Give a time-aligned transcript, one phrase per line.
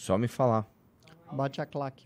[0.00, 0.66] Só me falar.
[1.30, 2.04] Bate a claque.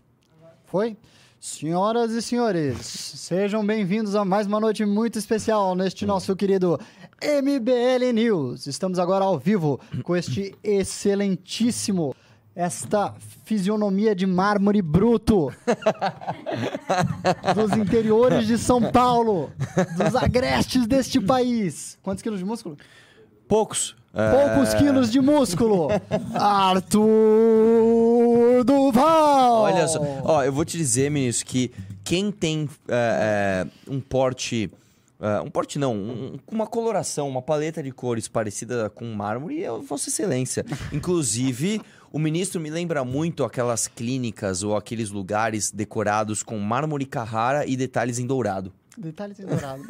[0.65, 0.97] Foi?
[1.39, 6.77] Senhoras e senhores, sejam bem-vindos a mais uma noite muito especial neste nosso querido
[7.23, 8.67] MBL News.
[8.67, 12.13] Estamos agora ao vivo com este excelentíssimo,
[12.53, 15.53] esta fisionomia de mármore bruto
[17.55, 19.53] dos interiores de São Paulo,
[19.95, 21.97] dos agrestes deste país.
[22.03, 22.77] Quantos quilos de músculo?
[23.47, 23.95] Poucos.
[24.15, 25.89] Poucos É, quilos de músculo.
[27.45, 29.61] Arthur Duval.
[29.63, 29.99] Olha só.
[30.23, 31.71] Ó, eu vou te dizer, ministro, que
[32.03, 34.71] quem tem é, é, um porte.
[35.19, 39.63] é, um porte não, um- com uma coloração, uma paleta de cores parecida com mármore
[39.63, 40.65] é Vossa Excelência.
[40.93, 47.65] Inclusive, o ministro me lembra muito aquelas clínicas ou aqueles lugares decorados com mármore Carrara
[47.65, 48.71] e detalhes em dourado.
[48.97, 49.83] Detalhes em dourado.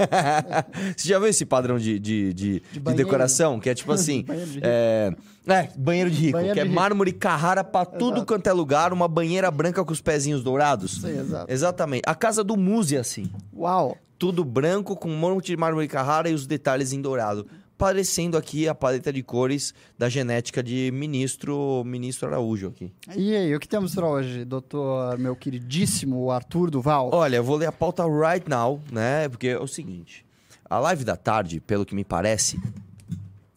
[0.97, 3.05] Você já viu esse padrão de, de, de, de banheiro.
[3.05, 3.59] decoração?
[3.59, 4.23] Que é tipo assim.
[4.23, 4.67] Banheiro de rico.
[4.67, 5.13] é,
[5.47, 6.81] é, banheiro de rico, Banheiro que é de rico.
[6.81, 8.25] mármore Carrara pra tudo Exato.
[8.25, 11.01] quanto é lugar, uma banheira branca com os pezinhos dourados.
[11.01, 11.51] Sim, exato.
[11.51, 12.03] Exatamente.
[12.07, 13.29] A casa do Muse é assim.
[13.55, 13.97] Uau.
[14.17, 17.45] Tudo branco com um monte de mármore Carrara e os detalhes em dourado.
[17.77, 22.91] Parecendo aqui a paleta de cores da genética de ministro, ministro Araújo aqui.
[23.15, 27.09] E aí, o que temos para hoje, doutor, meu queridíssimo Arthur Duval?
[27.13, 29.27] Olha, eu vou ler a pauta right now, né?
[29.27, 30.25] Porque é o seguinte:
[30.69, 32.57] a live da tarde, pelo que me parece,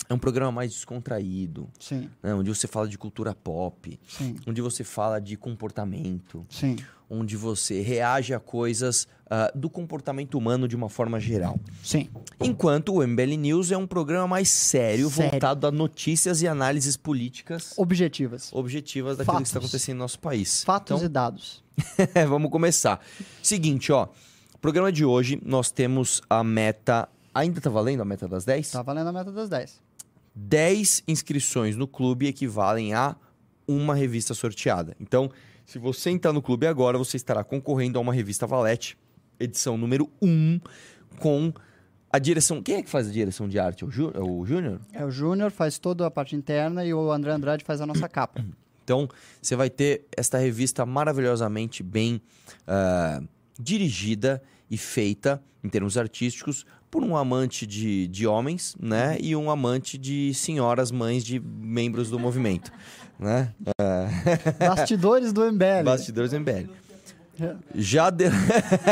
[0.08, 2.34] é um programa mais descontraído, Sim, né?
[2.34, 6.77] onde você fala de cultura pop, sim, onde você fala de comportamento, sim.
[7.11, 11.59] Onde você reage a coisas ah, do comportamento humano de uma forma geral.
[11.83, 12.09] Sim.
[12.41, 15.31] Enquanto o MBL News é um programa mais sério, Sério.
[15.31, 18.51] voltado a notícias e análises políticas Objetivas.
[18.53, 19.69] objetivas daquilo que está Fatos.
[19.69, 20.64] acontecendo no nosso país.
[20.64, 21.62] Fatos Então, e dados.
[22.29, 23.01] Vamos começar.
[23.42, 24.09] Seguinte, ó.
[24.61, 27.09] Programa de hoje, nós temos a meta.
[27.34, 28.70] Ainda tá valendo a meta das 10?
[28.73, 29.81] Tá valendo a meta das 10.
[30.34, 33.17] 10 inscrições no clube equivalem a
[33.67, 34.97] uma revista sorteada.
[35.01, 35.31] Então,
[35.69, 38.96] se você entrar no clube agora, você estará concorrendo a uma revista Valete,
[39.39, 40.58] edição número 1,
[41.18, 41.52] com
[42.11, 42.62] a direção.
[42.62, 43.84] Quem é que faz a direção de arte?
[43.84, 44.80] É o, é o Júnior?
[44.95, 48.08] É o Júnior, faz toda a parte interna e o André Andrade faz a nossa
[48.08, 48.42] capa.
[48.83, 49.06] Então,
[49.42, 52.23] você vai ter esta revista maravilhosamente bem
[52.67, 53.20] ah,
[53.61, 59.18] dirigida e feita, em termos artísticos, por um amante de, de homens, né?
[59.20, 62.73] E um amante de senhoras, mães de membros do movimento,
[63.18, 63.52] né?
[64.58, 65.84] Bastidores do MBL.
[65.84, 66.68] Bastidores MBL.
[67.74, 68.30] Já deu...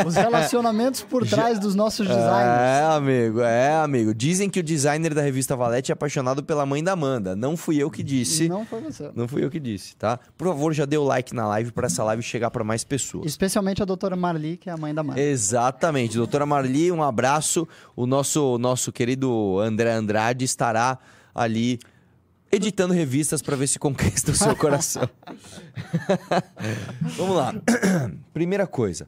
[0.05, 2.61] Os relacionamentos por trás dos nossos designers.
[2.61, 4.13] É, amigo, é, amigo.
[4.13, 7.35] Dizem que o designer da revista Valete é apaixonado pela mãe da Amanda.
[7.35, 8.47] Não fui eu que disse.
[8.47, 9.11] Não foi você.
[9.13, 10.17] Não fui eu que disse, tá?
[10.37, 13.25] Por favor, já dê o like na live para essa live chegar para mais pessoas.
[13.25, 15.19] Especialmente a doutora Marli, que é a mãe da mãe.
[15.19, 16.15] Exatamente.
[16.15, 17.67] Doutora Marli, um abraço.
[17.95, 20.97] O nosso, nosso querido André Andrade estará
[21.35, 21.79] ali
[22.51, 25.09] editando revistas para ver se conquista o seu coração.
[27.17, 27.53] Vamos lá.
[28.33, 29.07] Primeira coisa.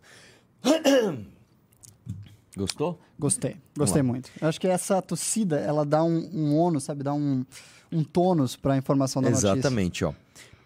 [2.56, 3.00] Gostou?
[3.18, 4.30] Gostei, gostei muito.
[4.42, 7.04] Eu acho que essa tossida, ela dá um, um ônus, sabe?
[7.04, 7.46] Dá um,
[7.92, 9.52] um tônus para a informação da notícia.
[9.52, 10.14] Exatamente, ó.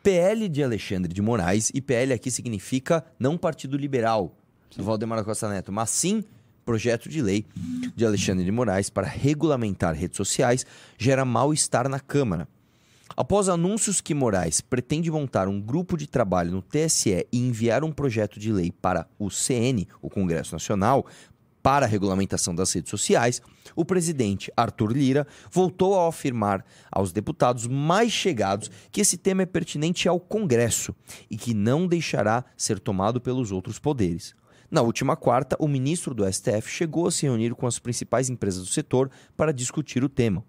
[0.03, 4.35] PL de Alexandre de Moraes, e PL aqui significa não Partido Liberal
[4.75, 6.23] do Valdemar da Costa Neto, mas sim
[6.66, 7.45] projeto de lei
[7.95, 10.66] de Alexandre de Moraes para regulamentar redes sociais
[10.97, 12.47] gera mal-estar na Câmara.
[13.16, 17.91] Após anúncios que Moraes pretende montar um grupo de trabalho no TSE e enviar um
[17.91, 21.06] projeto de lei para o CN, o Congresso Nacional,
[21.62, 23.41] para a regulamentação das redes sociais,
[23.75, 29.46] o presidente Arthur Lira voltou a afirmar aos deputados mais chegados que esse tema é
[29.46, 30.94] pertinente ao Congresso
[31.29, 34.35] e que não deixará ser tomado pelos outros poderes.
[34.69, 38.66] Na última quarta, o ministro do STF chegou a se reunir com as principais empresas
[38.66, 40.44] do setor para discutir o tema.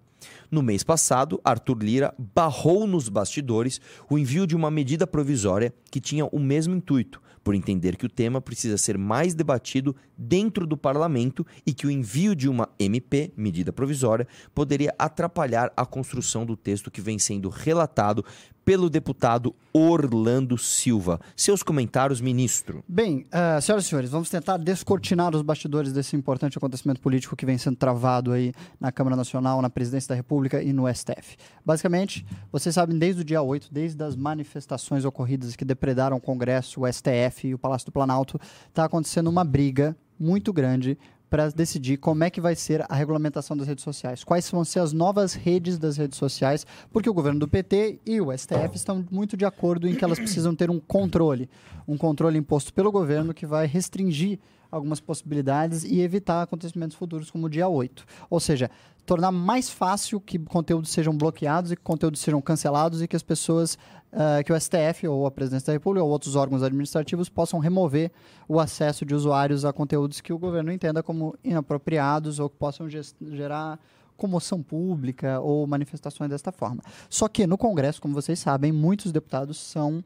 [0.51, 3.81] No mês passado, Arthur Lira barrou nos bastidores
[4.11, 8.09] o envio de uma medida provisória que tinha o mesmo intuito, por entender que o
[8.09, 13.33] tema precisa ser mais debatido dentro do parlamento e que o envio de uma MP,
[13.37, 18.25] medida provisória, poderia atrapalhar a construção do texto que vem sendo relatado
[18.65, 21.21] pelo deputado Orlando Silva.
[21.37, 22.83] Seus comentários, ministro.
[22.89, 27.45] Bem, ah, senhoras e senhores, vamos tentar descortinar os bastidores desse importante acontecimento político que
[27.45, 31.37] vem sendo travado aí na Câmara Nacional, na Presidência da República e no STF.
[31.65, 36.83] Basicamente, vocês sabem, desde o dia 8, desde as manifestações ocorridas que depredaram o Congresso,
[36.83, 40.97] o STF e o Palácio do Planalto, está acontecendo uma briga muito grande
[41.35, 44.79] para decidir como é que vai ser a regulamentação das redes sociais, quais vão ser
[44.79, 49.05] as novas redes das redes sociais, porque o governo do PT e o STF estão
[49.11, 51.51] muito de acordo em que elas precisam ter um controle,
[51.89, 54.39] um controle imposto pelo governo que vai restringir
[54.71, 58.05] algumas possibilidades e evitar acontecimentos futuros como o dia 8.
[58.29, 58.71] Ou seja,
[59.05, 63.23] tornar mais fácil que conteúdos sejam bloqueados e que conteúdos sejam cancelados e que as
[63.23, 63.75] pessoas,
[64.13, 68.11] uh, que o STF ou a Presidência da República ou outros órgãos administrativos possam remover
[68.49, 72.89] o acesso de usuários a conteúdos que o governo entenda como inapropriados ou que possam
[72.89, 73.79] gerar
[74.17, 76.83] comoção pública ou manifestações desta forma.
[77.11, 80.05] Só que no Congresso, como vocês sabem, muitos deputados são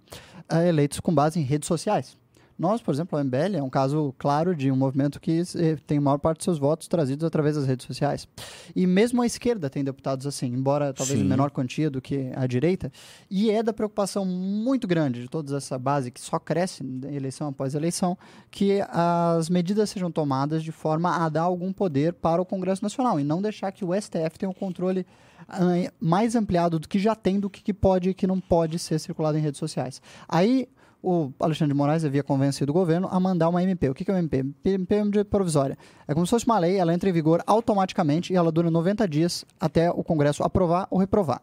[0.52, 2.16] uh, eleitos com base em redes sociais.
[2.58, 5.98] Nós, por exemplo, a MBL é um caso claro de um movimento que eh, tem
[5.98, 8.26] a maior parte dos seus votos trazidos através das redes sociais.
[8.74, 11.24] E mesmo a esquerda tem deputados assim, embora talvez Sim.
[11.24, 12.90] em menor quantia do que a direita,
[13.30, 16.82] e é da preocupação muito grande de toda essa base que só cresce
[17.12, 18.18] eleição após eleição,
[18.50, 23.20] que as medidas sejam tomadas de forma a dar algum poder para o Congresso Nacional
[23.20, 25.06] e não deixar que o STF tenha um controle
[25.48, 28.98] uh, mais ampliado do que já tem do que pode e que não pode ser
[28.98, 30.02] circulado em redes sociais.
[30.28, 30.68] Aí
[31.02, 33.88] o Alexandre de Moraes havia convencido o governo a mandar uma MP.
[33.88, 34.44] O que é uma MP?
[34.64, 35.78] MP é uma medida provisória.
[36.06, 39.06] É como se fosse uma lei, ela entra em vigor automaticamente e ela dura 90
[39.08, 41.40] dias até o Congresso aprovar ou reprovar.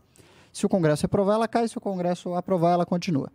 [0.52, 3.30] Se o Congresso reprovar, ela cai, se o Congresso aprovar, ela continua.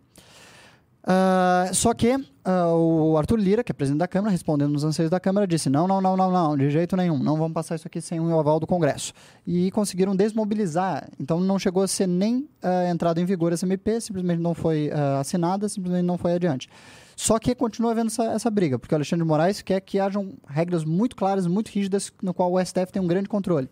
[1.03, 5.09] Uh, só que uh, o Arthur Lira, que é presidente da Câmara, respondendo nos anseios
[5.09, 7.87] da Câmara, disse: não, não, não, não, não, de jeito nenhum, não vamos passar isso
[7.87, 9.11] aqui sem o um aval do Congresso.
[9.45, 11.09] E conseguiram desmobilizar.
[11.19, 14.91] Então não chegou a ser nem uh, entrado em vigor essa MP, simplesmente não foi
[15.19, 16.69] assinada, simplesmente não foi adiante.
[17.15, 20.33] Só que continua havendo essa, essa briga, porque o Alexandre de Moraes quer que hajam
[20.47, 23.69] regras muito claras, muito rígidas, no qual o STF tem um grande controle.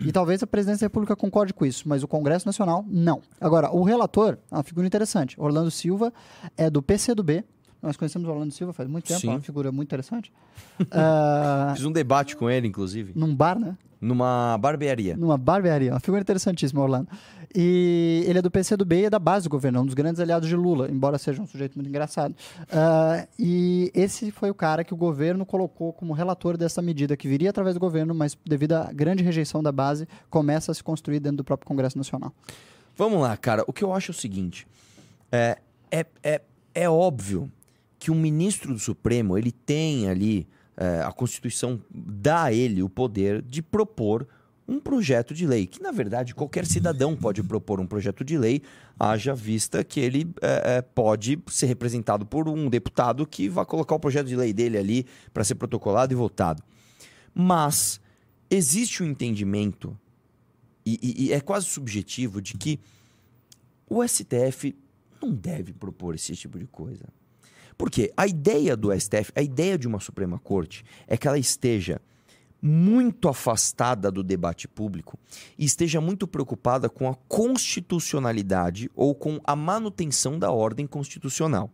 [0.00, 3.20] E talvez a presidência da República concorde com isso, mas o Congresso Nacional, não.
[3.40, 5.40] Agora, o relator, é uma figura interessante.
[5.40, 6.12] Orlando Silva
[6.56, 7.44] é do PCdoB.
[7.82, 10.32] Nós conhecemos o Orlando Silva faz muito tempo, é uma figura muito interessante.
[10.80, 13.12] uh, Fiz um debate com ele, inclusive.
[13.14, 13.76] Num bar, né?
[14.00, 15.16] Numa barbearia.
[15.16, 15.92] Numa barbearia.
[15.92, 17.08] Uma figura interessantíssima, Orlando.
[17.54, 20.48] E ele é do PCdoB e é da base do governo, um dos grandes aliados
[20.48, 22.32] de Lula, embora seja um sujeito muito engraçado.
[22.32, 27.26] Uh, e esse foi o cara que o governo colocou como relator dessa medida, que
[27.26, 31.20] viria através do governo, mas devido à grande rejeição da base, começa a se construir
[31.20, 32.32] dentro do próprio Congresso Nacional.
[32.96, 33.64] Vamos lá, cara.
[33.66, 34.66] O que eu acho é o seguinte:
[35.32, 35.58] é,
[35.90, 36.42] é, é,
[36.74, 37.50] é óbvio
[37.98, 40.46] que um ministro do Supremo ele tem ali
[40.78, 44.26] é, a Constituição dá a ele o poder de propor
[44.66, 48.62] um projeto de lei, que na verdade qualquer cidadão pode propor um projeto de lei,
[49.00, 53.98] haja vista que ele é, pode ser representado por um deputado que vai colocar o
[53.98, 56.62] projeto de lei dele ali para ser protocolado e votado.
[57.34, 57.98] Mas
[58.50, 59.98] existe um entendimento,
[60.84, 62.78] e, e, e é quase subjetivo, de que
[63.88, 64.76] o STF
[65.20, 67.06] não deve propor esse tipo de coisa.
[67.78, 72.00] Porque a ideia do STF, a ideia de uma Suprema Corte, é que ela esteja
[72.60, 75.16] muito afastada do debate público
[75.56, 81.70] e esteja muito preocupada com a constitucionalidade ou com a manutenção da ordem constitucional.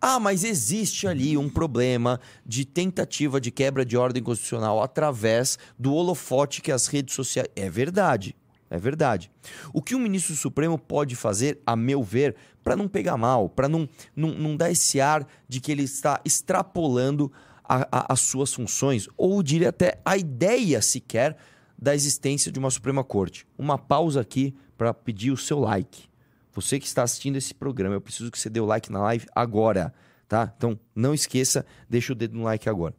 [0.00, 5.94] Ah, mas existe ali um problema de tentativa de quebra de ordem constitucional através do
[5.94, 7.48] holofote que as redes sociais.
[7.54, 8.34] É verdade.
[8.72, 9.30] É verdade.
[9.70, 12.34] O que o ministro Supremo pode fazer, a meu ver,
[12.64, 13.86] para não pegar mal, para não,
[14.16, 17.30] não, não dar esse ar de que ele está extrapolando
[17.62, 21.36] a, a, as suas funções, ou diria até a ideia sequer
[21.78, 23.46] da existência de uma Suprema Corte.
[23.58, 26.08] Uma pausa aqui para pedir o seu like.
[26.54, 29.26] Você que está assistindo esse programa, eu preciso que você dê o like na live
[29.34, 29.92] agora,
[30.26, 30.50] tá?
[30.56, 32.94] Então não esqueça, deixa o dedo no like agora.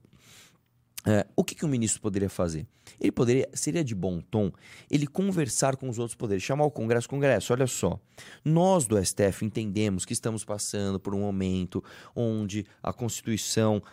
[1.05, 2.65] É, o que, que o ministro poderia fazer?
[2.99, 4.51] Ele poderia, seria de bom tom,
[4.89, 7.99] ele conversar com os outros poderes, chamar o Congresso, Congresso, olha só,
[8.43, 11.83] nós do STF entendemos que estamos passando por um momento
[12.15, 13.83] onde a Constituição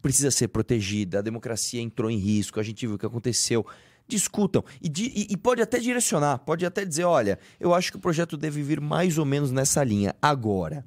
[0.00, 3.66] precisa ser protegida, a democracia entrou em risco, a gente viu o que aconteceu.
[4.06, 8.00] Discutam e, e, e pode até direcionar, pode até dizer: olha, eu acho que o
[8.00, 10.14] projeto deve vir mais ou menos nessa linha.
[10.20, 10.84] Agora,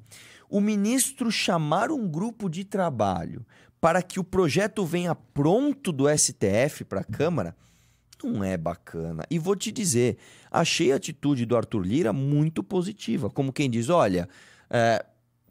[0.48, 3.44] o ministro chamar um grupo de trabalho
[3.80, 7.56] para que o projeto venha pronto do STF para a Câmara,
[8.22, 9.24] não é bacana.
[9.30, 10.16] E vou te dizer,
[10.50, 13.28] achei a atitude do Arthur Lira muito positiva.
[13.28, 14.28] Como quem diz: olha,
[14.70, 15.04] é,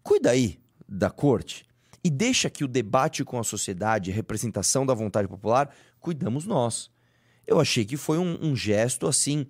[0.03, 1.65] cuida aí da corte
[2.03, 6.91] e deixa que o debate com a sociedade, representação da vontade popular, cuidamos nós.
[7.48, 9.46] Eu achei que foi um, um gesto assim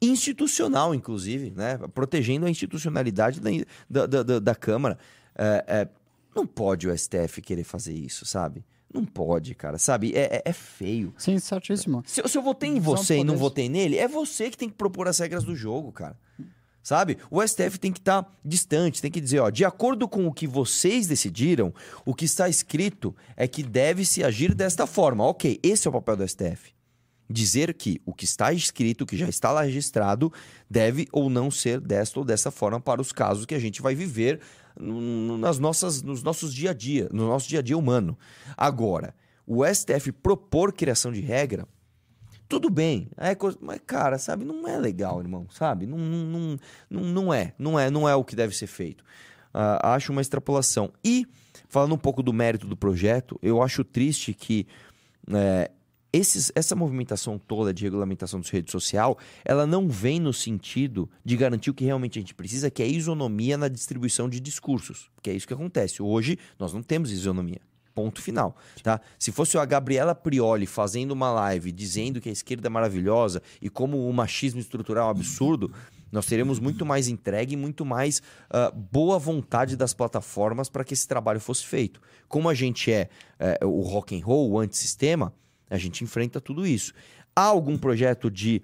[0.00, 1.78] institucional, inclusive, né?
[1.94, 3.40] protegendo a institucionalidade
[3.88, 4.98] da, da, da, da Câmara.
[5.36, 5.88] É, é,
[6.34, 8.64] não pode o STF querer fazer isso, sabe?
[8.92, 10.12] Não pode, cara, sabe?
[10.14, 11.12] É, é, é feio.
[11.18, 12.02] Sim, certíssimo.
[12.06, 14.76] Se, se eu votei em você e não votei nele, é você que tem que
[14.76, 16.16] propor as regras do jogo, cara.
[16.80, 17.18] Sabe?
[17.30, 20.32] O STF tem que estar tá distante, tem que dizer, ó, de acordo com o
[20.32, 21.74] que vocês decidiram,
[22.04, 25.24] o que está escrito é que deve se agir desta forma.
[25.24, 26.72] Ok, esse é o papel do STF.
[27.28, 30.30] Dizer que o que está escrito, que já está lá registrado,
[30.70, 33.94] deve ou não ser desta ou dessa forma para os casos que a gente vai
[33.94, 34.40] viver
[34.78, 38.18] nas nossas, nos nossos dia a dia, no nosso dia a dia humano.
[38.56, 39.14] Agora,
[39.46, 41.66] o STF propor criação de regra,
[42.48, 45.86] tudo bem, é coisa, mas cara, sabe, não é legal, irmão, sabe?
[45.86, 46.58] Não, não,
[46.90, 49.04] não, não, é, não é, não é o que deve ser feito.
[49.52, 50.92] Ah, acho uma extrapolação.
[51.04, 51.26] E
[51.68, 54.66] falando um pouco do mérito do projeto, eu acho triste que
[55.32, 55.70] é,
[56.16, 61.36] esses- essa movimentação toda de regulamentação de rede social, ela não vem no sentido de
[61.36, 65.10] garantir o que realmente a gente precisa, que é isonomia na distribuição de discursos.
[65.22, 66.02] Que é isso que acontece.
[66.02, 67.60] Hoje, nós não temos isonomia.
[67.94, 69.00] Ponto final, tá?
[69.18, 73.70] Se fosse a Gabriela Prioli fazendo uma live dizendo que a esquerda é maravilhosa e
[73.70, 75.70] como o machismo estrutural é um absurdo,
[76.10, 80.92] nós teremos muito mais entregue e muito mais ah, boa vontade das plataformas para que
[80.92, 82.00] esse trabalho fosse feito.
[82.28, 85.32] Como a gente é, eh, o rock and roll, o antissistema,
[85.74, 86.92] a gente enfrenta tudo isso.
[87.34, 88.62] Há algum projeto de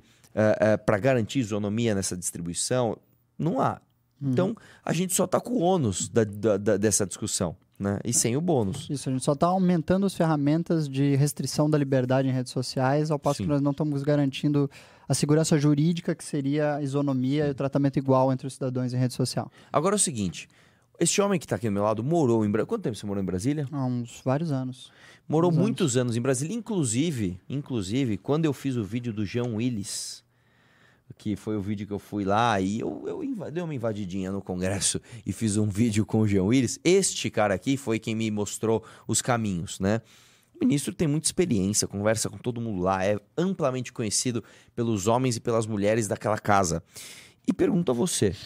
[0.86, 2.96] para garantir isonomia nessa distribuição?
[3.38, 3.80] Não há.
[4.22, 7.98] Então, a gente só está com o ônus da- da- da- dessa discussão, né?
[8.04, 8.86] E sem o bônus.
[8.90, 13.10] Isso, a gente só está aumentando as ferramentas de restrição da liberdade em redes sociais,
[13.10, 13.44] ao passo Sim.
[13.44, 14.70] que nós não estamos garantindo
[15.08, 18.98] a segurança jurídica, que seria a isonomia e o tratamento igual entre os cidadãos em
[18.98, 19.50] rede social.
[19.72, 20.46] Agora é o seguinte:
[21.00, 22.66] esse homem que está aqui do meu lado morou em Brasília.
[22.66, 23.66] Quanto tempo você morou em Brasília?
[23.72, 24.92] Há uns vários anos.
[25.26, 29.56] Morou Muitos muitos anos em Brasília, inclusive, inclusive, quando eu fiz o vídeo do João
[29.56, 30.22] Willis,
[31.16, 34.42] que foi o vídeo que eu fui lá e eu, eu dei uma invadidinha no
[34.42, 36.78] Congresso e fiz um vídeo com o João Willis.
[36.84, 40.02] Este cara aqui foi quem me mostrou os caminhos, né?
[40.54, 45.36] O ministro tem muita experiência, conversa com todo mundo lá, é amplamente conhecido pelos homens
[45.36, 46.82] e pelas mulheres daquela casa.
[47.46, 48.36] E pergunto a você: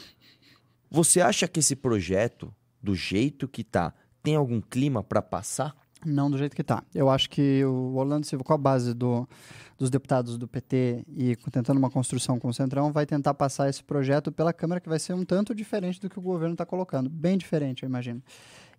[0.94, 5.74] você acha que esse projeto, do jeito que tá, tem algum clima para passar?
[6.06, 6.84] Não do jeito que está.
[6.94, 9.28] Eu acho que o Orlando Silva, com a base do,
[9.76, 13.82] dos deputados do PT e tentando uma construção com o Centrão, vai tentar passar esse
[13.82, 17.10] projeto pela Câmara, que vai ser um tanto diferente do que o governo está colocando.
[17.10, 18.22] Bem diferente, eu imagino.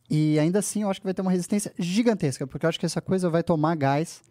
[0.09, 2.85] E ainda assim, eu acho que vai ter uma resistência gigantesca, porque eu acho que
[2.85, 4.23] essa coisa vai tomar gás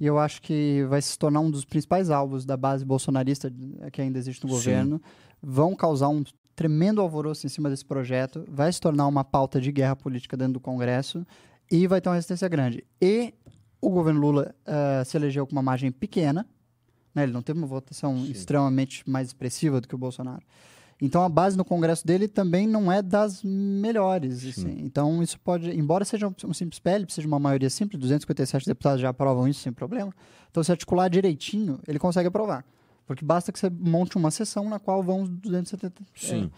[0.00, 3.52] e eu acho que vai se tornar um dos principais alvos da base bolsonarista
[3.82, 4.54] eh, que ainda existe no Sim.
[4.56, 5.02] governo.
[5.40, 6.24] Vão causar um
[6.58, 10.54] tremendo alvoroço em cima desse projeto, vai se tornar uma pauta de guerra política dentro
[10.54, 11.24] do Congresso
[11.70, 12.84] e vai ter uma resistência grande.
[13.00, 13.32] E
[13.80, 16.44] o governo Lula eh, se elegeu com uma margem pequena,
[17.14, 17.22] né?
[17.22, 18.32] ele não teve uma votação Sim.
[18.32, 20.42] extremamente mais expressiva do que o Bolsonaro.
[21.00, 24.44] Então a base no Congresso dele também não é das melhores.
[24.44, 24.80] assim.
[24.80, 29.00] Então isso pode, embora seja um, um simples PL, de uma maioria simples, 257 deputados
[29.00, 30.12] já aprovam isso sem problema.
[30.50, 32.64] Então se articular direitinho, ele consegue aprovar.
[33.08, 36.50] Porque basta que você monte uma sessão na qual vão os 270, Sim.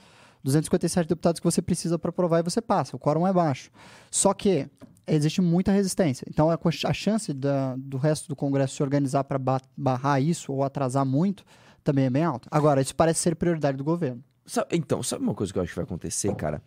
[0.45, 2.97] 257 deputados que você precisa para aprovar e você passa.
[2.97, 3.71] O quórum é baixo.
[4.11, 4.69] Só que
[5.07, 6.26] existe muita resistência.
[6.28, 9.38] Então a, a chance da- do resto do Congresso se organizar para
[9.76, 11.45] barrar isso ou atrasar muito
[11.85, 12.47] também é bem alta.
[12.50, 14.23] Agora, isso parece ser prioridade do governo.
[14.71, 16.61] Então, sabe uma coisa que eu acho que vai acontecer, cara?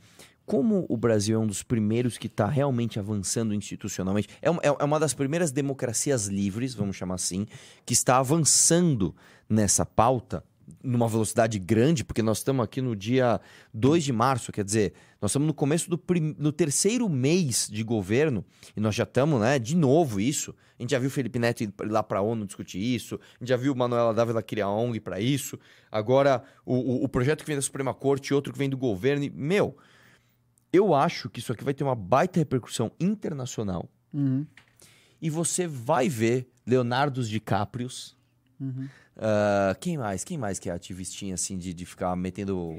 [0.45, 4.83] Como o Brasil é um dos primeiros que está realmente avançando institucionalmente, é uma, é
[4.83, 7.45] uma das primeiras democracias livres, vamos chamar assim,
[7.85, 9.15] que está avançando
[9.53, 10.43] nessa pauta
[10.81, 13.39] numa velocidade grande, porque nós estamos aqui no dia
[13.73, 17.83] 2 de março, quer dizer, nós estamos no começo do prim- no terceiro mês de
[17.83, 18.43] governo,
[18.75, 20.53] e nós já estamos, né, de novo isso.
[20.77, 23.39] A gente já viu o Felipe Neto ir lá para a ONU discutir isso, a
[23.39, 25.57] gente já viu o Manuela Dávila criar a ONG para isso,
[25.91, 28.77] agora o, o, o projeto que vem da Suprema Corte e outro que vem do
[28.77, 29.77] governo, e, meu,
[30.71, 34.45] eu acho que isso aqui vai ter uma baita repercussão internacional, Uhum,
[35.21, 38.15] e você vai ver Leonardo DiCaprios,
[38.59, 38.87] uhum.
[39.17, 40.23] ah, quem mais?
[40.23, 42.75] Quem mais que é ativistinha, assim, de, de ficar metendo...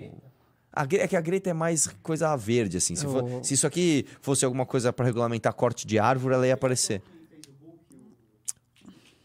[0.73, 2.97] A, Gre- é que a Greta é mais coisa verde, assim.
[2.97, 6.47] Se, for- O- se isso aqui fosse alguma coisa para regulamentar corte de árvore, ela
[6.47, 7.01] ia aparecer.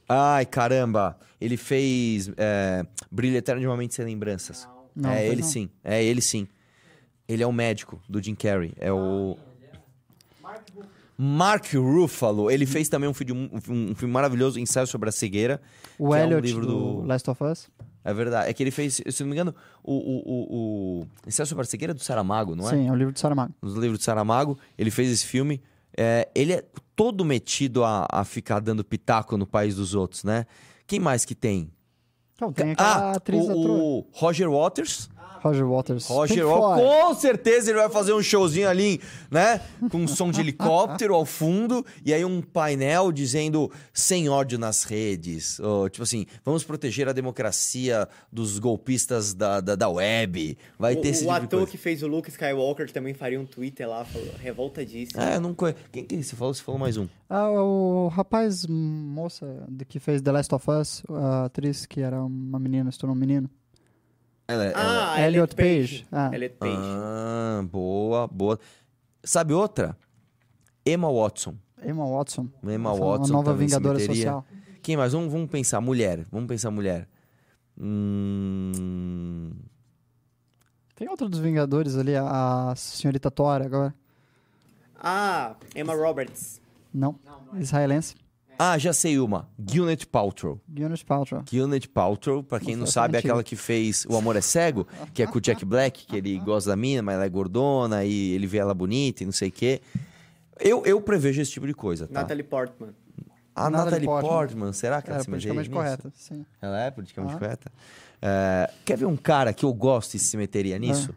[0.07, 1.17] Ai, caramba.
[1.39, 4.67] Ele fez é, Brilho Eterno de uma Mente Sem Lembranças.
[4.95, 5.47] Não, é ele não.
[5.47, 5.69] sim.
[5.83, 6.47] É ele sim.
[7.27, 8.73] Ele é o médico do Jim Carrey.
[8.77, 9.37] É o...
[11.21, 12.49] Mark Ruffalo.
[12.49, 15.61] Ele fez também um filme, um, um filme maravilhoso, Ensaio sobre a Cegueira.
[15.97, 17.69] O Que é um Elliot livro do do- Last of Us.
[18.05, 18.49] É verdade.
[18.49, 21.65] É que ele fez, se não me engano, o, o, o, o Ensaio sobre a
[21.65, 22.71] Cegueira é do Saramago, não é?
[22.71, 23.53] Sim, é o livro de Saramago.
[23.61, 24.57] Nos livros de Saramago.
[24.77, 25.61] Ele fez esse filme.
[25.97, 26.63] É, ele é
[26.95, 30.45] todo metido a, a ficar dando pitaco no país dos outros, né?
[30.87, 31.69] Quem mais que tem?
[32.35, 33.51] Então, tem aquela Ah, atriz o,
[33.99, 35.09] o Roger Waters.
[35.41, 36.05] Roger Waters.
[36.07, 36.87] Roger Waters.
[36.87, 39.61] Com certeza ele vai fazer um showzinho ali, né?
[39.89, 41.85] Com um som de helicóptero ao fundo.
[42.05, 45.59] E aí um painel dizendo sem ódio nas redes.
[45.59, 50.57] Ou, tipo assim, vamos proteger a democracia dos golpistas da, da, da web.
[50.77, 51.71] Vai o ter esse o tipo de ator coisa.
[51.71, 55.21] que fez o Luke Skywalker também faria um Twitter lá, falou, revoltadíssimo.
[55.21, 55.79] É, eu não conheço.
[55.91, 56.53] Quem que você falou?
[56.53, 57.07] Você falou mais um.
[57.29, 62.21] Ah, o rapaz, moça, de que fez The Last of Us, a atriz que era
[62.23, 63.49] uma menina, se tornou um menino.
[64.49, 64.73] Ela, ela-
[65.13, 66.03] Ah, Elliot Elliot Page.
[66.03, 66.07] Page.
[66.11, 66.31] Ah.
[66.33, 66.77] Elliot Page.
[66.77, 68.59] Ah, boa, boa.
[69.23, 69.95] Sabe outra?
[70.85, 71.55] Emma Watson.
[71.83, 72.49] Emma Watson.
[72.63, 73.99] Emma Essa é Watson Uma nova Vingadora.
[73.99, 74.45] Social.
[74.81, 75.13] Quem mais?
[75.13, 76.25] Vamos, vamos pensar mulher.
[76.31, 77.07] Vamos pensar mulher.
[77.79, 79.51] Hum...
[80.95, 83.93] Tem outra dos Vingadores ali, a, a senhorita Thor agora.
[84.99, 86.59] Ah, Emma Roberts.
[86.93, 87.15] Não.
[87.57, 88.15] Israelense.
[88.61, 89.47] Ah, já sei uma.
[89.57, 90.59] Gwyneth Paltrow.
[90.67, 91.43] Gwyneth Paltrow.
[91.49, 94.35] Gwyneth Paltrow, pra quem Nossa, não essa sabe, é é aquela que fez O Amor
[94.35, 97.23] é Cego, que é com o Jack Black, que ele gosta da mina, mas ela
[97.25, 99.81] é gordona e ele vê ela bonita e não sei o quê.
[100.59, 102.19] Eu, eu prevejo esse tipo de coisa, tá?
[102.21, 102.89] Natalie Portman.
[103.55, 104.29] A Natalie Natalie Portman.
[104.29, 106.01] Portman, será que ela Era se meteria politicamente nisso?
[106.03, 106.45] correta, sim.
[106.61, 107.39] Ela é politicamente Ah.
[107.39, 107.71] correta?
[108.21, 111.15] É, quer ver um cara que eu gosto e se meteria nisso?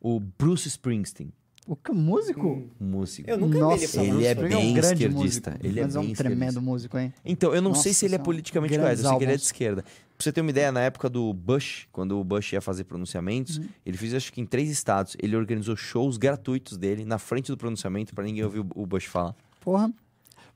[0.00, 1.30] O Bruce Springsteen,
[1.70, 2.48] o que, músico?
[2.48, 2.68] Hum.
[2.80, 3.30] Músico.
[3.30, 4.16] Eu nunca Nossa, vi ele.
[4.16, 5.50] Ele é bem ele é um esquerdista.
[5.50, 7.14] Músico, ele mas é, é um tremendo músico, hein?
[7.24, 9.36] Então, eu não Nossa, sei se ele é politicamente correto, eu sei que ele é
[9.36, 9.82] de esquerda.
[9.82, 13.60] Pra você ter uma ideia, na época do Bush, quando o Bush ia fazer pronunciamentos,
[13.86, 17.56] ele fez acho que em três estados, ele organizou shows gratuitos dele na frente do
[17.56, 19.36] pronunciamento para ninguém ouvir o Bush falar.
[19.60, 19.92] Porra.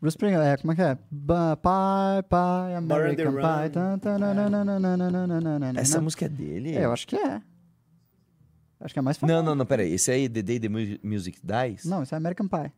[0.00, 0.98] Bruce Springer, é, como é que é?
[1.62, 3.70] Pai, pai, American Pie.
[5.76, 6.74] Essa música é dele?
[6.74, 7.40] É, eu acho que é.
[8.84, 9.36] Acho que é mais famoso.
[9.36, 9.92] Não, não, não, peraí.
[9.94, 11.84] Esse aí, The Day the Mu- Music Dies?
[11.86, 12.70] Não, isso é American Pie.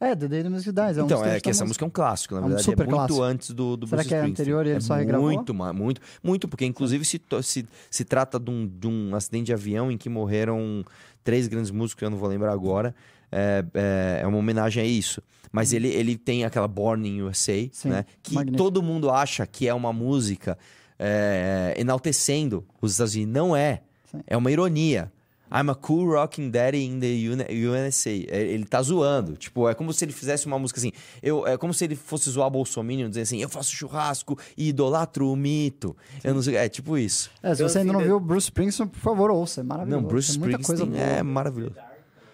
[0.00, 0.96] É, The Day the Music Dies.
[0.98, 2.64] É um então, é que essa música é um clássico, na É um verdade.
[2.64, 3.22] super é muito clássico.
[3.22, 5.26] antes do, do Será Bruce que é anterior e ele é só regravou?
[5.30, 9.52] Muito, muito, muito, porque inclusive se, se, se trata de um, de um acidente de
[9.52, 10.84] avião em que morreram
[11.22, 12.94] três grandes músicos, que eu não vou lembrar agora.
[13.30, 15.22] É, é, é uma homenagem a isso.
[15.52, 17.68] Mas ele, ele tem aquela Born in USA.
[17.72, 18.04] Sim, né?
[18.22, 18.62] Que magnífico.
[18.64, 20.58] todo mundo acha que é uma música
[20.98, 23.32] é, enaltecendo os Estados Unidos.
[23.32, 23.82] Não é.
[24.10, 24.20] Sim.
[24.26, 25.12] É uma ironia.
[25.52, 27.06] I'm a cool rocking daddy in the
[27.52, 28.10] USA.
[28.10, 29.36] É, Ele tá zoando.
[29.36, 30.90] Tipo, é como se ele fizesse uma música assim.
[31.22, 35.30] Eu, é como se ele fosse zoar Bolsonaro, dizer assim: eu faço churrasco e idolatro
[35.30, 35.96] o mito.
[36.22, 36.56] Eu não sei.
[36.56, 37.30] É tipo isso.
[37.42, 39.60] É, se você ainda não viu Bruce Springsteen, por favor, ouça.
[39.60, 40.02] É maravilhoso.
[40.02, 41.76] Não, Bruce Springsteen é maravilhoso.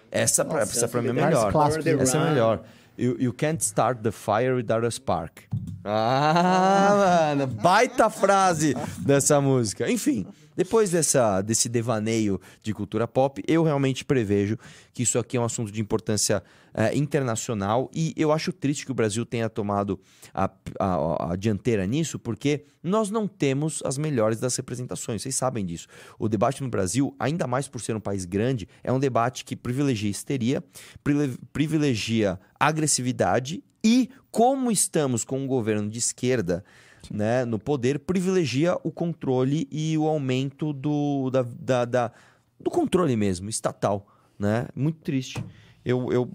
[0.09, 2.01] Essa, pra, Nossa, essa pra mim é essa melhor.
[2.01, 2.63] Essa é melhor.
[2.97, 5.43] You, you can't start the fire without a spark.
[5.83, 9.89] Ah, mano, baita frase dessa música.
[9.89, 14.57] Enfim, depois dessa, desse devaneio de cultura pop, eu realmente prevejo
[14.93, 18.91] que isso aqui é um assunto de importância eh, internacional e eu acho triste que
[18.91, 19.99] o Brasil tenha tomado
[20.33, 25.21] a, a- a dianteira nisso, porque nós não temos as melhores das representações.
[25.21, 25.87] Vocês sabem disso.
[26.19, 29.55] O debate no Brasil, ainda mais por ser um país grande, é um debate que
[29.55, 30.63] privilegia histeria,
[31.03, 36.63] privile- privilegia agressividade e, como estamos com um governo de esquerda
[37.09, 42.11] né, no poder, privilegia o controle e o aumento do, da, da- da-
[42.59, 44.05] do controle mesmo, estatal.
[44.37, 44.67] Né?
[44.75, 45.43] Muito triste.
[45.85, 46.29] Eu, eu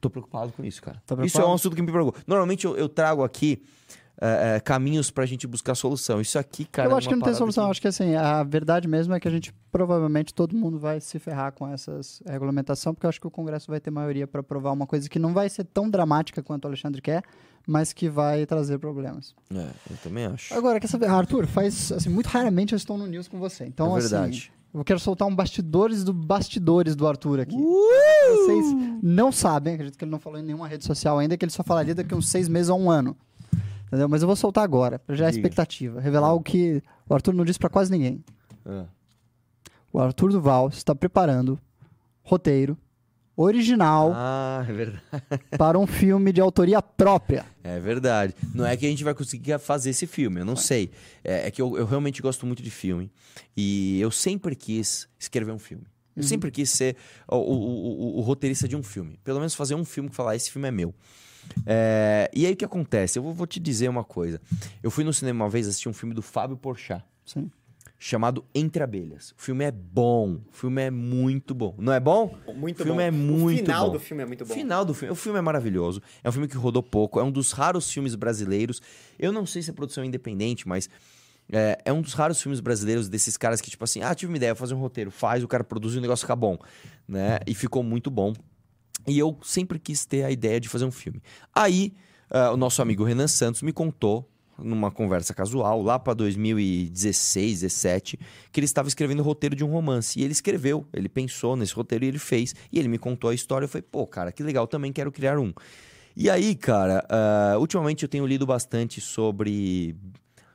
[0.00, 1.00] tô preocupado com isso, cara.
[1.06, 2.18] Tá isso é um assunto que me preocupa.
[2.26, 3.62] Normalmente eu, eu trago aqui
[4.20, 6.20] é, é, caminhos pra gente buscar solução.
[6.20, 6.88] Isso aqui, cara.
[6.88, 7.64] eu é acho que uma não tem solução.
[7.64, 11.00] que- acho que assim, a verdade mesmo é que a gente provavelmente todo mundo vai
[11.00, 14.40] se ferrar com essas regulamentação, porque eu acho que o Congresso vai ter maioria para
[14.40, 17.22] aprovar uma coisa que não vai ser tão dramática quanto o Alexandre quer,
[17.66, 19.34] mas que vai trazer problemas.
[19.54, 20.52] É, eu também acho.
[20.52, 23.64] Agora, quer saber, Arthur, faz assim, muito raramente eu estou no news com você.
[23.64, 24.50] Então, É verdade.
[24.52, 27.56] assim, eu quero soltar um bastidores do bastidores do Arthur aqui.
[27.56, 28.36] Uh!
[28.36, 28.66] Vocês
[29.02, 31.62] não sabem, acredito que ele não falou em nenhuma rede social ainda, que ele só
[31.62, 33.16] falaria daqui a uns seis meses ou um ano.
[33.90, 34.08] Entendeu?
[34.08, 35.40] Mas eu vou soltar agora, pra gerar Diga.
[35.40, 36.00] expectativa.
[36.00, 38.24] Revelar algo que o Arthur não disse pra quase ninguém.
[38.64, 38.84] É.
[39.92, 41.58] O Arthur Duval está preparando
[42.22, 42.78] roteiro
[43.36, 45.02] original Ah, é verdade.
[45.58, 47.44] para um filme de autoria própria.
[47.64, 48.34] É verdade.
[48.54, 50.90] Não é que a gente vai conseguir fazer esse filme, eu não sei.
[51.24, 53.10] É, é que eu, eu realmente gosto muito de filme.
[53.56, 55.84] E eu sempre quis escrever um filme.
[56.20, 56.96] Eu sempre quis ser
[57.28, 59.18] o, o- o- o roteirista de um filme.
[59.24, 60.94] Pelo menos fazer um filme que falar, esse filme é meu.
[61.66, 63.18] É, e aí o que acontece?
[63.18, 64.40] Eu vou, vou te dizer uma coisa.
[64.82, 67.04] Eu fui no cinema uma vez assistir um filme do Fábio Porchat.
[67.24, 67.50] Sim.
[68.02, 69.32] Chamado Entre Abelhas.
[69.38, 70.40] O filme é bom.
[70.50, 71.74] O filme é muito bom.
[71.78, 72.34] Não é bom?
[72.54, 73.06] Muito o filme bom.
[73.06, 73.92] é muito O final bom.
[73.92, 74.52] do filme é muito bom.
[74.52, 75.12] O final do filme.
[75.12, 76.00] O filme é maravilhoso.
[76.24, 77.20] É um filme que rodou pouco.
[77.20, 78.80] É um dos raros filmes brasileiros.
[79.18, 80.88] Eu não sei se é produção independente, mas.
[81.52, 84.36] É, é um dos raros filmes brasileiros desses caras que, tipo assim, ah, tive uma
[84.36, 86.58] ideia, vou fazer um roteiro, faz, o cara produz e o negócio fica bom.
[87.08, 87.40] Né?
[87.46, 88.32] E ficou muito bom.
[89.06, 91.22] E eu sempre quis ter a ideia de fazer um filme.
[91.54, 91.92] Aí,
[92.30, 94.28] ah, o nosso amigo Renan Santos me contou,
[94.62, 98.18] numa conversa casual, lá para 2016, 17,
[98.52, 100.18] que ele estava escrevendo o roteiro de um romance.
[100.18, 102.54] E ele escreveu, ele pensou nesse roteiro e ele fez.
[102.70, 103.64] E ele me contou a história.
[103.64, 105.52] Eu falei, pô, cara, que legal, também quero criar um.
[106.16, 109.96] E aí, cara, ah, ultimamente eu tenho lido bastante sobre,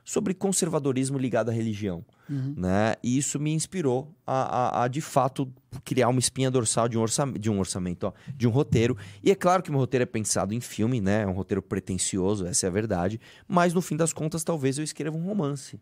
[0.08, 2.04] sobre conservadorismo ligado à religião.
[2.56, 2.94] Né?
[3.02, 5.52] E isso me inspirou a, a- a, de fato
[5.84, 8.96] criar uma espinha dorsal de um, orçam- de um orçamento, ó, de um roteiro.
[9.22, 11.22] E é claro que meu roteiro é pensado em filme, né?
[11.22, 13.20] É um roteiro pretencioso, essa é a verdade.
[13.48, 15.78] Mas no fim das contas, talvez eu escreva um romance.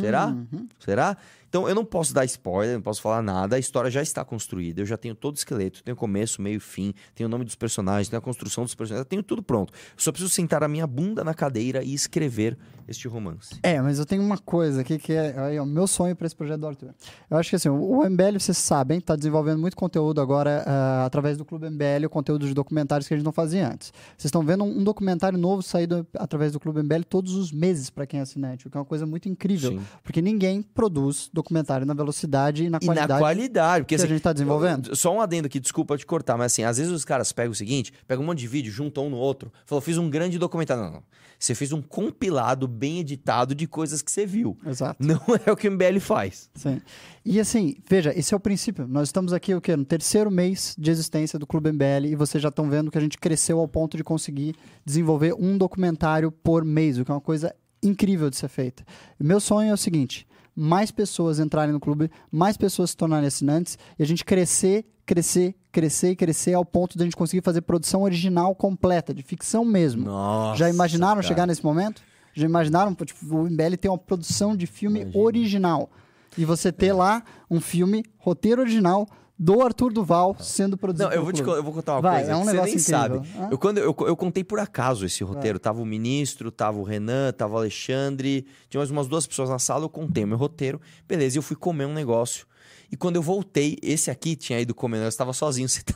[0.00, 0.26] Será?
[0.26, 0.68] Uhum.
[0.80, 1.16] Será?
[1.48, 4.82] Então eu não posso dar spoiler, não posso falar nada, a história já está construída,
[4.82, 8.08] eu já tenho todo o esqueleto, tenho começo, meio, fim, tenho o nome dos personagens,
[8.08, 9.72] tenho a construção dos personagens, eu tenho tudo pronto.
[9.72, 12.56] Eu só preciso sentar a minha bunda na cadeira e escrever
[12.86, 13.54] este romance.
[13.62, 16.60] É, mas eu tenho uma coisa aqui que é, o meu sonho para esse projeto
[16.60, 16.94] do Arthur.
[17.30, 21.36] Eu acho que assim, o MBL, vocês sabem, está desenvolvendo muito conteúdo agora ah, através
[21.36, 23.92] do Clube MBL, o conteúdo de documentários que a gente não fazia antes.
[24.16, 27.90] Vocês estão vendo um, um documentário novo saído através do Clube MBL todos os meses
[27.90, 29.80] para quem é assinante, o que é uma coisa muito incrível, Sim.
[30.02, 33.12] porque ninguém produz documentário na velocidade e na E qualidade.
[33.12, 34.94] na qualidade, porque que a assim, gente tá desenvolvendo.
[34.94, 37.54] Só um adendo aqui, desculpa te cortar, mas assim, às vezes os caras pegam o
[37.54, 40.82] seguinte, pegam um monte de vídeo, juntam um no outro, falou, fiz um grande documentário.
[40.82, 41.02] Não, não.
[41.38, 44.56] Você fez um compilado bem editado de coisas que você viu.
[44.66, 45.00] Exato.
[45.00, 46.50] Não é o que o MBL faz.
[46.54, 46.82] Sim.
[47.24, 48.88] E assim, veja, esse é o princípio.
[48.88, 49.76] Nós estamos aqui o quê?
[49.76, 53.00] No terceiro mês de existência do Clube MBL e vocês já estão vendo que a
[53.00, 57.20] gente cresceu ao ponto de conseguir desenvolver um documentário por mês, o que é uma
[57.20, 58.82] coisa incrível de ser feita.
[59.20, 60.26] E meu sonho é o seguinte:
[60.58, 65.54] mais pessoas entrarem no clube, mais pessoas se tornarem assinantes e a gente crescer, crescer,
[65.70, 69.64] crescer e crescer ao ponto de a gente conseguir fazer produção original completa, de ficção
[69.64, 70.06] mesmo.
[70.06, 70.58] Nossa.
[70.58, 71.28] Já imaginaram cara.
[71.28, 72.02] chegar nesse momento?
[72.34, 75.24] Já imaginaram tipo, o MBL ter uma produção de filme Imagina.
[75.24, 75.90] original
[76.36, 81.22] e você ter lá um filme roteiro original do Arthur Duval sendo produzido Não, eu
[81.22, 82.80] vou, te, eu vou contar uma Vai, coisa é um que você nem incrível.
[82.80, 83.18] sabe.
[83.38, 83.48] Hã?
[83.52, 85.58] Eu, quando, eu, eu contei por acaso esse roteiro.
[85.58, 89.58] Tava o ministro, tava o Renan, tava o Alexandre, tinha mais umas duas pessoas na
[89.58, 90.80] sala, eu contei o meu roteiro.
[91.06, 92.46] Beleza, e eu fui comer um negócio.
[92.90, 95.68] E quando eu voltei, esse aqui tinha ido comer, eu estava sozinho.
[95.68, 95.94] Você, tá-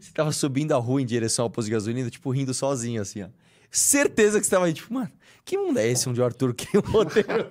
[0.00, 3.22] você tava subindo a rua em direção ao posto de gasolina, tipo, rindo sozinho, assim,
[3.22, 3.28] ó.
[3.70, 5.10] Certeza que você tava aí, tipo, mano,
[5.44, 7.46] que mundo é esse onde o Arthur cria um roteiro?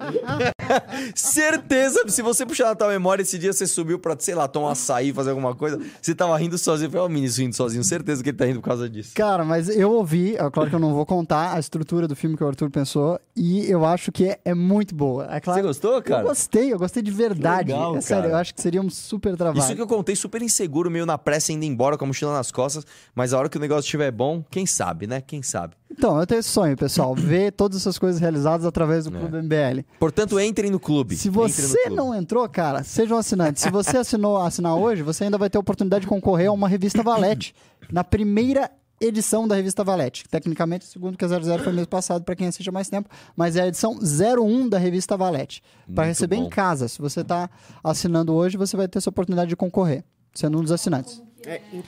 [1.16, 4.68] Certeza, se você puxar na tua memória, esse dia você subiu pra, sei lá, tomar
[4.68, 6.92] um açaí, fazer alguma coisa, você tava rindo sozinho.
[6.96, 9.12] Ó, o ministro rindo sozinho, certeza que ele tá rindo por causa disso.
[9.16, 12.38] Cara, mas eu ouvi, é claro que eu não vou contar a estrutura do filme
[12.38, 15.28] que o Arthur pensou, e eu acho que é, é muito boa.
[15.30, 16.24] É claro, Você gostou, cara?
[16.24, 17.72] Eu gostei, eu gostei de verdade.
[17.72, 18.34] legal, é sério, cara.
[18.36, 19.64] eu acho que seria um super trabalho.
[19.64, 22.52] Isso que eu contei super inseguro, meio na pressa, indo embora com a mochila nas
[22.52, 25.22] costas, mas a hora que o negócio estiver bom, quem sabe, né?
[25.22, 25.76] Quem sabe.
[25.92, 29.20] Então, eu tenho esse sonho, pessoal, ver todas essas coisas realizadas através do É.
[29.20, 29.86] Clube MBL.
[30.00, 31.16] Portanto, entrem no clube.
[31.16, 31.96] Se você clube.
[31.96, 33.60] não entrou, cara, seja um assinante.
[33.60, 36.68] Se você assinou assinar hoje, você ainda vai ter a oportunidade de concorrer a uma
[36.68, 37.54] revista Valete.
[37.92, 40.24] Na primeira edição da revista Valete.
[40.30, 43.56] Tecnicamente, segundo que a 00 foi mês passado, para quem assiste há mais tempo, mas
[43.56, 45.64] é a edição 01 da revista Valete.
[45.96, 46.44] Para receber bom.
[46.46, 46.88] em casa.
[46.88, 47.50] Se você está
[47.84, 51.22] assinando hoje, você vai ter essa oportunidade de concorrer, sendo um dos assinantes.
[51.44, 51.84] É, em-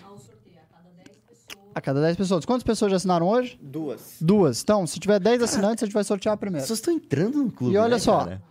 [1.76, 2.46] A cada 10 pessoas.
[2.46, 3.60] Quantas pessoas já assinaram hoje?
[3.62, 4.18] duas.
[4.22, 4.62] Duas.
[4.62, 6.64] Então, se tiver 10 assinantes, a gente vai sortear primeira.
[6.64, 7.74] pessoas estão entrando no clube.
[7.74, 8.42] E olha né, só, cara?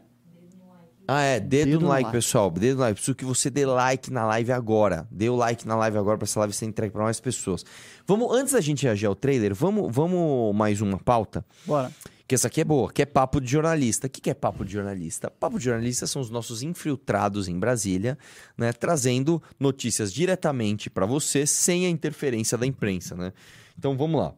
[1.07, 1.41] Ah, é.
[1.41, 2.17] Dedo, Dedo no like, like.
[2.17, 2.51] pessoal.
[2.51, 2.95] Dedo no like.
[2.95, 5.07] Preciso que você dê like na live agora.
[5.11, 7.65] Dê o like na live agora pra essa live ser entregue pra mais pessoas.
[8.07, 11.45] Vamos, antes da gente reagir ao trailer, vamos, vamos mais uma pauta.
[11.67, 11.93] Bora.
[12.27, 14.07] Que essa aqui é boa, que é papo de jornalista.
[14.07, 15.31] O que que é papo de jornalista?
[15.31, 18.17] Papo de jornalista são os nossos infiltrados em Brasília,
[18.57, 23.31] né, trazendo notícias diretamente para você sem a interferência da imprensa, né?
[23.79, 24.33] Então vamos lá.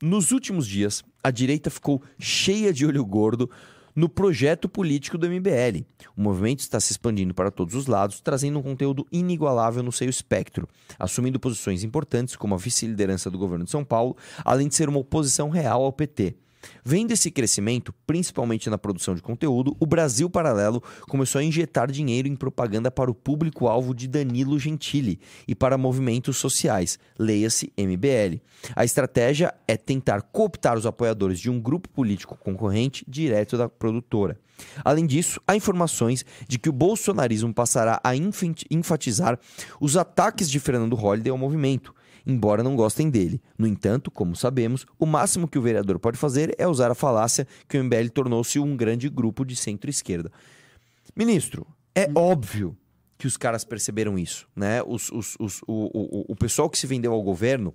[0.00, 3.50] Nos últimos dias, a direita ficou cheia de olho gordo
[3.94, 5.84] no projeto político do MBL.
[6.16, 10.08] O movimento está se expandindo para todos os lados, trazendo um conteúdo inigualável no seu
[10.08, 14.88] espectro, assumindo posições importantes como a vice-liderança do governo de São Paulo, além de ser
[14.88, 16.34] uma oposição real ao PT.
[16.84, 22.28] Vendo esse crescimento, principalmente na produção de conteúdo, o Brasil Paralelo começou a injetar dinheiro
[22.28, 28.40] em propaganda para o público-alvo de Danilo Gentili e para movimentos sociais, leia-se MBL.
[28.74, 34.38] A estratégia é tentar cooptar os apoiadores de um grupo político concorrente direto da produtora.
[34.84, 39.38] Além disso, há informações de que o bolsonarismo passará a enfatizar
[39.80, 41.94] os ataques de Fernando Holliday ao movimento,
[42.26, 43.40] embora não gostem dele.
[43.58, 47.46] No entanto, como sabemos, o máximo que o vereador pode fazer é usar a falácia
[47.68, 50.30] que o MBL tornou-se um grande grupo de centro-esquerda.
[51.14, 52.76] Ministro, é óbvio
[53.18, 54.82] que os caras perceberam isso, né?
[54.82, 57.72] Os, os- os- o, o- o pessoal que se vendeu ao governo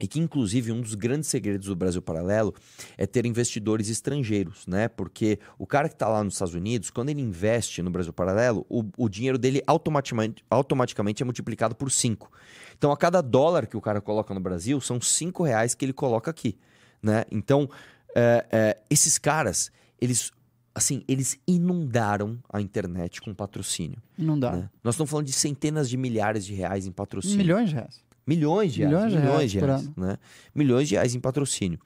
[0.00, 2.52] e que, inclusive, um dos grandes segredos do Brasil Paralelo
[2.98, 4.88] é ter investidores estrangeiros, né?
[4.88, 8.66] Porque o cara que está lá nos Estados Unidos, quando ele investe no Brasil Paralelo,
[8.68, 12.30] o, o dinheiro dele automaticamente, automaticamente é multiplicado por 5.
[12.76, 15.92] Então, a cada dólar que o cara coloca no Brasil, são 5 reais que ele
[15.92, 16.58] coloca aqui,
[17.00, 17.24] né?
[17.30, 17.68] Então,
[18.16, 20.32] é, é, esses caras, eles,
[20.74, 24.02] assim, eles inundaram a internet com patrocínio.
[24.18, 24.52] Não dá.
[24.52, 24.70] né?
[24.82, 27.38] Nós estamos falando de centenas de milhares de reais em patrocínio.
[27.38, 28.03] Milhões de reais.
[28.26, 28.94] Milhões de reais.
[28.94, 30.18] Milhões de milhões de reais reais, né?
[30.54, 31.78] Milhões de reais em patrocínio.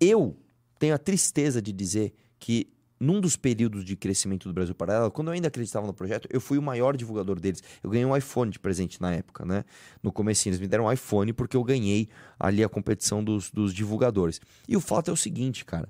[0.00, 0.36] Eu
[0.78, 5.28] tenho a tristeza de dizer que num dos períodos de crescimento do Brasil Paralelo, quando
[5.28, 7.62] eu ainda acreditava no projeto, eu fui o maior divulgador deles.
[7.82, 9.64] Eu ganhei um iPhone de presente na época, né?
[10.02, 12.08] No comecinho, eles me deram um iPhone porque eu ganhei
[12.38, 14.40] ali a competição dos, dos divulgadores.
[14.68, 15.88] E o fato é o seguinte, cara.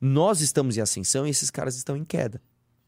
[0.00, 2.40] Nós estamos em ascensão e esses caras estão em queda.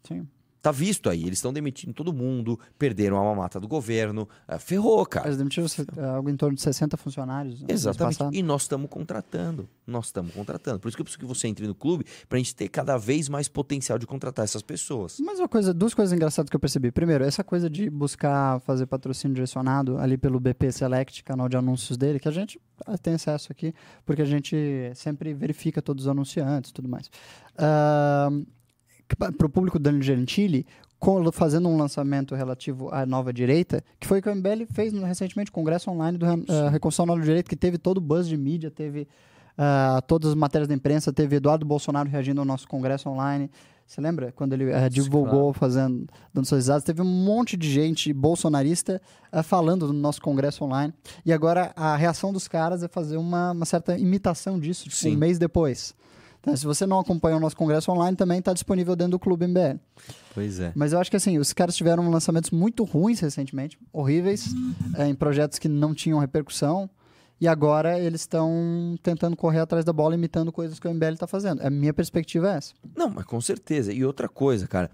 [0.04, 0.26] Sim.
[0.62, 5.06] Tá visto aí, eles estão demitindo todo mundo, perderam a mamata do governo, ah, ferrou,
[5.06, 5.26] cara.
[5.26, 7.62] Eles demitiram eh, algo em torno de 60 funcionários.
[7.62, 8.20] mês Exatamente.
[8.32, 9.66] E nós estamos contratando.
[9.86, 10.78] Nós estamos contratando.
[10.78, 13.28] Por isso que eu preciso que você entre no clube pra gente ter cada vez
[13.28, 15.18] mais potencial de contratar essas pessoas.
[15.20, 16.92] Mas uma coisa, duas coisas engraçadas que eu percebi.
[16.92, 21.96] Primeiro, essa coisa de buscar fazer patrocínio direcionado ali pelo BP Select, canal de anúncios
[21.96, 24.56] dele, que a gente ah, tem acesso aqui, porque a gente
[24.94, 27.10] sempre verifica todos os anunciantes e tudo mais.
[29.16, 30.66] Para o público Danilo Gentili,
[31.32, 35.50] fazendo um lançamento relativo à nova direita, que foi o que o MBL fez recentemente,
[35.50, 39.08] Congresso Online do eh, Reconstrução Nova Direita, que teve todo o buzz de mídia, teve
[39.62, 43.50] ah, todas as matérias da imprensa, teve Eduardo Bolsonaro reagindo ao nosso Congresso Online.
[43.86, 46.84] Você lembra quando ele eh, divulgou, fazendo, dando suas risadas?
[46.84, 50.94] Teve um monte de gente bolsonarista eh, falando no nosso Congresso Online.
[51.26, 55.18] E agora a reação dos caras é fazer uma, uma certa imitação disso, tipo, um
[55.18, 55.94] mês depois.
[56.40, 59.46] Então, se você não acompanha o nosso Congresso Online, também está disponível dentro do Clube
[59.46, 59.78] MBL.
[60.34, 60.72] Pois é.
[60.74, 64.46] Mas eu acho que assim, os caras tiveram lançamentos muito ruins recentemente, horríveis,
[64.96, 66.88] eh, em projetos que não tinham repercussão.
[67.40, 71.26] E agora eles estão tentando correr atrás da bola, imitando coisas que o MBL está
[71.26, 71.62] fazendo.
[71.62, 72.74] A minha perspectiva é essa.
[72.94, 73.92] Não, mas com certeza.
[73.92, 74.90] E outra coisa, cara.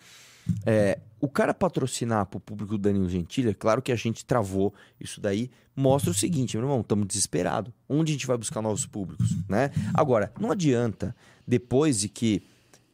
[0.65, 4.75] É, o cara patrocinar pro público do Danilo Gentili, é claro que a gente travou
[5.01, 7.73] isso daí, mostra o seguinte, meu irmão, estamos desesperados.
[7.89, 9.71] Onde a gente vai buscar novos públicos, né?
[9.95, 11.15] Agora, não adianta,
[11.47, 12.43] depois de que...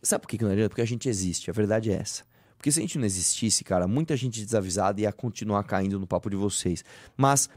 [0.03, 0.71] Sabe por que não adianta?
[0.71, 2.25] Porque a gente existe, a verdade é essa.
[2.57, 6.31] Porque se a gente não existisse, cara, muita gente desavisada ia continuar caindo no papo
[6.31, 6.85] de vocês.
[7.17, 7.49] Mas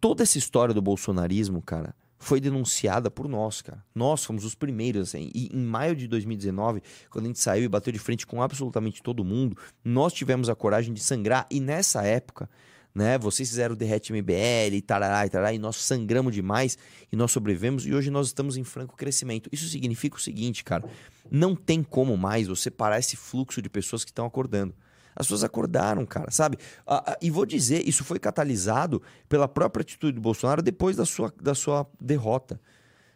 [0.00, 3.84] toda essa história do bolsonarismo, cara, foi denunciada por nós, cara.
[3.94, 5.30] Nós fomos os primeiros, assim.
[5.34, 9.02] E em maio de 2019, quando a gente saiu e bateu de frente com absolutamente
[9.02, 11.46] todo mundo, nós tivemos a coragem de sangrar.
[11.50, 12.48] E nessa época,
[12.94, 16.78] né, vocês fizeram o Derrete MBL e tarará e tarará, e nós sangramos demais
[17.12, 17.86] e nós sobrevivemos.
[17.86, 19.50] E hoje nós estamos em franco crescimento.
[19.52, 20.88] Isso significa o seguinte, cara.
[21.30, 24.74] Não tem como mais você parar esse fluxo de pessoas que estão acordando.
[25.16, 26.58] As pessoas acordaram, cara, sabe?
[27.22, 31.54] E vou dizer, isso foi catalisado pela própria atitude do Bolsonaro depois da sua, da
[31.54, 32.60] sua derrota.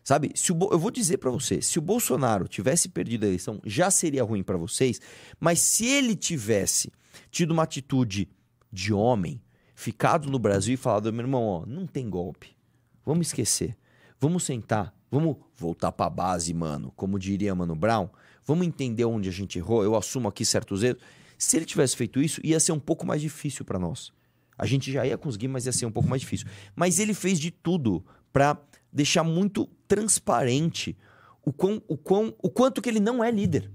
[0.02, 0.32] Sabe?
[0.34, 3.90] Se o eu vou dizer pra você, se o Bolsonaro tivesse perdido a eleição, já
[3.90, 4.98] seria ruim pra vocês,
[5.38, 6.90] mas se ele tivesse
[7.30, 8.26] tido uma atitude
[8.72, 9.42] de homem,
[9.74, 12.56] ficado no Brasil e falado, meu irmão, ó, não tem golpe.
[13.04, 13.76] Vamos esquecer.
[14.18, 14.94] Vamos sentar.
[15.10, 16.92] Vamos voltar pra base, mano.
[16.96, 18.08] Como diria Mano Brown.
[18.46, 19.82] Vamos entender onde a gente errou.
[19.82, 21.02] Eu assumo aqui certos erros.
[21.40, 24.12] Se ele tivesse feito isso, ia ser um pouco mais difícil pra nós.
[24.58, 26.46] A gente já ia conseguir, mas ia ser um pouco mais difícil.
[26.76, 28.58] Mas ele fez de tudo pra
[28.92, 30.94] deixar muito transparente
[31.42, 33.70] o, quão, o, quão, o quanto que ele não é líder.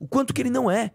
[0.00, 0.90] O quanto que ele não é.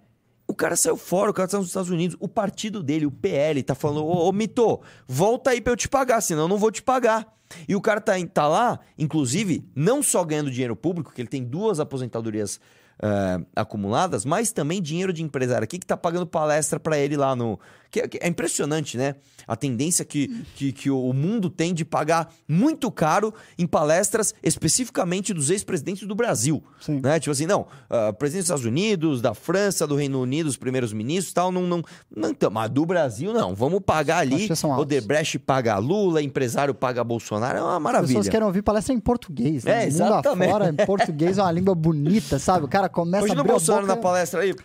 [0.46, 2.18] O cara saiu fora, o cara tá nos Estados Unidos.
[2.20, 5.88] O partido dele, o PL, tá falando: Ô, ô Mito, volta aí pra eu te
[5.88, 7.34] pagar, senão eu não vou te pagar.
[7.70, 11.42] E o cara tá, tá lá, inclusive, não só ganhando dinheiro público, que ele tem
[11.42, 12.60] duas aposentadorias
[13.04, 17.36] eh, acumuladas, mas também dinheiro de empresário aqui que tá pagando palestra pra ele lá
[17.36, 17.60] no.
[17.94, 19.14] Que, é- que é impressionante, né?
[19.48, 25.32] A tendência que, que, que o mundo tem de pagar muito caro em palestras, especificamente
[25.32, 26.64] dos ex-presidentes do Brasil.
[26.82, 27.00] Sim.
[27.04, 27.20] Né?
[27.20, 30.92] Tipo assim, não, ah, presidente dos Estados Unidos, da França, do Reino Unido, os primeiros
[30.92, 31.84] ministros e tal, não, não,
[32.16, 34.64] não, então, mas do Brasil não, vamos pagar ali, altos.
[34.64, 38.08] Odebrecht paga Lula, empresário paga Bolsonaro, é uma As maravilha.
[38.08, 39.66] pessoas querem ouvir palestra em português.
[39.66, 39.86] Né?
[39.86, 42.66] É, Mundo afora, em português é uma língua bonita, sabe?
[42.66, 43.96] O cara começa Hoje a abrir a Bolsonaro boca...
[43.96, 44.56] na palestra aí,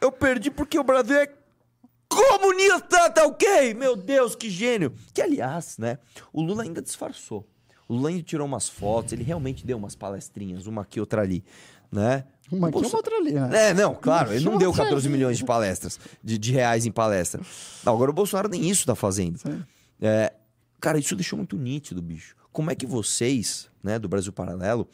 [0.00, 1.28] eu perdi porque o Brasil é
[2.14, 3.74] comunista, tá ok?
[3.74, 4.92] Meu Deus, que gênio.
[5.12, 5.98] Que, aliás, né,
[6.32, 7.46] o Lula ainda disfarçou.
[7.88, 11.44] O Lula ainda tirou umas fotos, ele realmente deu umas palestrinhas, uma aqui, outra ali,
[11.90, 12.24] né?
[12.50, 13.68] Uma aqui, Bolso- outra ali, né?
[13.70, 14.82] É, não, claro, ele não deu você.
[14.82, 17.40] 14 milhões de palestras, de, de reais em palestra.
[17.84, 19.38] Agora o Bolsonaro nem isso tá fazendo.
[20.00, 20.32] É,
[20.80, 22.34] cara, isso deixou muito nítido, bicho.
[22.52, 24.86] Como é que vocês, né, do Brasil Paralelo,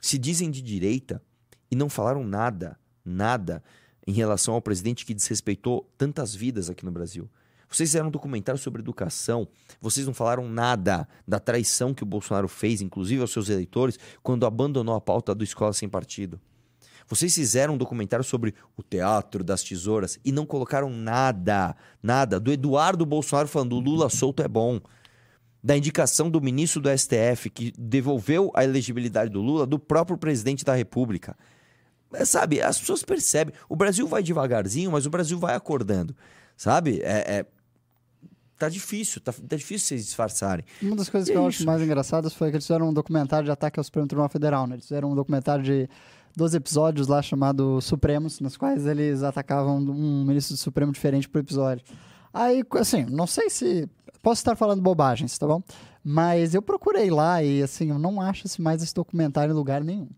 [0.00, 1.20] se dizem de direita
[1.70, 3.62] e não falaram nada, nada
[4.06, 7.28] em relação ao presidente que desrespeitou tantas vidas aqui no Brasil?
[7.70, 9.46] Vocês fizeram um documentário sobre educação,
[9.80, 14.44] vocês não falaram nada da traição que o Bolsonaro fez, inclusive aos seus eleitores, quando
[14.44, 16.40] abandonou a pauta do Escola Sem Partido.
[17.10, 22.52] Vocês fizeram um documentário sobre o teatro das tesouras e não colocaram nada, nada do
[22.52, 24.80] Eduardo Bolsonaro falando o Lula solto é bom.
[25.62, 30.64] Da indicação do ministro do STF que devolveu a elegibilidade do Lula do próprio presidente
[30.64, 31.36] da República.
[32.12, 33.54] É, sabe, as pessoas percebem.
[33.68, 36.14] O Brasil vai devagarzinho, mas o Brasil vai acordando.
[36.56, 37.00] Sabe?
[37.02, 37.46] É, é-
[38.58, 40.64] tá difícil, tá, tá difícil vocês disfarçarem.
[40.82, 42.92] Uma das coisas E que é eu acho mais engraçadas foi que eles fizeram um
[42.92, 44.74] documentário de ataque ao Supremo Tribunal Federal, né?
[44.74, 45.88] Eles fizeram um documentário de
[46.36, 51.38] 12 episódios lá chamado Supremos, nos quais eles atacavam um ministro do Supremo diferente por
[51.40, 51.84] episódio.
[52.32, 53.88] Aí, assim, não sei se.
[54.22, 55.62] Posso estar falando bobagens, tá bom?
[56.04, 60.08] Mas eu procurei lá e, assim, eu não acho mais esse documentário em lugar nenhum.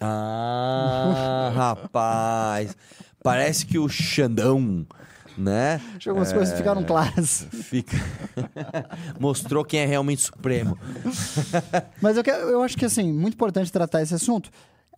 [0.00, 2.76] Ah, rapaz.
[3.22, 4.86] Parece que o Xandão,
[5.38, 5.80] né?
[5.90, 7.46] Acho que algumas coisas ficaram claras.
[7.50, 7.96] Fica.
[9.18, 10.76] Mostrou quem é realmente supremo.
[12.02, 14.50] Mas eu, que- eu acho que, assim, muito importante tratar esse assunto.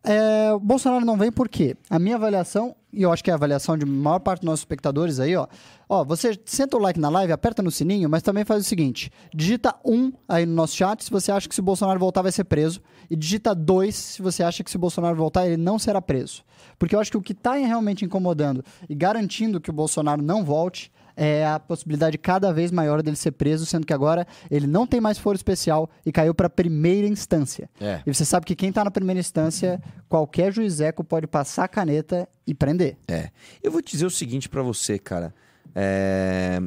[0.02, 1.76] É, o Bolsonaro não vem por quê?
[1.90, 4.60] A minha avaliação, e eu acho que é a avaliação de maior parte dos nossos
[4.60, 5.48] espectadores aí, ó.
[5.88, 9.10] Ó, você senta o like na live, aperta no sininho, mas também faz o seguinte:
[9.34, 12.30] digita um aí no nosso chat se você acha que se o Bolsonaro voltar vai
[12.30, 12.80] ser preso,
[13.10, 16.44] e digita dois se você acha que se o Bolsonaro voltar ele não será preso.
[16.78, 20.44] Porque eu acho que o que está realmente incomodando e garantindo que o Bolsonaro não
[20.44, 24.86] volte é a possibilidade cada vez maior dele ser preso, sendo que agora ele não
[24.86, 27.70] tem mais foro especial e caiu para primeira instância.
[27.80, 28.02] É.
[28.06, 32.28] E você sabe que quem tá na primeira instância, qualquer juizeco pode passar a caneta
[32.46, 32.98] e prender.
[33.08, 33.30] É.
[33.62, 35.34] Eu vou te dizer o seguinte pra você, cara.
[35.74, 36.60] É,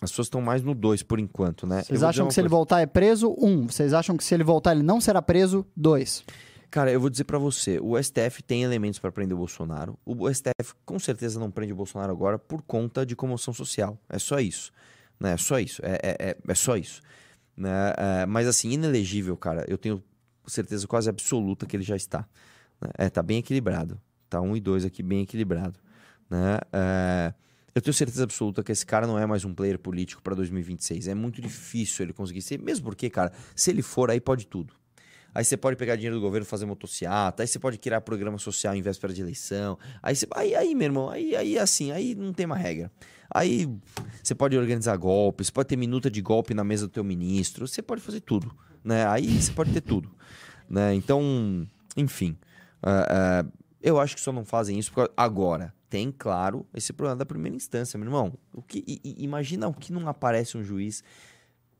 [0.00, 1.82] As pessoas estão mais no 2 por enquanto, né?
[1.82, 3.34] Vocês acham que se ele voltar é preso?
[3.38, 3.66] Um.
[3.66, 5.66] Vocês acham que se ele voltar ele não será preso?
[5.76, 6.24] Dois.
[6.70, 9.98] Cara, eu vou dizer pra você, o STF tem elementos pra prender o Bolsonaro.
[10.06, 13.98] O STF com certeza não prende o Bolsonaro agora por conta de comoção social.
[14.08, 14.70] É só isso.
[15.18, 15.32] Né?
[15.32, 15.82] É só isso.
[15.84, 17.02] É, é, é, é só isso.
[17.56, 17.92] Né?
[17.96, 20.02] É, mas assim, inelegível, cara, eu tenho
[20.46, 22.20] certeza quase absoluta que ele já está.
[22.80, 22.88] né?
[22.96, 24.00] É, tá bem equilibrado.
[24.30, 25.78] Tá um e dois aqui bem equilibrado.
[26.30, 26.58] Né?
[26.72, 27.34] É,
[27.74, 31.08] eu tenho certeza absoluta que esse cara não é mais um player político pra 2026.
[31.08, 32.58] É muito difícil ele conseguir ser.
[32.58, 34.74] Mesmo porque, cara, se ele for, aí pode tudo.
[35.32, 38.74] Aí você pode pegar dinheiro do governo fazer motociata, aí você pode criar programa social
[38.74, 39.78] em véspera de eleição.
[40.02, 42.90] Aí, você, aí, aí, meu irmão, aí, aí assim, aí não tem uma regra.
[43.32, 43.68] Aí
[44.20, 47.80] você pode organizar golpes, pode ter minuta de golpe na mesa do teu ministro, você
[47.80, 48.52] pode fazer tudo,
[48.82, 49.06] né?
[49.06, 50.10] Aí você pode ter tudo,
[50.68, 50.92] né?
[50.94, 51.64] Então,
[51.96, 52.36] enfim,
[52.82, 53.46] ah, ah,
[53.80, 57.98] eu acho que só não fazem isso agora tem, claro, esse problema da primeira instância,
[57.98, 58.32] meu irmão.
[58.54, 61.02] O que, i- imagina o que não aparece um juiz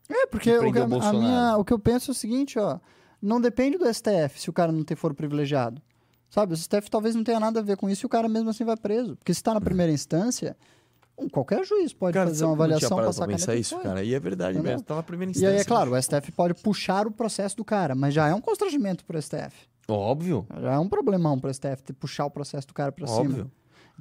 [0.09, 2.79] É, porque Que o, que, o minha, o que eu penso é o seguinte, ó.
[3.23, 5.81] Não depende do STF se o cara não tem foro privilegiado.
[6.29, 8.51] Sabe, o STF talvez não tenha nada a ver com isso e o cara mesmo
[8.51, 9.17] assim vai preso.
[9.17, 10.57] Porque se tá na primeira instância,
[11.33, 13.83] qualquer juiz pode fazer uma avaliação, passar a caneta e foi.
[13.83, 14.03] cara.
[14.03, 14.73] E é verdade Entendeu?
[14.73, 17.65] mesmo, tá na primeira E aí, é claro, o STF pode puxar o processo do
[17.65, 19.69] cara, mas já é um constrangimento pro STF.
[19.89, 23.21] Óbvio, Já é um problemão pro STF ter- puxar o processo do cara pra cima.
[23.21, 23.51] óbvio.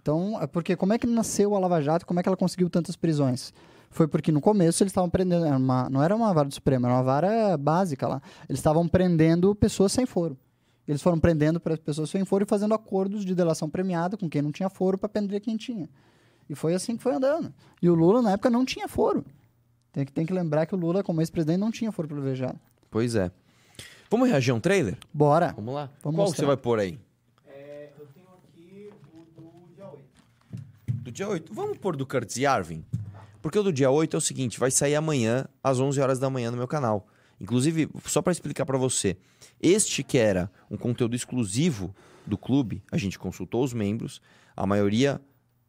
[0.01, 2.05] Então, é porque como é que nasceu a Lava Jato?
[2.05, 3.53] Como é que ela conseguiu tantas prisões?
[3.91, 6.85] Foi porque no começo eles estavam prendendo, era uma- não era uma vara do Supremo,
[6.85, 8.21] era uma vara básica lá.
[8.47, 10.37] Eles estavam prendendo pessoas sem foro.
[10.87, 14.41] Eles foram prendendo para pessoas sem foro e fazendo acordos de delação premiada com quem
[14.41, 15.89] não tinha foro para prender quem tinha.
[16.49, 17.53] E foi assim que foi andando.
[17.81, 19.23] E o Lula, na época, não tinha foro.
[19.91, 22.57] Tem que, tem que lembrar que o Lula, como ex-presidente, não tinha foro privilegiado.
[22.89, 23.29] Pois é.
[24.09, 24.97] Vamos reagir a um trailer?
[25.13, 25.51] Bora.
[25.55, 25.89] Vamos lá.
[26.01, 26.37] Vamos Qual mostrar.
[26.37, 26.99] você vai pôr aí?
[27.47, 29.99] É, eu tenho aqui o do dia 8.
[31.09, 31.51] Do dia 8.
[31.51, 32.85] Vamos pôr do Curtis Yarvin?
[33.41, 36.29] Porque o do dia 8 é o seguinte, vai sair amanhã às 11 horas da
[36.29, 37.07] manhã no meu canal.
[37.41, 39.17] Inclusive, só para explicar para você,
[39.59, 41.95] este que era um conteúdo exclusivo
[42.27, 44.21] do clube, a gente consultou os membros,
[44.55, 45.19] a maioria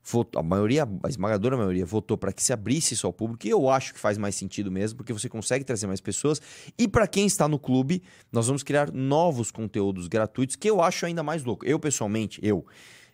[0.05, 3.49] votou, a maioria, a esmagadora maioria votou para que se abrisse isso ao público, e
[3.51, 6.39] eu acho que faz mais sentido mesmo, porque você consegue trazer mais pessoas.
[6.79, 11.07] E para quem está no clube, nós vamos criar novos conteúdos gratuitos que eu acho
[11.07, 11.65] ainda mais louco.
[11.65, 12.67] Eu pessoalmente, eu,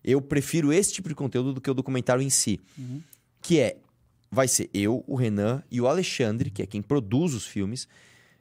[0.06, 2.60] eu prefiro esse tipo de conteúdo do que o documentário em si,
[3.42, 3.76] que é
[4.30, 7.88] vai ser eu, o Renan e o Alexandre, que é quem produz os filmes,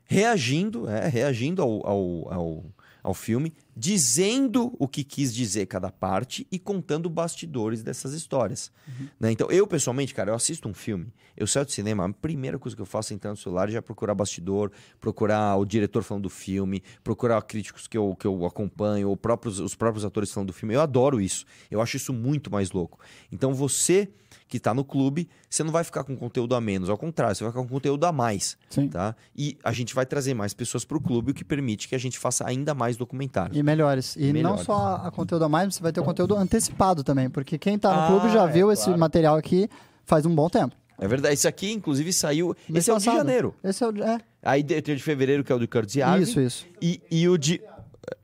[0.04, 2.66] reagindo, é, reagindo ao, ao, ao,
[3.06, 8.72] ao filme, dizendo o que quis dizer cada parte e contando bastidores dessas histórias.
[9.20, 9.32] né?
[9.32, 12.76] Então, eu pessoalmente, cara, eu assisto um filme, eu saio do cinema, a primeira coisa
[12.76, 16.24] que eu faço é entrar no celular e já procurar bastidor, procurar o diretor falando
[16.24, 20.48] do filme, procurar críticos que eu, que eu acompanho, ou próprios, os próprios atores falando
[20.48, 20.74] do filme.
[20.74, 21.46] Eu adoro isso.
[21.70, 23.00] Eu acho isso muito mais louco.
[23.32, 24.10] Então, você
[24.48, 27.44] que está no clube, você não vai ficar com conteúdo a menos, ao contrário, você
[27.44, 28.88] vai ficar com conteúdo a mais, Sim.
[28.90, 29.16] tá?
[29.36, 31.98] E a gente vai trazer mais pessoas para o clube, o que permite que a
[31.98, 33.58] gente faça ainda mais documentários.
[33.58, 34.16] E melhores.
[34.16, 34.62] E não Melhores.
[34.62, 37.30] só a conteúdo a mais, você vai ter o conteúdo antecipado também.
[37.30, 39.00] Porque quem tá no Ah, clube já é, viu esse claro.
[39.00, 39.68] material aqui
[40.04, 40.76] faz um bom tempo.
[40.98, 42.56] É verdade, esse aqui, inclusive, saiu.
[42.70, 43.18] Mês esse é o de passado.
[43.18, 43.54] janeiro.
[43.64, 43.92] Esse é o.
[43.92, 46.24] de- É, Aí tem o de fevereiro, que é o do Curtis Yarvin.
[46.24, 46.66] isso, isso.
[46.82, 47.60] E, e o de.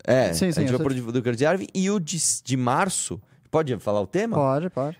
[0.05, 1.01] É, Sim, sim, a gente vai sei.
[1.01, 1.67] pôr o do Curtis Yarvin.
[1.73, 3.19] E o de, de março.
[3.49, 4.37] Pode falar o tema?
[4.37, 4.97] Pode, pode.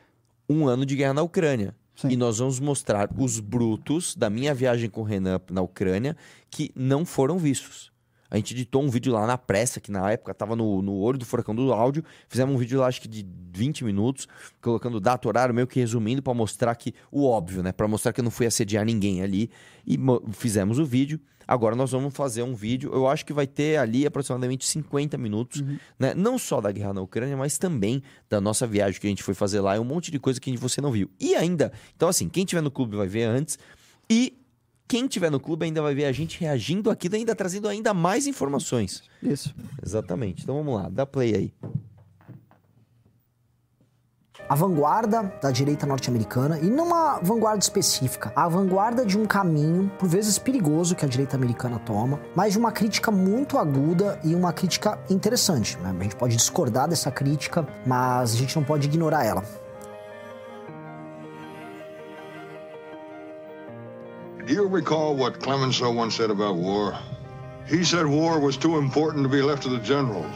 [0.52, 1.74] Um ano de guerra na Ucrânia.
[1.96, 2.10] Sim.
[2.10, 6.18] E nós vamos mostrar os brutos da minha viagem com o Renan na Ucrânia
[6.50, 7.90] que não foram vistos.
[8.30, 11.18] A gente editou um vídeo lá na pressa, que na época tava no, no olho
[11.18, 12.04] do furacão do áudio.
[12.28, 14.28] Fizemos um vídeo lá, acho que de 20 minutos,
[14.62, 17.72] colocando data, horário, meio que resumindo para mostrar que o óbvio, né?
[17.72, 19.50] Para mostrar que eu não fui assediar ninguém ali.
[19.88, 19.98] E
[20.32, 21.20] fizemos o vídeo.
[21.48, 25.62] Agora nós vamos fazer um vídeo, eu acho que vai ter ali aproximadamente 50 minutos,
[25.62, 25.78] uhum.
[26.00, 26.14] né?
[26.14, 29.34] Não só da guerra na Ucrânia, mas também da nossa viagem que a gente foi
[29.34, 31.10] fazer lá e um monte de coisa que você não viu.
[31.20, 33.58] E ainda, então assim, quem tiver no clube vai ver antes.
[34.10, 34.38] E
[34.88, 38.28] quem tiver no clube ainda vai ver a gente reagindo aqui, ainda trazendo ainda mais
[38.28, 39.02] informações.
[39.24, 39.56] Isso.
[39.82, 40.44] Exatamente.
[40.44, 41.54] Então vamos lá, dá play aí.
[44.52, 49.90] A vanguarda da direita norte-americana, e não uma vanguarda específica, a vanguarda de um caminho,
[49.98, 54.36] por vezes perigoso, que a direita americana toma, mas de uma crítica muito aguda e
[54.36, 55.78] uma crítica interessante.
[55.78, 55.96] Né?
[55.98, 59.42] A gente pode discordar dessa crítica, mas a gente não pode ignorar ela.
[64.46, 67.00] Do you recall what Clemenceau once said about war?
[67.72, 70.36] He said war was too important to be left to the generals.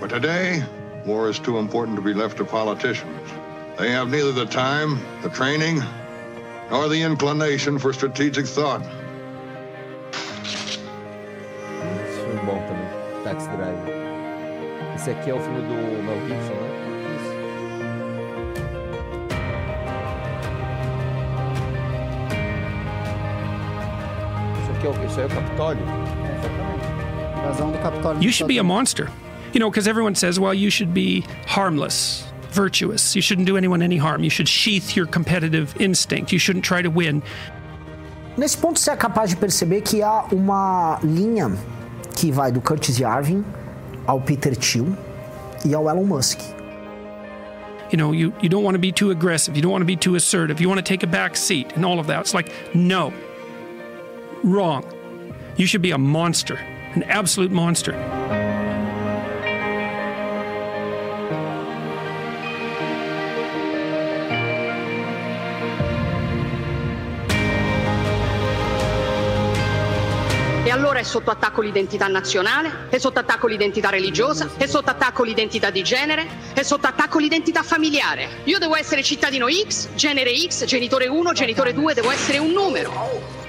[0.00, 0.64] But today,
[1.06, 3.30] war is too important to be left to politicians.
[3.78, 5.82] They have neither the time, the training,
[6.70, 8.82] nor the inclination for strategic thought.
[12.02, 13.94] Esse filme bom também, Taxi Driver.
[14.94, 16.84] Esse aqui é o filme do Mel Gibson, né?
[24.84, 25.82] que é o Isso aí é o Capitólio?
[25.82, 27.38] É, exatamente.
[27.38, 28.22] Invasão do Capitólio.
[28.22, 29.08] You should be a monster.
[29.54, 33.16] You know, because everyone says, well, you should be harmless, virtuous.
[33.16, 34.22] You shouldn't do anyone any harm.
[34.22, 36.32] You should sheath your competitive instinct.
[36.32, 37.22] You shouldn't try to win.
[38.36, 41.56] Nesse ponto, você é capaz de perceber que há uma linha
[42.16, 43.44] que vai do Curtis Yarvin
[44.06, 44.86] ao Peter Thiel
[45.64, 46.40] e ao Elon Musk.
[47.90, 49.56] You know, you, you don't want to be too aggressive.
[49.56, 50.60] You don't want to be too assertive.
[50.60, 52.20] You want to take a back seat and all of that.
[52.20, 53.12] It's like, no,
[54.44, 54.84] Wrong.
[55.56, 56.56] You should be a monster,
[56.94, 57.92] an absolute monster.
[70.74, 75.70] Allora è sotto attacco l'identità nazionale, è sotto attacco l'identità religiosa, è sotto attacco l'identità
[75.70, 78.40] di genere, è sotto attacco l'identità familiare.
[78.44, 83.42] Io devo essere cittadino X, genere X, genitore 1, genitore 2, devo essere un numero.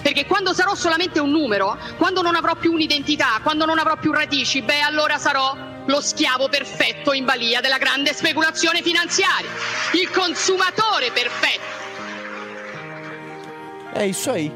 [0.00, 4.12] Perché quando sarò solamente un numero, quando non avrò più un'identità, quando non avrò più
[4.12, 9.50] radici, beh allora sarò lo schiavo perfetto in balia della grande speculazione finanziaria,
[9.94, 11.77] il consumatore perfetto.
[13.94, 14.52] É isso aí.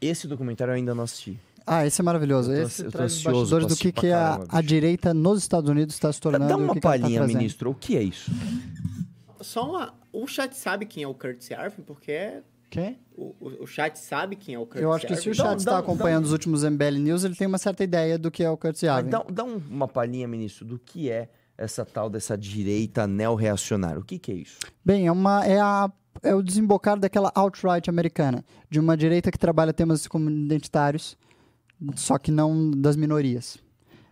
[0.00, 1.38] Esse documentário eu ainda não assisti.
[1.66, 2.50] Ah, esse é maravilhoso.
[2.52, 5.68] Eu tô, esse eu traz os bastidores do que, que a, a, direita nos Estados
[5.68, 6.48] Unidos está se tornando.
[6.48, 7.70] Dá uma que palhinha, que tá ministro.
[7.70, 8.30] O que é isso?
[9.40, 12.42] Só uma, o chat sabe quem é o Curtis Yarvin, porque é...
[12.70, 12.98] Quem?
[13.16, 15.58] O, o, o, chat sabe quem é o Curtis Eu acho que se o chat
[15.58, 18.56] está acompanhando os últimos MBL News, ele tem uma certa ideia do que é o
[18.56, 19.10] Curtis Yarvin.
[19.10, 21.28] Dá, dá uma palhinha, ministro, do que é
[21.60, 24.00] essa tal dessa direita neo-reacionária.
[24.00, 24.58] O que, que é isso?
[24.82, 25.92] Bem, é, uma, é, a,
[26.22, 31.18] é o desembocar daquela alt-right americana, de uma direita que trabalha temas como identitários,
[31.94, 33.58] só que não das minorias.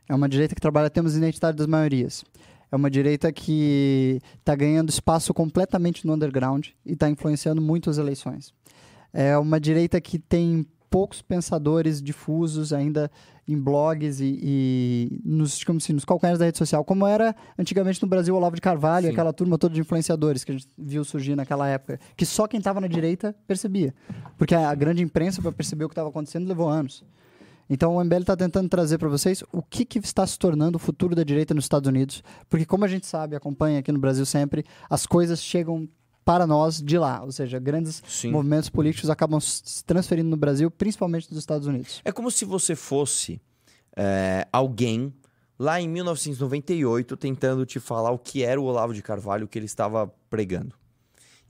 [0.06, 2.22] É uma direita que trabalha temas identitários das maiorias.
[2.70, 7.96] É uma direita que está ganhando espaço completamente no underground e está influenciando muito as
[7.96, 8.52] eleições.
[9.10, 13.10] É uma direita que tem poucos pensadores difusos ainda
[13.46, 18.02] em blogs e, e nos, como assim, nos calcanhares da rede social, como era antigamente
[18.02, 19.12] no Brasil o Olavo de Carvalho, Sim.
[19.12, 22.58] aquela turma toda de influenciadores que a gente viu surgir naquela época, que só quem
[22.58, 23.94] estava na direita percebia.
[24.36, 27.02] Porque a, a grande imprensa, para perceber o que estava acontecendo, levou anos.
[27.70, 30.78] Então o MBL está tentando trazer para vocês o que, que está se tornando o
[30.78, 34.24] futuro da direita nos Estados Unidos, porque como a gente sabe, acompanha aqui no Brasil
[34.24, 35.86] sempre, as coisas chegam
[36.28, 38.30] para nós de lá, ou seja, grandes Sim.
[38.32, 42.02] movimentos políticos acabam se transferindo no Brasil, principalmente dos Estados Unidos.
[42.04, 43.40] É como se você fosse
[43.96, 45.10] é, alguém
[45.58, 49.64] lá em 1998 tentando te falar o que era o Olavo de Carvalho que ele
[49.64, 50.74] estava pregando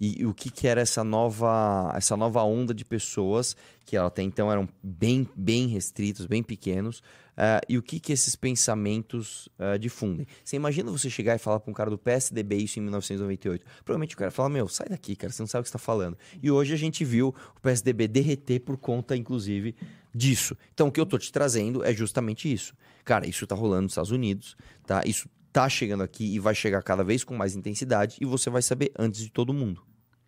[0.00, 4.22] e, e o que, que era essa nova, essa nova onda de pessoas que até
[4.22, 7.02] então eram bem, bem restritos, bem pequenos,
[7.38, 10.26] uh, e o que, que esses pensamentos uh, difundem.
[10.44, 13.64] Você imagina você chegar e falar para um cara do PSDB isso em 1998?
[13.84, 16.18] Provavelmente o cara fala, meu, sai daqui, cara, você não sabe o que está falando.
[16.42, 19.76] E hoje a gente viu o PSDB derreter por conta, inclusive,
[20.12, 20.56] disso.
[20.74, 22.74] Então, o que eu tô te trazendo é justamente isso.
[23.04, 25.02] Cara, isso está rolando nos Estados Unidos, tá?
[25.06, 28.62] Isso tá chegando aqui e vai chegar cada vez com mais intensidade e você vai
[28.62, 29.82] saber antes de todo mundo.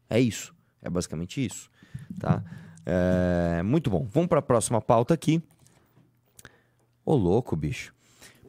[0.08, 0.54] É isso.
[0.82, 1.70] É basicamente isso.
[2.18, 2.42] Tá?
[2.86, 4.08] É, muito bom.
[4.10, 5.42] Vamos para a próxima pauta aqui.
[7.10, 7.92] Ô, louco, bicho.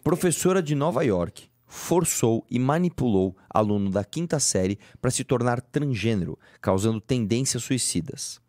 [0.04, 6.38] Professora de Nova York forçou e manipulou aluno da quinta série para se tornar transgênero,
[6.62, 8.40] causando tendências suicidas.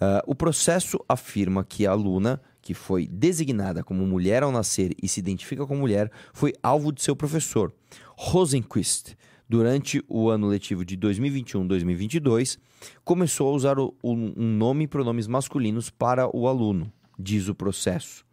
[0.00, 5.06] Ah, o processo afirma que a aluna, que foi designada como mulher ao nascer e
[5.06, 7.74] se identifica como mulher, foi alvo de seu professor,
[8.16, 9.14] Rosenquist.
[9.46, 12.58] Durante o ano letivo de 2021-2022,
[13.04, 18.24] começou a usar o- um nome e pronomes masculinos para o aluno, diz o processo.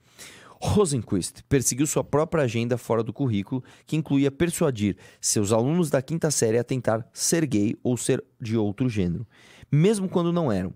[0.62, 6.30] Rosenquist perseguiu sua própria agenda fora do currículo, que incluía persuadir seus alunos da quinta
[6.30, 9.26] série a tentar ser gay ou ser de outro gênero,
[9.72, 10.74] mesmo quando não eram.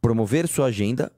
[0.00, 1.10] Promover sua agenda,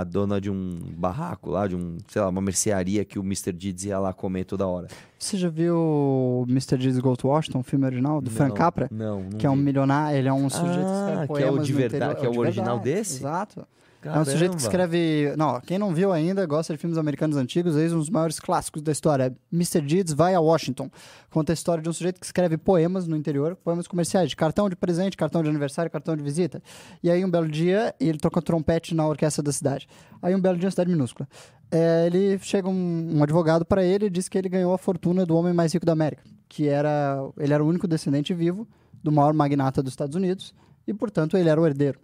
[0.00, 3.50] a dona de um barraco lá, de um, sei lá, uma mercearia que o Mr.
[3.52, 4.86] Deeds ia lá comer toda hora.
[5.18, 6.80] Você já viu o Mr.
[6.80, 8.88] Jesus Go to Washington, o filme original, do Frank Não, Capra?
[8.92, 9.62] Não, não Que é um vi.
[9.62, 12.28] milionário, ele é um sujeito que Ah, que é o de verdade- interior- que é
[12.28, 13.16] o de original verdade, desse?
[13.16, 13.66] Exato.
[14.00, 14.84] É um sujeito que Caramba.
[14.84, 15.34] escreve.
[15.36, 18.80] Não, quem não viu ainda, gosta de filmes americanos antigos, eis um dos maiores clássicos
[18.80, 19.36] da história.
[19.52, 19.80] Mr.
[19.80, 20.88] Deeds vai a Washington.
[21.30, 24.68] Conta a história de um sujeito que escreve poemas no interior, poemas comerciais, de cartão
[24.68, 26.62] de presente, cartão de aniversário, cartão de visita.
[27.02, 29.88] E aí, um belo dia, ele toca trompete na orquestra da cidade.
[30.22, 31.28] Aí, um belo dia, uma cidade minúscula.
[31.68, 35.26] É, ele chega um, um advogado para ele e diz que ele ganhou a fortuna
[35.26, 37.18] do homem mais rico da América, que era.
[37.36, 38.66] Ele era o único descendente vivo
[39.02, 40.54] do maior magnata dos Estados Unidos
[40.86, 41.98] e, portanto, ele era o herdeiro.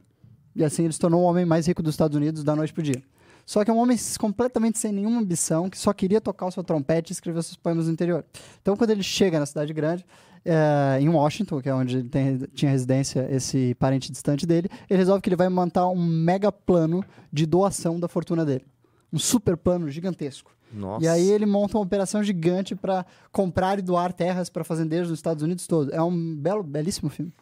[0.55, 2.83] E assim ele se tornou o homem mais rico dos Estados Unidos da noite pro
[2.83, 3.03] dia.
[3.47, 6.65] Só que é um homem completamente sem nenhuma ambição, que só queria tocar o seu
[6.65, 8.25] trompete e escrever seus poemas no interior.
[8.63, 10.05] Então, quando ele chega na cidade grande,
[10.45, 14.99] eh, em Washington, que é onde ele tem- tinha residência esse parente distante dele, ele
[14.99, 18.65] resolve que ele vai montar um mega plano de doação da fortuna dele.
[19.13, 20.51] Um super plano gigantesco.
[20.73, 21.05] Nossa.
[21.05, 25.19] E aí ele monta uma operação gigante para comprar e doar terras para fazendeiros dos
[25.19, 25.93] Estados Unidos todo.
[25.95, 27.33] É um belo, belíssimo filme.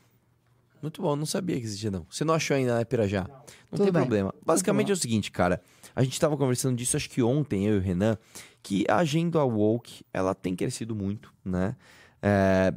[0.82, 2.04] Muito bom, não sabia que existia, não.
[2.10, 3.22] Você não achou ainda, né, Pirajá?
[3.22, 3.38] Não
[3.70, 4.02] Tudo tem bem.
[4.02, 4.34] problema.
[4.44, 5.62] Basicamente é o seguinte, cara.
[5.94, 8.18] A gente tava conversando disso, acho que ontem, eu e o Renan,
[8.62, 11.76] que a agenda woke, ela tem crescido muito, né?
[12.20, 12.74] É,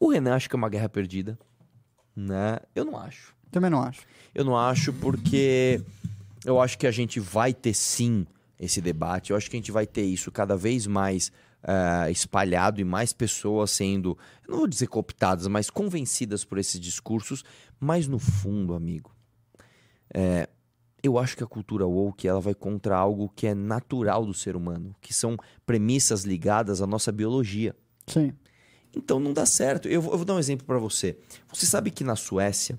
[0.00, 1.38] O Renan acha que é uma guerra perdida,
[2.14, 2.58] né?
[2.74, 3.32] Eu não acho.
[3.50, 4.02] Também não acho.
[4.34, 5.80] Eu não acho porque
[6.44, 8.26] eu acho que a gente vai ter sim
[8.58, 9.30] esse debate.
[9.30, 11.30] Eu acho que a gente vai ter isso cada vez mais
[11.66, 14.16] eh, espalhado e mais pessoas sendo,
[14.48, 17.44] não vou dizer cooptadas, mas convencidas por esses discursos.
[17.80, 19.12] Mas no fundo, amigo,
[20.14, 20.48] eh,
[21.02, 24.54] eu acho que a cultura woke ela vai contra algo que é natural do ser
[24.54, 25.36] humano, que são
[25.66, 27.74] premissas ligadas à nossa biologia.
[28.06, 28.32] Sim.
[28.94, 29.88] Então não dá certo.
[29.88, 31.18] Eu vou, eu vou dar um exemplo para você.
[31.52, 32.78] Você sabe que na Suécia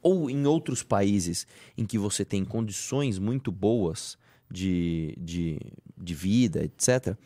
[0.00, 4.16] ou em outros países em que você tem condições muito boas
[4.50, 5.60] de, de,
[5.96, 7.16] de vida, etc.,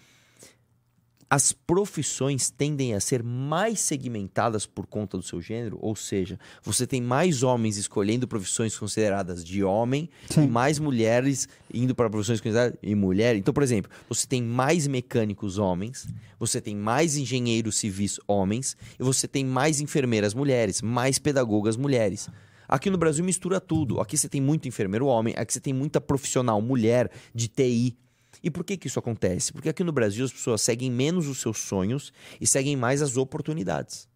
[1.29, 6.87] as profissões tendem a ser mais segmentadas por conta do seu gênero, ou seja, você
[6.87, 10.45] tem mais homens escolhendo profissões consideradas de homem Sim.
[10.45, 13.35] e mais mulheres indo para profissões consideradas de mulher.
[13.35, 16.07] Então, por exemplo, você tem mais mecânicos homens,
[16.39, 22.29] você tem mais engenheiros civis homens e você tem mais enfermeiras mulheres, mais pedagogas mulheres.
[22.69, 24.01] Aqui no Brasil mistura tudo.
[24.01, 27.97] Aqui você tem muito enfermeiro homem, aqui você tem muita profissional mulher de TI.
[28.43, 29.53] E por que, que isso acontece?
[29.53, 33.17] Porque aqui no Brasil as pessoas seguem menos os seus sonhos e seguem mais as
[33.17, 34.09] oportunidades.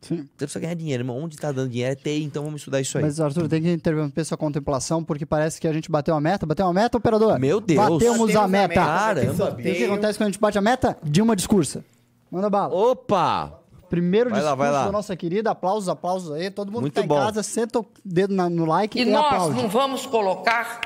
[0.00, 0.18] Sim.
[0.36, 2.96] Você precisa ganhar dinheiro, mas onde está dando dinheiro é TI, então vamos estudar isso
[2.98, 3.02] aí.
[3.04, 6.44] Mas, Arthur, tem que interromper sua contemplação, porque parece que a gente bateu a meta.
[6.46, 7.38] Bateu a meta, operador?
[7.40, 7.78] Meu Deus.
[7.80, 8.74] Batemos Batemos a a meta.
[8.74, 9.52] Caramba.
[9.52, 10.96] ter o que acontece quando a gente bate a meta?
[11.02, 11.84] Dilma discursa.
[12.30, 12.74] Manda bala.
[12.74, 13.60] Opa!
[13.88, 14.84] Primeiro Vai lá, discurso vai lá.
[14.86, 15.50] da nossa querida.
[15.52, 16.50] Aplausos, aplausos aí.
[16.50, 17.16] Todo mundo Muito que tá bom.
[17.16, 19.56] em casa, senta o dedo na- no like E e, nós aplaude.
[19.62, 20.80] não vamos colocar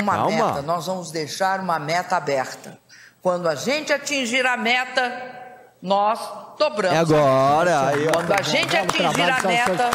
[0.00, 0.46] uma Calma.
[0.48, 2.78] meta, nós vamos deixar uma meta aberta.
[3.22, 5.34] Quando a gente atingir a meta,
[5.82, 6.20] nós
[6.58, 6.96] dobramos.
[6.96, 7.88] É agora.
[7.88, 8.12] Aí, ó.
[8.12, 9.90] Quando a gente Belo atingir a meta,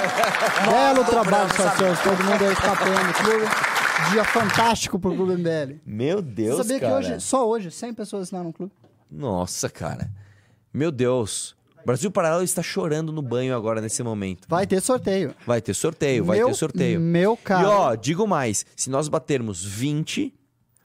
[0.65, 2.03] nós Belo trabalho, a meta.
[2.03, 3.45] Todo mundo aí está apoiando o clube.
[4.11, 5.79] Dia fantástico pro Clube MBL.
[5.85, 6.91] Meu Deus, Você sabia cara.
[6.91, 8.71] que hoje, só hoje, 100 pessoas assinaram o clube?
[9.09, 10.09] Nossa, cara.
[10.73, 11.55] Meu Deus.
[11.85, 14.47] Brasil Paralelo está chorando no banho agora, nesse momento.
[14.47, 15.33] Vai ter sorteio.
[15.45, 16.99] Vai ter sorteio, vai Meu- ter sorteio.
[16.99, 17.63] meu cara.
[17.63, 20.33] E ó, digo mais, se nós batermos 20,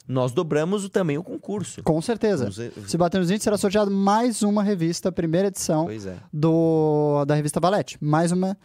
[0.08, 1.82] nós dobramos também o concurso.
[1.82, 2.48] Com certeza.
[2.48, 6.16] Vamos Se bater nos 20, será sorteado mais uma revista, primeira edição é.
[6.32, 7.98] do, da revista Valete.
[8.00, 8.56] Mais uma,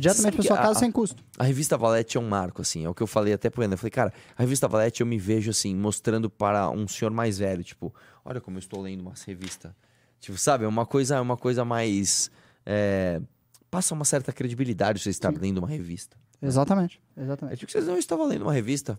[0.00, 1.20] diretamente para sua casa a- sem custo.
[1.36, 3.74] A revista Valete é um marco, assim, é o que eu falei até pro Ana.
[3.74, 7.38] Eu falei, cara, a revista Valete eu me vejo, assim, mostrando para um senhor mais
[7.38, 7.92] velho, tipo,
[8.24, 9.74] olha como eu estou lendo uma revista.
[10.24, 12.30] Tipo, sabe, é uma coisa, é uma coisa mais.
[12.64, 13.20] é,
[13.70, 16.16] passa uma certa credibilidade você estar lendo uma revista.
[16.40, 17.56] Exatamente, É exatamente.
[17.58, 18.98] tipo que vocês não estavam lendo uma revista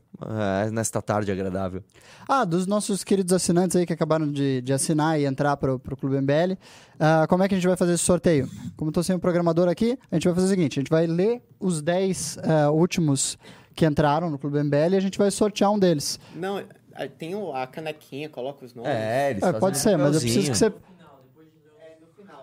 [0.65, 1.83] é, nesta tarde agradável.
[2.27, 5.95] Ah, dos nossos queridos assinantes aí que acabaram de, de assinar e entrar pro, pro
[5.95, 6.57] Clube MBL,
[6.99, 8.49] ah, como é que a gente vai fazer esse sorteio?
[8.75, 10.89] Como eu tô sem o programador aqui, a gente vai fazer o seguinte, a gente
[10.89, 13.37] vai ler os 10 ah, últimos
[13.75, 16.19] que entraram no Clube MBL e a gente vai sortear um deles.
[16.35, 16.63] Não,
[17.19, 18.89] tem o- a canequinha, coloca os nomes.
[18.91, 20.73] É, eles É, pode ser, mas eu preciso que você...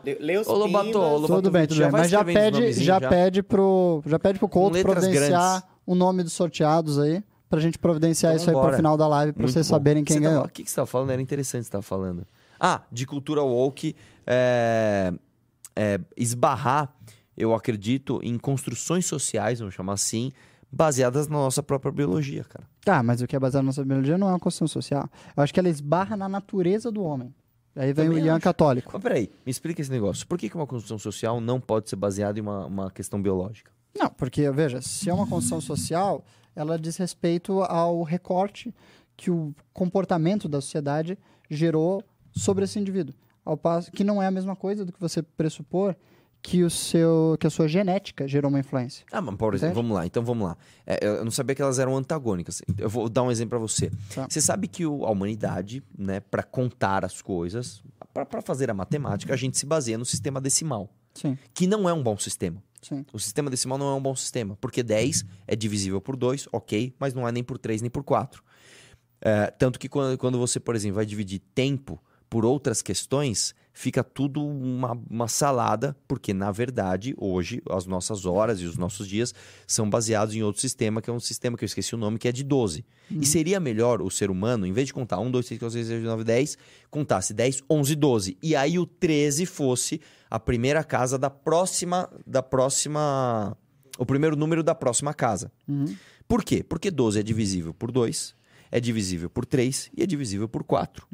[0.05, 1.93] Lê, os Ô, Lobato, Lobato, Tudo bem, tudo já bem.
[1.93, 3.09] Mas já pede, já, já.
[3.09, 5.69] pede pro, já pede pro Couto providenciar grandes.
[5.87, 9.33] o nome dos sorteados aí, pra gente providenciar Então isso aí pro final da live,
[9.33, 9.75] pra Muito vocês bom.
[9.75, 10.37] saberem quem Você ganhou.
[10.41, 11.11] tava- O que, que você estava falando?
[11.11, 12.27] Era interessante o você estava falando.
[12.59, 13.95] Ah, de cultura woke,
[14.27, 15.13] é,
[15.77, 16.93] é, esbarrar,
[17.37, 20.31] eu acredito, em construções sociais, vamos chamar assim,
[20.71, 22.65] baseadas na nossa própria biologia, cara.
[22.85, 25.09] Tá, mas o que é baseado na nossa biologia não é uma construção social.
[25.37, 27.33] Eu acho que ela esbarra na natureza do homem.
[27.75, 28.43] Aí vem Também o Ian acho.
[28.43, 28.91] católico.
[28.93, 30.27] Mas peraí, me explica esse negócio.
[30.27, 33.71] Por que, que uma construção social não pode ser baseada em uma, uma questão biológica?
[33.99, 38.75] Não, porque, veja, se é uma construção social, ela diz respeito ao recorte
[39.17, 41.19] que o comportamento da sociedade
[41.51, 42.03] gerou
[42.35, 43.15] sobre esse indivíduo.
[43.45, 45.97] Ao passo que não é a mesma coisa do que você pressupor
[46.43, 49.05] que, o seu, que a sua genética gerou uma influência.
[49.13, 50.57] Ah, mas por exemplo, vamos lá, então vamos lá.
[50.87, 52.61] É, eu não sabia que elas eram antagônicas.
[52.77, 53.91] Eu vou dar um exemplo pra você.
[54.15, 54.27] Tá.
[54.29, 57.83] Você sabe que o- a humanidade, né, para contar as coisas,
[58.13, 61.93] para fazer a matemática, a gente se baseia no sistema decimal, Sim, que não é
[61.93, 62.63] um bom sistema.
[62.83, 63.05] sim.
[63.13, 66.93] O sistema decimal não é um bom sistema, porque 10 é divisível por 2, ok,
[66.99, 68.43] mas não é nem por 3 nem por 4.
[69.21, 74.05] É, tanto que quando, quando você, por exemplo, vai dividir tempo por outras questões, fica
[74.05, 79.35] tudo uma, uma salada, porque na verdade, hoje, as nossas horas e os nossos dias
[79.67, 82.29] são baseados em outro sistema, que é um sistema que eu esqueci o nome, que
[82.29, 82.85] é de 12.
[83.11, 85.87] E seria melhor o ser humano, em vez de contar 1, 2, 3, 4, 5,
[85.87, 86.59] 6, 7, 8, 9, 10,
[86.91, 88.39] contasse 10, 11, 12.
[88.43, 90.01] E aí o 13 fosse
[90.31, 92.09] a primeira casa da próxima.
[92.27, 93.57] Da próxima.
[93.99, 95.53] O primeiro número da próxima casa.
[96.27, 96.63] Por quê?
[96.63, 98.35] Porque 12 é divisível por 2,
[98.71, 101.07] é divisível por 3 e é divisível por 4.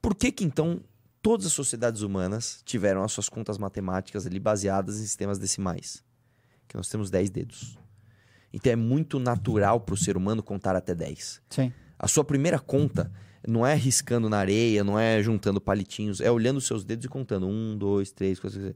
[0.00, 0.80] Por que que então
[1.24, 6.04] todas as sociedades humanas tiveram as suas contas matemáticas ali baseadas em sistemas decimais?
[6.68, 7.78] Que nós temos 10 dedos.
[8.52, 11.40] Então é muito natural para o ser humano contar até 10.
[11.48, 11.72] Sim.
[11.98, 13.10] A sua primeira conta
[13.48, 17.08] não é riscando na areia, não é juntando palitinhos, é olhando os seus dedos e
[17.08, 17.46] contando.
[17.48, 18.74] Um, dois, três, quatro.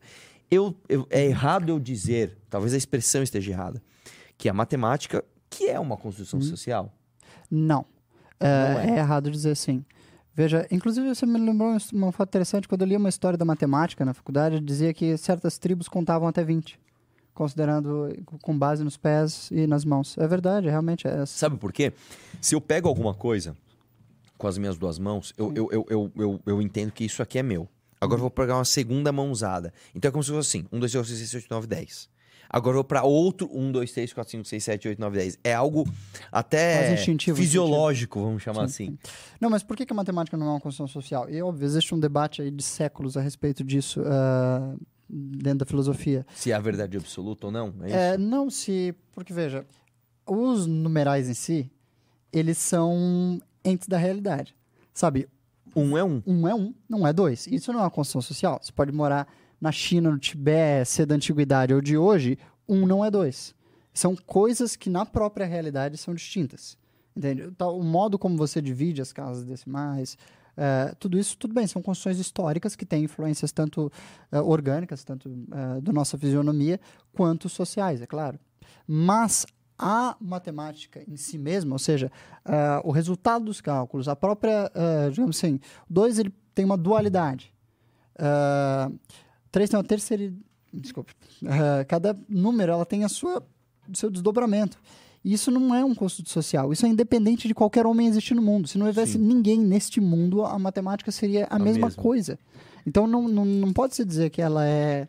[0.51, 3.83] Eu, eu- é errado eu dizer, talvez a expressão esteja errada,
[4.39, 6.93] que a matemática, que é uma construção social.
[7.51, 7.85] Não.
[8.41, 8.91] É, Não é.
[8.91, 9.85] é errado dizer sim.
[10.39, 12.69] Veja, inclusive você me lembrou um, um fato interessante.
[12.69, 16.45] Quando eu li uma história da matemática na faculdade, dizia que certas tribos contavam até
[16.45, 16.79] 20,
[17.35, 20.17] considerando com base nos pés e nas mãos.
[20.17, 21.27] É verdade, realmente é.
[21.27, 21.93] Sabe por quê?
[22.41, 23.57] Se eu pego alguma coisa
[24.37, 27.41] com as minhas duas mãos, eu, eu, eu, eu, eu, eu entendo que isso aqui
[27.41, 27.69] é meu.
[28.01, 29.75] Agora eu vou pegar uma segunda mão usada.
[29.93, 31.67] Então é como se fosse assim: 1, 2, 3, 4, 5, 6, 7, 8, 9,
[31.67, 32.09] 10.
[32.51, 35.39] Agora eu vou pra outro 1, 2, 3, 4, 5, 6, 7, 8, 9, 10.
[35.45, 35.87] É algo
[36.33, 38.99] até fisiológico, vamos chamar assim.
[39.41, 41.29] Não, mas por que, que a matemática não é uma construção social?
[41.29, 44.75] E, óbvio, existe um debate aí de séculos a respeito disso ah,
[45.09, 46.27] dentro da filosofia.
[46.35, 48.15] Se é a verdade absoluta ou não, é?
[48.15, 48.95] É, não se.
[49.13, 49.67] Porque, veja,
[50.27, 51.71] os numerais em si,
[52.33, 54.55] eles são entes da realidade.
[54.95, 55.29] Sabe?
[55.77, 56.23] Um é um.
[56.27, 57.47] Um é um, não é dois.
[57.47, 58.59] Isso não é uma construção social.
[58.63, 59.29] Você pode morar
[59.61, 62.39] na China, no Tibete, ser da antiguidade ou de hoje,
[62.69, 63.55] um não é dois.
[63.93, 66.77] São coisas que na própria realidade são distintas.
[67.17, 67.53] Entende?
[67.59, 70.17] O modo como você divide as casas decimais,
[70.57, 73.93] é, tudo isso, tudo bem, são construções históricas que têm influências tanto
[74.33, 76.81] é, orgânicas, tanto é, da nossa fisionomia,
[77.13, 78.39] quanto sociais, é claro.
[78.87, 79.47] Mas
[79.79, 82.11] a matemática em si mesma, ou seja,
[82.83, 84.69] o resultado dos cálculos, a própria,
[85.13, 87.55] digamos assim, dois ele tem uma dualidade.
[89.49, 90.33] Ah, três tem uma terceira.
[90.73, 91.13] Desculpe.
[91.47, 93.43] Ah, cada número ela tem a sua
[93.95, 94.79] seu desdobramento.
[95.25, 96.73] E isso não é um construto social.
[96.73, 98.69] Isso é independente de qualquer homem existir no mundo.
[98.69, 102.03] Se não houvesse ninguém neste mundo, a matemática seria a, A mesma, mesma.
[102.03, 102.39] coisa.
[102.87, 105.09] Então não, não, não pode se dizer que ela é,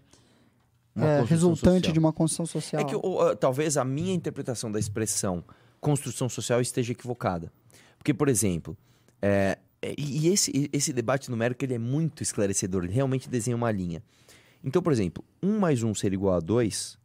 [0.95, 1.93] é, resultante social.
[1.93, 2.81] de uma construção social.
[2.81, 2.99] É que o-
[3.31, 5.43] uh, talvez a minha interpretação da expressão
[5.79, 7.51] construção social esteja equivocada.
[7.97, 8.77] Porque, por exemplo,
[9.21, 9.57] é,
[9.97, 14.03] e esse, esse debate numérico ele é muito esclarecedor, ele realmente desenha uma linha.
[14.63, 16.97] Então, por exemplo, 1 mais 1 ser igual a 2,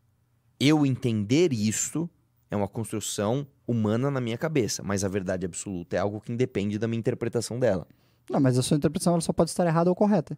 [0.59, 2.09] eu entender isso
[2.51, 6.79] é uma construção humana na minha cabeça, mas a verdade absoluta é algo que independe
[6.79, 7.87] da minha interpretação dela.
[8.29, 10.37] Não, mas a sua interpretação ela só pode estar errada ou correta.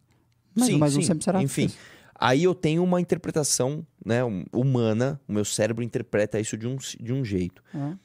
[0.54, 1.06] Mas sim, mais um sim.
[1.06, 1.42] sempre será.
[1.42, 1.78] Enfim, isso.
[2.14, 6.76] aí eu tenho uma interpretação né, um- humana, o meu cérebro interpreta isso de um,
[6.76, 7.62] de um jeito.
[7.74, 7.96] É,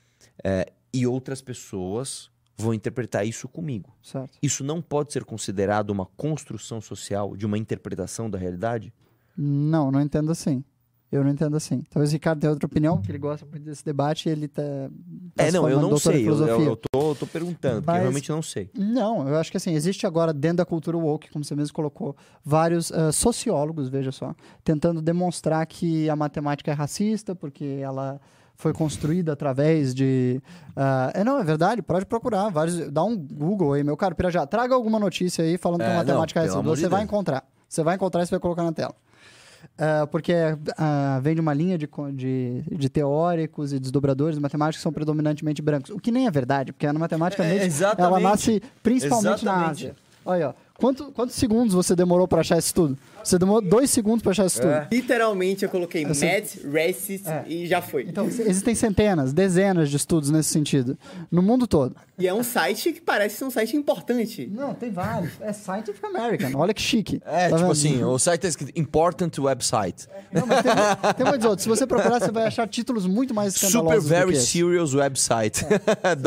[0.43, 3.95] É, e outras pessoas vão interpretar isso comigo.
[4.01, 4.37] certo.
[4.41, 8.93] Isso não pode ser considerado uma construção social de uma interpretação da realidade?
[9.35, 10.63] Não, não entendo assim.
[11.11, 11.83] Eu não entendo assim.
[11.89, 14.63] Talvez o Ricardo tenha outra opinião, porque ele gosta muito desse debate e ele tá.
[15.35, 16.25] tá é, não, eu não sei.
[16.25, 18.69] Eu, eu, eu tô, eu tô perguntando, porque Mas- eu realmente não sei.
[18.73, 22.15] Não, eu acho que assim, existe agora dentro da cultura woke, como você mesmo colocou,
[22.45, 24.33] vários ah, sociólogos, veja só,
[24.63, 28.21] tentando demonstrar que a matemática é racista, porque ela
[28.61, 30.39] foi construída através de.
[30.75, 32.49] ah, é, não, é verdade, pode procurar.
[32.49, 34.45] Vários, dá um Google aí, meu caro Pirajá.
[34.45, 36.59] Traga alguma notícia aí falando que É, a matemática não, é pelo racista.
[36.59, 37.09] amor de Você vai Deus.
[37.09, 37.43] encontrar.
[37.67, 38.93] Você vai encontrar e você vai colocar na tela.
[39.77, 40.33] Ah, porque
[40.77, 44.93] ah, vem de uma linha de, de, de teóricos e desdobradores de matemática que são
[44.93, 45.89] predominantemente brancos.
[45.89, 49.85] O que nem é verdade, porque a matemática É, mesmo, ela nasce principalmente na Exatamente.
[49.87, 49.95] Ásia.
[50.23, 50.53] Olha, ó.
[50.81, 52.97] Quanto, quantos segundos você demorou pra achar isso tudo?
[53.23, 54.73] Você demorou dois segundos pra achar isso tudo.
[54.91, 57.45] Literalmente eu coloquei Assim- mad, racist É.
[57.47, 58.03] e já foi.
[58.09, 60.97] Então, existem centenas, dezenas de estudos nesse sentido,
[61.31, 61.95] no mundo todo.
[62.17, 64.49] E é um site que parece ser um site importante.
[64.51, 65.33] Não, tem vários.
[65.39, 66.51] É Scientific American.
[66.55, 67.21] Olha que chique.
[67.25, 67.71] É, Tá tipo vendo?
[67.71, 70.07] assim, o site tá escrito Important Website.
[70.31, 71.63] Não, mas tem, tem muitos outros.
[71.63, 74.47] Se você procurar, você vai achar títulos muito mais Super escandalosos do Very que esse.
[74.47, 75.63] Serious Website.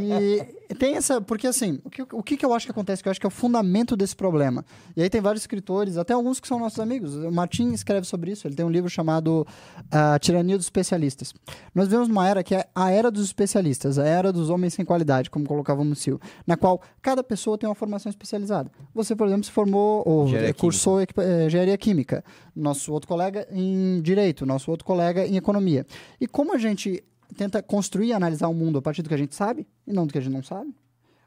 [0.00, 1.20] E tem essa.
[1.20, 3.02] Porque assim, o que, o que eu acho que acontece?
[3.02, 4.64] Que eu acho que é o fundamento desse problema.
[4.96, 7.14] E aí tem vários escritores, até alguns que são nossos amigos.
[7.14, 8.46] O Martin escreve sobre isso.
[8.46, 9.46] Ele tem um livro chamado
[9.90, 11.32] A Tirania dos Especialistas.
[11.74, 14.84] Nós vivemos uma era que é a era dos especialistas, a era dos homens sem
[14.84, 18.70] qualidade, como colocava o Musil, na qual cada pessoa tem uma formação especializada.
[18.94, 22.24] Você, por exemplo, se formou ou Engenharia cursou equipa- eh, engenharia química.
[22.54, 25.86] Nosso outro colega em direito, nosso outro colega em economia.
[26.20, 27.02] E como a gente
[27.36, 30.06] tenta construir e analisar o mundo a partir do que a gente sabe e não
[30.06, 30.74] do que a gente não sabe,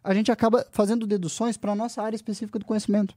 [0.03, 3.15] a gente acaba fazendo deduções para a nossa área específica do conhecimento.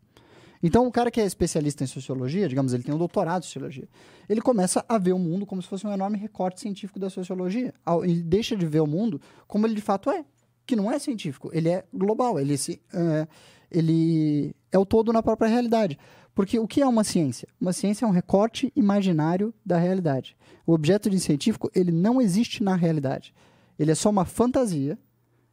[0.63, 3.89] Então, o cara que é especialista em sociologia, digamos, ele tem um doutorado em sociologia,
[4.29, 7.73] ele começa a ver o mundo como se fosse um enorme recorte científico da sociologia.
[8.03, 10.25] Ele deixa de ver o mundo como ele de fato é,
[10.67, 13.29] que não é científico, ele é global, ele, se, é,
[13.71, 15.99] ele é o todo na própria realidade.
[16.39, 17.49] Porque o que é uma ciência?
[17.61, 20.37] Uma ciência é um recorte imaginário da realidade.
[20.65, 23.35] O objeto de científico, ele não existe na realidade.
[23.77, 24.97] Ele é só uma fantasia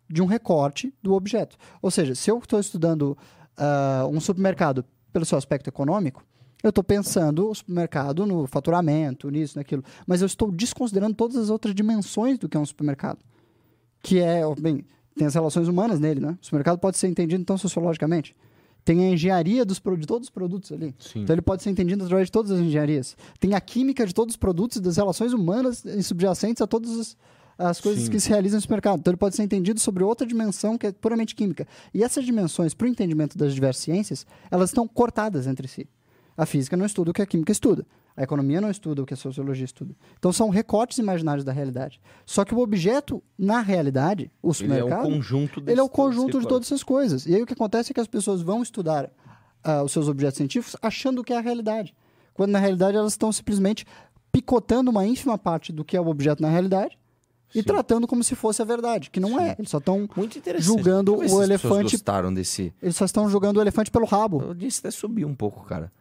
[0.08, 1.58] de um recorte do objeto.
[1.82, 3.18] Ou seja, se eu estou estudando
[3.58, 6.24] ah, um supermercado pelo seu aspecto econômico,
[6.62, 9.84] eu estou pensando o supermercado no faturamento, nisso, naquilo.
[10.06, 13.26] Mas eu estou desconsiderando todas as outras dimensões do que é um supermercado.
[14.04, 14.86] Que é, bem,
[15.18, 16.38] tem as relações humanas nele, né?
[16.40, 18.36] O supermercado pode ser entendido, então, sociologicamente.
[18.86, 20.94] Tem a engenharia dos, de todos os produtos ali.
[21.24, 23.18] Então, ele pode ser entendido através de todas as engenharias.
[23.40, 26.92] Tem a química de todos os produtos e das relações humanas e subjacentes a todas
[27.00, 27.18] as,
[27.58, 28.12] as coisas Sim.
[28.12, 29.00] que se realizam no supermercado.
[29.00, 31.68] Então, ele pode ser entendido sobre outra dimensão que é puramente química.
[31.96, 35.88] E essas dimensões, para o entendimento das diversas ciências, elas estão cortadas entre si.
[36.38, 37.88] A física não estuda o que a química estuda.
[38.18, 39.94] A economia não estuda o que a sociologia estuda.
[40.18, 42.00] Então, são recortes imaginários da realidade.
[42.26, 45.08] Só que o objeto, na realidade, o Ele é supermercado...
[45.08, 47.26] um conjunto Ele é o conjunto de todas essas coisas.
[47.26, 49.12] E aí o que acontece é que as pessoas vão estudar
[49.64, 51.94] ah, os seus objetos científicos achando que é a realidade.
[52.34, 53.86] Quando na realidade elas estão simplesmente
[54.32, 56.98] picotando uma ínfima parte do que é o objeto na realidade
[57.54, 59.56] e tratando como se fosse a verdade, que não é.
[59.58, 60.08] Eles só estão
[60.58, 61.96] julgando o elefante.
[61.96, 62.74] gostaram desse...
[62.82, 64.42] Eles só estão julgando o elefante pelo rabo.
[64.42, 65.92] Eu disse até subir um pouco, cara.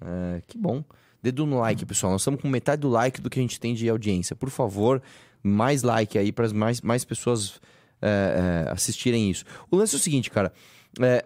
[0.00, 0.82] É, que bom.
[1.26, 2.12] Dedo no like, pessoal.
[2.12, 4.36] Nós estamos com metade do like do que a gente tem de audiência.
[4.36, 5.02] Por favor,
[5.42, 7.60] mais like aí para mais, mais pessoas
[8.00, 9.44] é, é, assistirem isso.
[9.68, 10.52] O lance é o seguinte, cara.
[11.00, 11.24] É,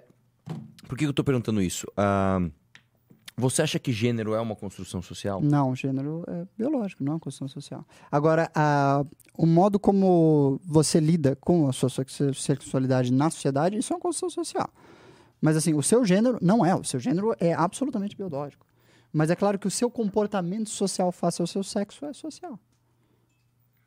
[0.88, 1.86] por que eu tô perguntando isso?
[1.98, 2.40] Ah,
[3.36, 5.38] você acha que gênero é uma construção social?
[5.42, 7.86] Não, gênero é biológico, não é uma construção social.
[8.10, 8.50] Agora,
[9.36, 14.00] o modo como você lida com a sua sex- sexualidade na sociedade, isso é uma
[14.00, 14.70] construção social.
[15.42, 16.74] Mas assim, o seu gênero não é.
[16.74, 18.66] O seu gênero é absolutamente biológico.
[19.12, 22.58] Mas é claro que o seu comportamento social face ao seu sexo é social.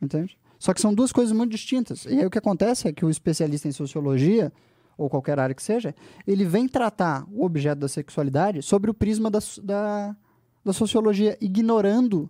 [0.01, 0.38] Entende?
[0.59, 2.05] Só que são duas coisas muito distintas.
[2.05, 4.51] E aí o que acontece é que o especialista em sociologia,
[4.97, 5.95] ou qualquer área que seja,
[6.26, 10.15] ele vem tratar o objeto da sexualidade sobre o prisma da, da,
[10.63, 12.30] da sociologia, ignorando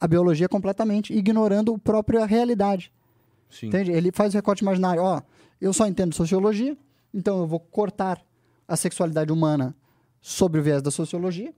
[0.00, 2.92] a biologia completamente, ignorando a própria realidade.
[3.48, 3.66] Sim.
[3.66, 3.90] Entende?
[3.90, 5.02] Ele faz o recorte imaginário.
[5.02, 5.20] Ó,
[5.60, 6.76] eu só entendo sociologia,
[7.12, 8.24] então eu vou cortar
[8.66, 9.76] a sexualidade humana
[10.20, 11.52] sobre o viés da sociologia.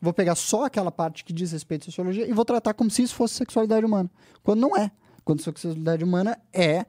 [0.00, 3.02] Vou pegar só aquela parte que diz respeito à sociologia e vou tratar como se
[3.02, 4.10] isso fosse sexualidade humana.
[4.42, 4.90] Quando não é.
[5.24, 6.86] Quando sexualidade humana é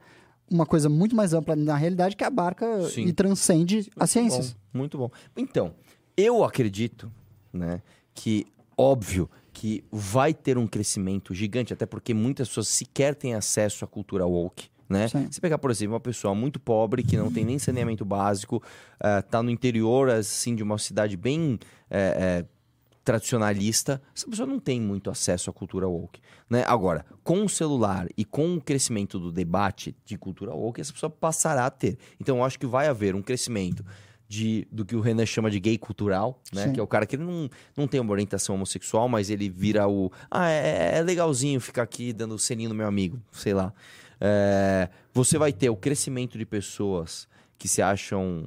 [0.50, 3.02] uma coisa muito mais ampla na realidade que abarca Sim.
[3.02, 4.52] e transcende as ciências.
[4.52, 5.10] Bom, muito bom.
[5.36, 5.74] Então,
[6.16, 7.10] eu acredito,
[7.52, 7.82] né,
[8.14, 8.46] que
[8.76, 13.88] óbvio que vai ter um crescimento gigante, até porque muitas pessoas sequer têm acesso à
[13.88, 14.68] cultura woke.
[14.88, 15.06] Né?
[15.08, 15.28] Sim.
[15.30, 18.62] Você pegar, por exemplo, uma pessoa muito pobre que não tem nem saneamento básico,
[19.30, 21.58] tá no interior assim de uma cidade bem
[21.90, 22.44] eh, eh,
[23.08, 26.20] tradicionalista, essa pessoa não tem muito acesso à cultura woke.
[26.50, 26.62] Né?
[26.66, 31.08] Agora, com o celular e com o crescimento do debate de cultura woke, essa pessoa
[31.08, 31.96] passará a ter.
[32.20, 33.82] Então, eu acho que vai haver um crescimento
[34.28, 36.64] de, do que o Renan chama de gay cultural, né?
[36.64, 36.72] Sim.
[36.74, 39.88] Que é o cara que ele não, não tem uma orientação homossexual, mas ele vira
[39.88, 40.12] o.
[40.30, 43.72] Ah, é, é legalzinho ficar aqui dando selinho no meu amigo, sei lá.
[44.20, 48.44] É, você vai ter o crescimento de pessoas que se acham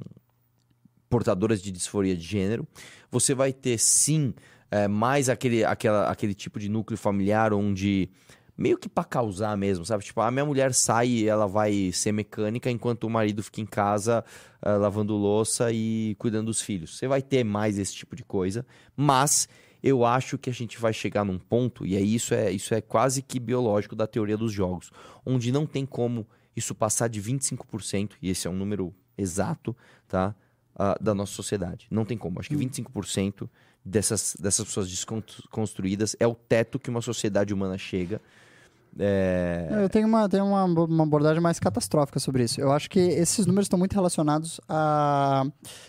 [1.10, 2.64] portadoras de disforia de gênero.
[3.10, 4.32] Você vai ter, sim,
[4.72, 8.08] é, mais aquele, aquela, aquele tipo de núcleo familiar onde.
[8.56, 10.04] Meio que pra causar mesmo, sabe?
[10.04, 13.66] Tipo, a minha mulher sai e ela vai ser mecânica enquanto o marido fica em
[13.66, 14.24] casa
[14.60, 16.96] ah, lavando louça e cuidando dos filhos.
[16.96, 18.64] Você vai ter mais esse tipo de coisa,
[18.94, 19.48] mas
[19.82, 22.80] eu acho que a gente vai chegar num ponto, e é isso é, isso é
[22.80, 24.92] quase que biológico da teoria dos jogos,
[25.24, 29.74] onde não tem como isso passar de 25%, e esse é um número exato,
[30.06, 30.36] tá?
[30.76, 31.86] ah, da nossa sociedade.
[31.90, 32.40] Não tem como.
[32.40, 33.48] Acho que 25%
[33.84, 38.20] dessas, dessas pessoas desconstruídas é o teto que uma sociedade humana chega.
[38.98, 39.68] É...
[39.82, 42.60] Eu tenho, uma, tenho uma, uma abordagem mais catastrófica sobre isso.
[42.60, 45.44] Eu acho que esses números estão muito relacionados à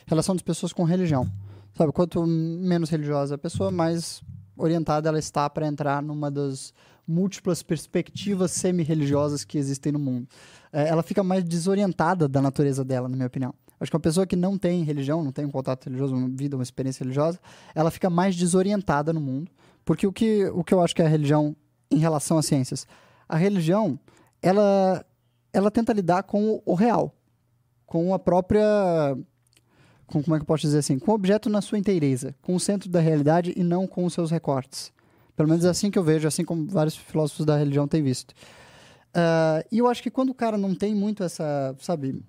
[0.06, 1.30] relação das pessoas com religião.
[1.76, 4.22] Sabe, quanto menos religiosa a pessoa, mais
[4.56, 6.74] orientada ela está para entrar numa das
[7.06, 10.28] múltiplas perspectivas semi-religiosas que existem no mundo.
[10.72, 13.54] É, ela fica mais desorientada da natureza dela, na minha opinião.
[13.80, 16.56] Acho que uma pessoa que não tem religião, não tem um contato religioso, uma vida,
[16.56, 17.40] uma experiência religiosa,
[17.76, 19.52] ela fica mais desorientada no mundo.
[19.84, 21.56] Porque o que, o que eu acho que é a religião
[21.92, 22.88] em relação às ciências?
[23.28, 24.00] A religião,
[24.42, 25.06] ela,
[25.52, 27.14] ela tenta lidar com o real,
[27.86, 28.64] com a própria.
[30.08, 31.00] Com, como é que eu posso dizer assim?
[31.00, 34.14] Com o objeto na sua inteireza, com o centro da realidade e não com os
[34.14, 34.92] seus recortes.
[35.36, 38.34] Pelo menos é assim que eu vejo, assim como vários filósofos da religião têm visto.
[39.14, 42.22] Ah, e eu acho que quando o cara não tem muito essa, sabe,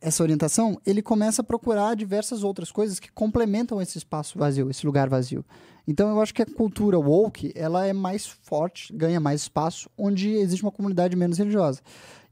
[0.00, 4.86] essa orientação, ele começa a procurar diversas outras coisas que complementam esse espaço vazio, esse
[4.86, 5.44] lugar vazio.
[5.86, 10.30] Então eu acho que a cultura woke, ela é mais forte, ganha mais espaço, onde
[10.30, 11.80] existe uma comunidade menos religiosa.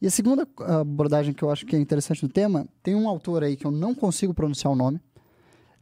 [0.01, 3.09] E a segunda ah, abordagem que eu acho que é interessante no tema, tem um
[3.09, 5.01] autor aí que eu não consigo pronunciar o nome.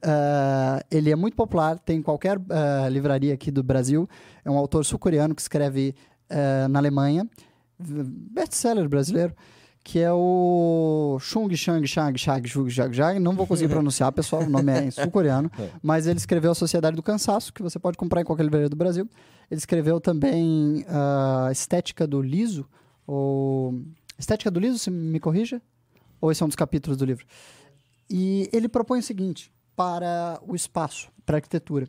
[0.02, 4.08] Ah, ele é muito popular, tem em qualquer ah, livraria aqui do Brasil.
[4.44, 5.94] É um autor sul-coreano que escreve
[6.30, 7.28] ah, na Alemanha,
[7.78, 9.34] best-seller brasileiro,
[9.84, 13.20] que é o Chung Shang Shang Shag Shug Jag Jag.
[13.20, 15.52] Não vou conseguir pronunciar, pessoal, o nome é em sul-coreano.
[15.82, 18.76] Mas ele escreveu A Sociedade do Cansaço, que você pode comprar em qualquer livraria do
[18.76, 19.06] Brasil.
[19.50, 22.66] Ele escreveu também a Estética do Liso,
[23.06, 23.78] ou...
[24.18, 25.60] Estética do Liso, se me corrija?
[26.18, 27.26] Ou esse é um dos capítulos do livro?
[28.08, 31.86] E ele propõe o seguinte para o espaço, para a arquitetura.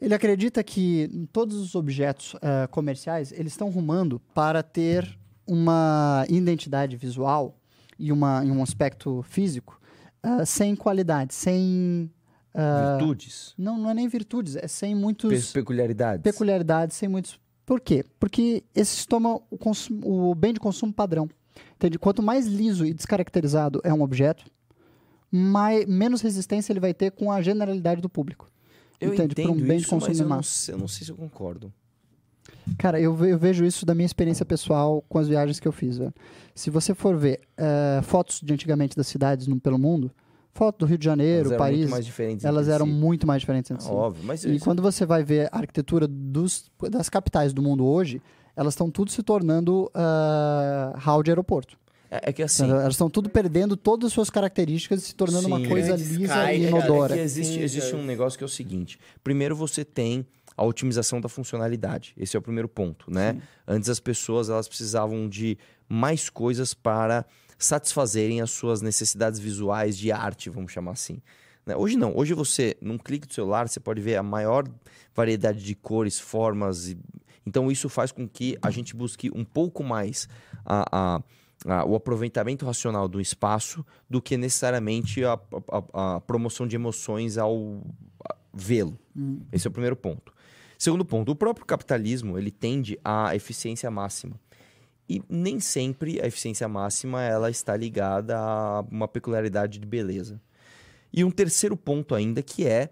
[0.00, 5.18] Ele acredita que todos os objetos eh, comerciais eles estão rumando para ter
[5.48, 7.56] uma identidade visual
[7.98, 9.80] e, uma, e um aspecto físico
[10.22, 12.10] ah, sem qualidade, sem
[12.54, 16.22] ah, Virtudes, não, não é nem virtudes, é sem muitos pe- peculiaridades.
[16.22, 17.38] peculiaridades, sem muitos.
[17.64, 18.04] Por quê?
[18.18, 21.28] Porque esses tomam o, o bem de consumo padrão.
[21.74, 21.98] Entende?
[21.98, 24.44] Quanto mais liso e descaracterizado é um objeto,
[25.30, 28.50] mais, menos resistência ele vai ter com a generalidade do público.
[29.00, 29.34] Eu Entende?
[29.34, 31.16] Por um entendo bem de isso, consumo mas eu não, eu não sei se eu
[31.16, 31.72] concordo.
[32.78, 35.98] Cara, eu, eu vejo isso da minha experiência pessoal com as viagens que eu fiz.
[35.98, 36.12] velho.
[36.54, 40.10] Se você for ver eh, fotos de antigamente das cidades no, pelo mundo,
[40.52, 42.92] foto do Rio de Janeiro, Elas Paris, muito mais diferentes elas eram si.
[42.92, 43.90] muito mais diferentes entre si.
[43.90, 47.84] Óbvio, mas E isso- quando você vai ver a arquitetura dos, das capitais do mundo
[47.86, 48.20] hoje,
[48.56, 51.78] elas estão tudo se tornando ah, hall de aeroporto.
[52.10, 55.46] é, é que assim, Elas estão tudo perdendo todas as suas características e se tornando
[55.46, 55.68] uma Sim.
[55.68, 57.14] coisa Grandes lisa e É inodora.
[57.14, 58.02] que existe, existe cara.
[58.02, 60.26] um negócio que é o seguinte: primeiro você tem
[60.58, 62.12] a otimização da funcionalidade.
[62.16, 63.40] Esse é o primeiro ponto, né?
[63.66, 65.56] Antes as pessoas elas precisavam de
[65.88, 67.24] mais coisas para
[67.56, 71.20] satisfazerem as suas necessidades visuais de arte, vamos chamar assim.
[71.66, 71.74] né?
[71.76, 72.16] Hoje não.
[72.16, 74.64] Hoje você, num clique do celular, você pode ver a maior
[75.14, 76.88] variedade de cores, formas.
[76.88, 76.98] E...
[77.46, 80.28] Então isso faz com que a gente busque um pouco mais
[80.64, 81.22] a- a-
[81.66, 85.38] a- o aproveitamento racional do espaço do que necessariamente a,
[86.26, 87.82] promoção de emoções ao
[88.54, 88.98] vê-lo.
[89.52, 90.32] Esse é o primeiro ponto.
[90.78, 94.38] Segundo ponto, o próprio capitalismo ele tende à eficiência máxima.
[95.08, 100.40] E nem sempre a eficiência máxima ela está ligada a uma peculiaridade de beleza.
[101.12, 102.90] E um terceiro ponto ainda que é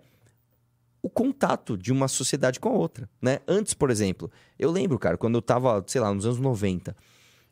[1.02, 3.38] o contato de uma sociedade com a outra, né?
[3.46, 6.96] Antes, por exemplo, eu lembro, cara, quando eu tava, sei lá, nos anos 90,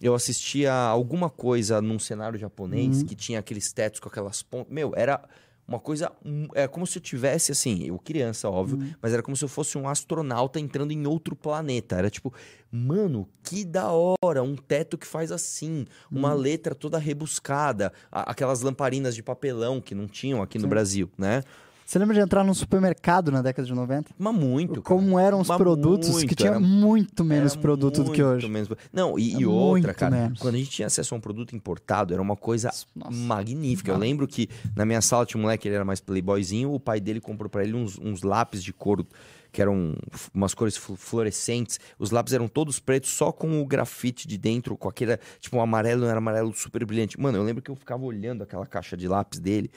[0.01, 3.07] eu assistia alguma coisa num cenário japonês Uhum.
[3.07, 4.73] que tinha aqueles tetos com aquelas pontas.
[4.73, 5.23] Meu, era
[5.67, 6.13] uma coisa.
[6.55, 8.93] É como se eu tivesse, assim, eu criança, óbvio, Uhum.
[9.01, 11.97] mas era como se eu fosse um astronauta entrando em outro planeta.
[11.97, 12.33] Era tipo,
[12.71, 16.41] mano, que da hora, um teto que faz assim, uma Uhum.
[16.41, 20.69] letra toda rebuscada, aquelas lamparinas de papelão que não tinham aqui no Sim.
[20.69, 21.43] Brasil, né?
[21.87, 24.11] Você lembra de entrar num supermercado na década de 90?
[24.19, 24.81] Mas muito.
[24.81, 24.83] cara.
[24.83, 28.37] Como eram os Mas produtos que muito, tinha era- muito menos produto do que muito
[28.37, 28.49] hoje.
[28.49, 30.41] menos- Não, e, e outra, muito cara, menos.
[30.41, 33.11] quando a gente tinha acesso a um produto importado, era uma coisa Nossa.
[33.13, 33.91] magnífica.
[33.93, 37.01] Eu lembro que na minha sala tinha um moleque, ele era mais playboyzinho, o pai
[37.01, 39.07] dele comprou pra ele uns, uns lápis de couro
[39.53, 39.95] que eram
[40.35, 41.79] umas cores flu- fluorescentes.
[41.97, 45.61] Os lápis eram todos pretos, só com o grafite de dentro, com aquele, tipo, um
[45.61, 47.21] amarelo, era amarelo super brilhante.
[47.21, 49.71] Mano, eu lembro que eu ficava olhando aquela caixa de lápis dele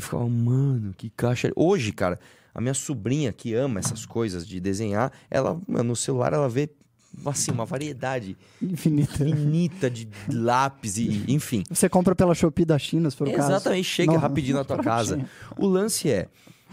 [0.00, 1.52] e ficava, mano, que caixa.
[1.54, 2.18] Hoje, cara,
[2.54, 6.68] a minha sobrinha que ama essas coisas de desenhar, ela, mano, no celular ela vê
[7.26, 9.28] assim, uma variedade Infinita.
[9.28, 11.62] infinita de lápis e, enfim.
[11.68, 13.50] Você compra pela Shopee da China, se for o caso.
[13.50, 15.24] Exatamente, chega Não, rapidinho na tua casa.
[15.56, 16.28] O lance é,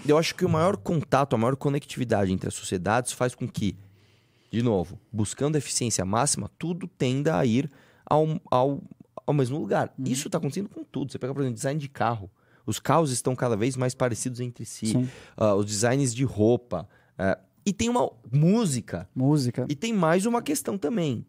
[0.06, 3.76] eu acho que o maior contato, a maior conectividade entre as sociedades faz com que,
[4.52, 7.70] de novo, buscando eficiência máxima, tudo tenda a ir
[8.06, 8.82] ao, ao,
[9.26, 9.94] ao mesmo lugar.
[9.98, 10.06] Uhum.
[10.06, 11.12] Isso está acontecendo com tudo.
[11.12, 12.30] Você pega, por exemplo, design de carro.
[12.68, 15.10] Os carros estão cada vez mais parecidos entre si.
[15.36, 16.88] Ah, os designs de roupa.
[17.18, 19.10] ah, e tem uma música.
[19.16, 19.66] Música.
[19.68, 21.26] E tem mais uma questão também,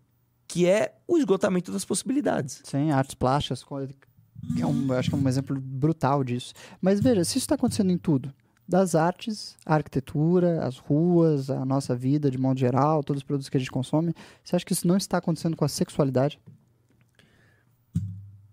[0.47, 2.61] que é o esgotamento das possibilidades.
[2.65, 3.65] Sim, artes plásticas.
[3.65, 6.53] que É um, eu acho que é um exemplo brutal disso.
[6.81, 8.33] Mas veja, se isso está acontecendo em tudo,
[8.69, 13.49] das artes, a arquitetura, as ruas, a nossa vida de modo geral, todos os produtos
[13.49, 14.15] que a gente consome,
[14.45, 16.39] você acha que isso não está acontecendo com a sexualidade?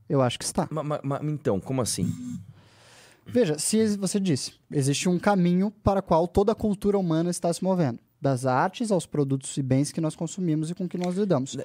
[0.07, 0.67] Eu acho que está.
[0.71, 2.11] Ma- ma- ma- então, como assim?
[3.25, 7.51] Veja, se você disse, existe um caminho para o qual toda a cultura humana está
[7.51, 7.99] se movendo.
[8.21, 11.57] Das artes aos produtos e bens que nós consumimos e com que nós lidamos.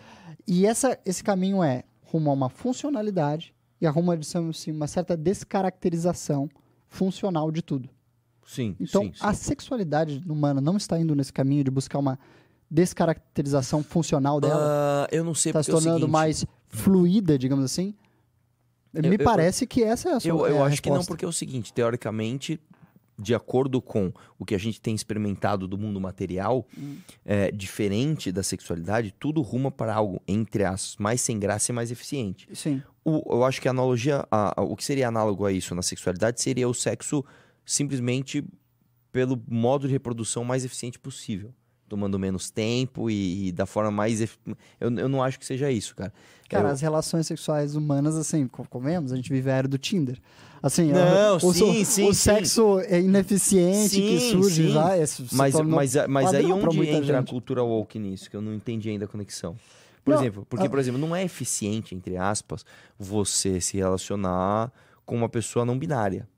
[0.46, 4.72] E essa, esse caminho é rumo a uma funcionalidade e a rumo a digamos assim,
[4.72, 6.48] uma certa descaracterização
[6.88, 7.88] funcional de tudo.
[8.44, 9.18] Sim, Então, sim, sim.
[9.20, 12.18] a sexualidade humana não está indo nesse caminho de buscar uma
[12.70, 14.61] descaracterização funcional dela?
[14.61, 17.94] Ah, eu não sei Está se é tornando seguinte, mais fluida, digamos assim?
[18.93, 20.97] Me eu- parece que essa é a sua Eu, é eu a acho que não,
[20.97, 21.12] resposta.
[21.12, 22.61] porque é o seguinte, teoricamente,
[23.18, 26.97] de acordo com o que a gente tem experimentado do mundo material, Hum.
[27.24, 31.91] é, diferente da sexualidade, tudo ruma para algo, entre as mais sem graça e mais
[31.91, 32.49] eficiente.
[32.55, 32.82] Sim.
[33.05, 35.82] O- eu acho que a analogia, a- a- o que seria análogo a isso na
[35.82, 37.24] sexualidade seria o sexo
[37.64, 38.45] simplesmente
[39.12, 41.53] pelo modo de reprodução mais eficiente possível.
[41.91, 44.20] Tomando menos tempo e, e da forma mais.
[44.20, 44.28] Eu,
[44.97, 46.12] eu não acho que seja isso, cara.
[46.49, 49.76] Cara, Eu- as relações sexuais humanas, assim, co- comemos, a gente vive a era do
[49.76, 50.16] Tinder.
[50.62, 52.12] Assim, Não, o, sim, o, sim, o sim.
[52.14, 54.72] sexo é ineficiente que Sim, surge sim.
[54.72, 55.05] lá.
[55.07, 57.30] se Mas, mas, mas aí onde entra a gente.
[57.30, 58.30] cultura woke nisso?
[58.30, 59.57] Que eu não entendi ainda a conexão.
[60.05, 62.64] Por Não, exemplo, porque, ah- por exemplo, não é eficiente, entre aspas,
[62.99, 64.70] você se relacionar
[65.05, 66.28] com uma pessoa não binária.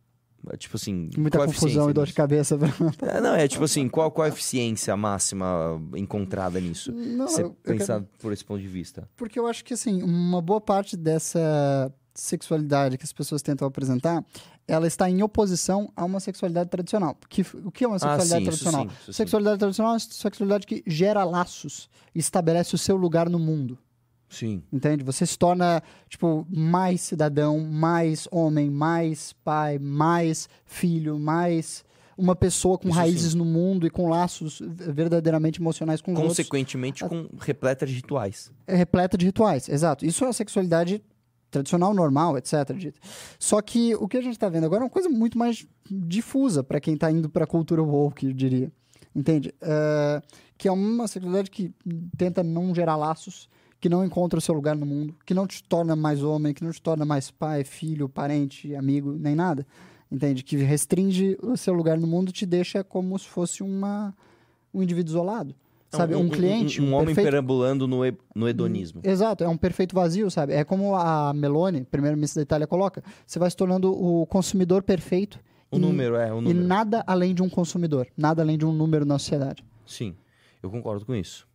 [0.50, 1.08] É, Tipo assim.
[1.16, 2.58] Muita confusão e dor de cabeça.
[3.02, 6.90] É, não, é tipo assim, qual, qual a eficiência máxima encontrada nisso?
[6.92, 9.08] Não, Você eu quero- pensar por esse ponto de vista.
[9.16, 14.22] Porque eu acho que, assim, uma boa parte dessa sexualidade que as pessoas tentam apresentar,
[14.68, 17.16] ela está em oposição a uma sexualidade tradicional.
[17.28, 18.82] Que, o que é uma sexualidade Ah, sim, isso tradicional?
[18.82, 19.12] sim, isso sim.
[19.12, 23.78] sexualidade tradicional é uma sexualidade que gera laços e estabelece o seu lugar no mundo.
[24.32, 24.62] Sim.
[24.72, 25.04] Entende?
[25.04, 31.84] Você se torna, tipo, mais cidadão, mais homem, mais pai, mais filho, mais
[32.16, 36.36] uma pessoa com Isso raízes no mundo e com laços verdadeiramente emocionais com os outros.
[36.36, 38.50] Consequentemente, com repleta de rituais.
[38.66, 40.06] É repleta de rituais, exato.
[40.06, 41.02] Isso é a sexualidade
[41.50, 42.54] tradicional, normal, etc.
[43.38, 46.64] Só que o que a gente está vendo agora é uma coisa muito mais difusa
[46.64, 48.72] para quem está indo para a cultura woke, eu diria.
[49.14, 49.52] Entende?
[49.60, 50.22] Eh,
[50.56, 51.74] que é uma sexualidade que
[52.16, 53.48] tenta não gerar laços,
[53.82, 56.62] que não encontra o seu lugar no mundo, que não te torna mais homem, que
[56.62, 59.66] não te torna mais pai, filho, parente, amigo, nem nada.
[60.10, 60.44] Entende?
[60.44, 64.14] Que restringe o seu lugar no mundo, te deixa como se fosse uma,
[64.72, 65.52] um indivíduo isolado.
[65.90, 66.14] Sabe?
[66.14, 66.80] Um, cliente.
[66.80, 69.00] Um, homem perfeito- perambulando no, he- no hedonismo.
[69.04, 70.52] Exato, é um perfeito vazio, sabe?
[70.54, 73.02] É como a Meloni, primeira-ministra da Itália, coloca.
[73.26, 75.40] Você vai se tornando o consumidor perfeito.
[75.72, 76.62] O e- número, é, o E número.
[76.66, 78.06] nada além de um consumidor.
[78.16, 79.64] Nada além de um número na sociedade.
[79.84, 80.14] Sim,
[80.62, 81.46] eu concordo com isso.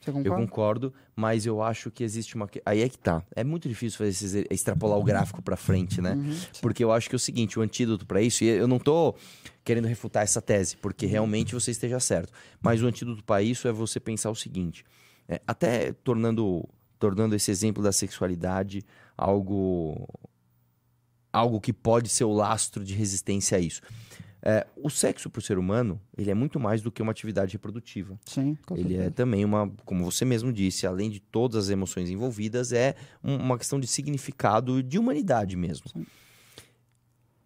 [0.00, 0.36] Você Eu concorda?
[0.46, 2.48] concordo, mas eu acho que existe uma.
[2.64, 3.22] Aí é que tá.
[3.36, 4.34] É muito difícil fazer esses...
[4.50, 6.14] extrapolar o gráfico pra frente, né?
[6.14, 6.34] Uhum.
[6.62, 9.14] Porque eu acho que é o seguinte: o antídoto pra isso, e eu não tô
[9.62, 12.32] querendo refutar essa tese, porque realmente você esteja certo.
[12.62, 14.84] Mas o antídoto pra isso é você pensar o seguinte:
[15.28, 16.66] é, até tornando,
[16.98, 18.82] tornando esse exemplo da sexualidade
[19.16, 20.08] algo.
[21.32, 23.82] algo que pode ser o lastro de resistência a isso.
[24.42, 28.18] É, o sexo pro ser humano, ele é muito mais do que uma atividade reprodutiva.
[28.24, 32.08] Sim, com Ele é também uma, como você mesmo disse, além de todas as emoções
[32.08, 35.86] envolvidas, é um- uma questão de significado de humanidade mesmo.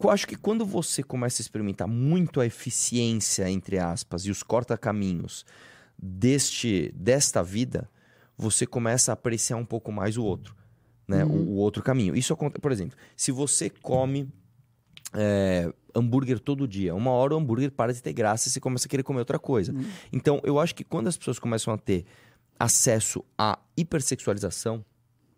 [0.00, 4.42] Eu acho que quando você começa a experimentar muito a eficiência, entre aspas, e os
[4.42, 5.44] corta-caminhos
[5.98, 7.88] deste desta vida,
[8.36, 10.54] você começa a apreciar um pouco mais o outro,
[11.08, 11.24] né?
[11.24, 12.14] O, o outro caminho.
[12.16, 14.28] Isso acontece, por exemplo, se você come
[15.14, 16.94] é, hambúrguer todo dia.
[16.94, 19.38] Uma hora o hambúrguer para de ter graça e você começa a querer comer outra
[19.38, 19.74] coisa.
[20.12, 22.04] Então, eu acho que quando as pessoas começam a ter
[22.58, 24.84] acesso à hipersexualização,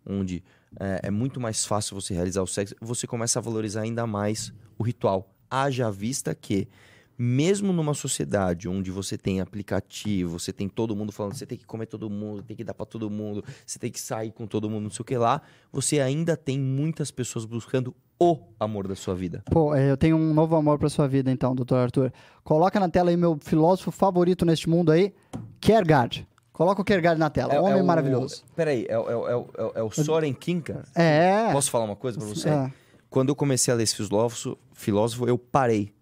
[0.05, 0.43] onde
[0.79, 4.53] é, é muito mais fácil você realizar o sexo, você começa a valorizar ainda mais
[4.77, 5.33] o ritual.
[5.49, 6.67] Haja vista que,
[7.17, 11.65] mesmo numa sociedade onde você tem aplicativo, você tem todo mundo falando, você tem que
[11.65, 14.69] comer todo mundo, tem que dar pra todo mundo, você tem que sair com todo
[14.69, 15.41] mundo, não sei o que lá,
[15.71, 19.43] você ainda tem muitas pessoas buscando o amor da sua vida.
[19.51, 22.11] Pô, é, eu tenho um novo amor pra sua vida, então, doutor Arthur.
[22.43, 25.13] Coloca na tela aí meu filósofo favorito neste mundo aí,
[25.61, 26.27] Kierkegaard.
[26.51, 27.59] Coloca o Kierkegaard na tela.
[27.61, 28.43] Homem o- maravilhoso.
[28.55, 30.87] Peraí, é, o- é, é, é, o- é o Soren Kierkegaard?
[30.95, 31.51] É.
[31.51, 32.49] Posso falar uma coisa pra você?
[32.49, 32.71] É.
[33.09, 35.93] Quando eu comecei a ler esse filósofo, filósofo eu parei.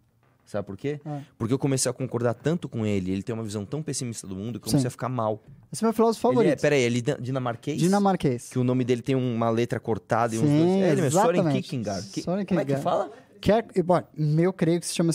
[0.55, 0.99] Sabe por quê?
[1.05, 1.19] É.
[1.37, 4.35] Porque eu comecei a concordar tanto com ele, ele tem uma visão tão pessimista do
[4.35, 4.87] mundo que eu comecei Sim.
[4.87, 5.43] a ficar mal.
[5.71, 6.61] Esse é meu filósofo Ele é, favorito.
[6.61, 7.77] peraí, ele é dinamarquês?
[7.77, 8.49] Dinamarquês.
[8.49, 10.69] Que o nome dele tem uma letra cortada e uns Sim, dois.
[10.83, 11.69] É ele mesmo, Soren exatamente.
[11.69, 12.07] Kierkegaard.
[12.09, 12.83] Que- Soren Como é que Kierkegaard.
[12.83, 13.11] fala?
[13.41, 13.65] Kier...
[13.83, 15.11] Bom, meu creio que se chama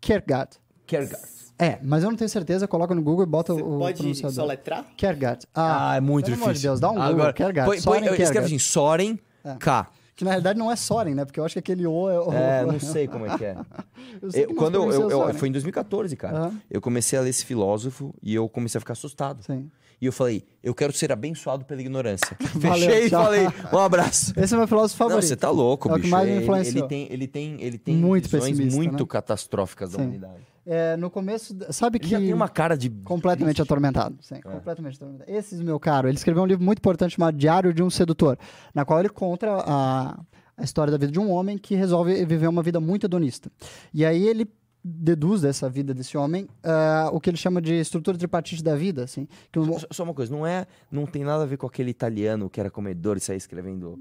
[0.00, 0.50] Kierkegaard.
[0.86, 1.26] Kierkegaard.
[1.58, 2.68] É, mas eu não tenho certeza.
[2.68, 4.34] Coloca no Google e bota Você o pode pronunciador.
[4.34, 4.86] soletrar?
[4.96, 5.46] Kierkegaard.
[5.54, 6.44] Ah, é muito pelo difícil.
[6.44, 7.08] amor de Deus, dá um Google.
[7.10, 7.66] Agora, Kierkegaard.
[7.68, 8.46] põe, põe, Soren escreve Kierkegaard.
[8.46, 9.18] assim, Soren
[9.58, 9.88] K.
[10.16, 11.24] Que na realidade não é Soren, né?
[11.26, 12.32] Porque eu acho que aquele O é o...
[12.32, 13.54] É, não sei como é que é.
[14.34, 16.36] Eu quando eu, eu, eu- foi em 2014, cara.
[16.38, 16.60] Aham.
[16.70, 19.44] Eu comecei a ler esse filósofo e eu comecei a ficar assustado.
[19.44, 19.70] Sim.
[20.00, 22.36] E eu falei, eu quero ser abençoado pela ignorância.
[22.56, 24.32] Valeu, Fechei e falei, um abraço.
[24.38, 25.28] Esse é meu filósofo Não, favorito.
[25.28, 26.10] você tá louco, É o que bicho.
[26.12, 26.76] mais me ele, influenciou.
[26.78, 29.08] ele tem, ele tem, ele tem Muito visões muito né?
[29.08, 30.04] catastróficas da Sim.
[30.04, 30.46] humanidade.
[30.66, 32.10] É, no começo, sabe Ele que...
[32.10, 33.62] já tem uma cara de Completamente triste.
[33.62, 34.16] atormentado.
[34.18, 34.22] É.
[34.22, 35.30] Sim, completamente atormentado.
[35.30, 38.36] Esse, meu caro, ele escreveu um livro muito importante chamado Diário de um Sedutor,
[38.74, 40.18] na qual ele conta a,
[40.56, 43.48] a história da vida de um homem que resolve viver uma vida muito hedonista.
[43.94, 44.50] E aí ele
[44.84, 49.04] deduz dessa vida desse homem ah, o que ele chama de estrutura tripartite da vida,
[49.04, 49.28] assim.
[49.52, 52.50] Que Só- Só uma coisa, não é, não tem nada a ver com aquele italiano
[52.50, 53.98] que era comedor e saía escrevendo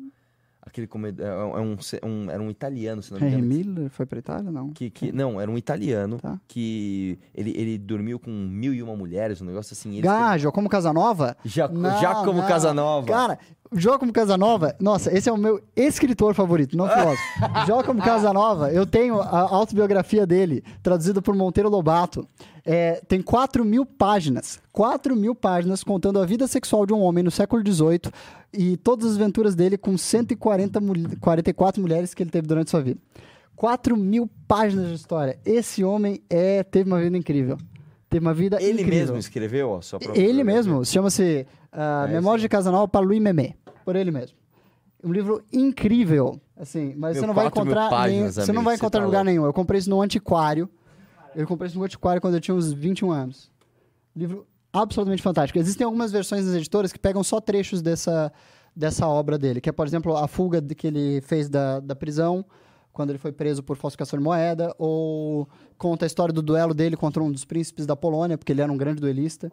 [0.65, 3.55] aquele comedor, é um, um- era um italiano, se não me Henry engano.
[3.75, 4.69] Miller foi pra Itália, não?
[4.71, 6.39] Que, que, não, era um italiano Tá.
[6.47, 10.01] que ele, ele dormiu com mil e uma mulheres, um negócio assim.
[10.01, 11.37] Gajo, como Casanova?
[11.45, 12.47] Já- Não, Giacomo não.
[12.47, 13.07] Casanova.
[13.07, 13.39] Cara,
[13.73, 17.23] Giacomo Casanova, nossa, esse é o meu escritor favorito, não filósofo.
[17.65, 22.27] Giacomo Casanova, eu tenho a autobiografia dele, traduzida por Monteiro Lobato.
[22.63, 24.59] É, tem 4 mil páginas.
[24.71, 28.11] 4 mil páginas contando a vida sexual de um homem no século XVIII
[28.53, 32.81] e todas as aventuras dele com 140 mul 44 mulheres que ele teve durante sua
[32.81, 32.99] vida.
[33.55, 35.39] 4 mil páginas de história.
[35.45, 37.57] Esse homem é, teve uma vida incrível.
[38.09, 38.99] Teve uma vida Ele incrível.
[38.99, 42.45] mesmo escreveu, ó, só pra Ele mesmo, chama-se ah, É, Memórias sim.
[42.45, 44.37] de Casanova para Louis Memé, por ele mesmo.
[45.03, 48.63] Um livro incrível, assim, mas Meu, você não vai encontrar, páginas, nenhum- você não amigo,
[48.65, 49.29] vai encontrar tá lugar louco.
[49.31, 49.45] nenhum.
[49.45, 50.69] Eu comprei isso no antiquário.
[51.35, 53.51] Eu comprei isso no antiquário quando eu tinha uns 21 anos.
[54.15, 55.59] Livro absolutamente fantástico.
[55.59, 58.31] Existem algumas versões das editoras que pegam só trechos dessa,
[58.75, 62.43] dessa obra dele, que é, por exemplo, a fuga que ele fez da, da prisão,
[62.95, 66.95] quando ele foi preso por falsificação de moeda, ou conta a história do duelo dele
[66.95, 69.51] contra um dos príncipes da Polônia, porque ele era um grande duelista.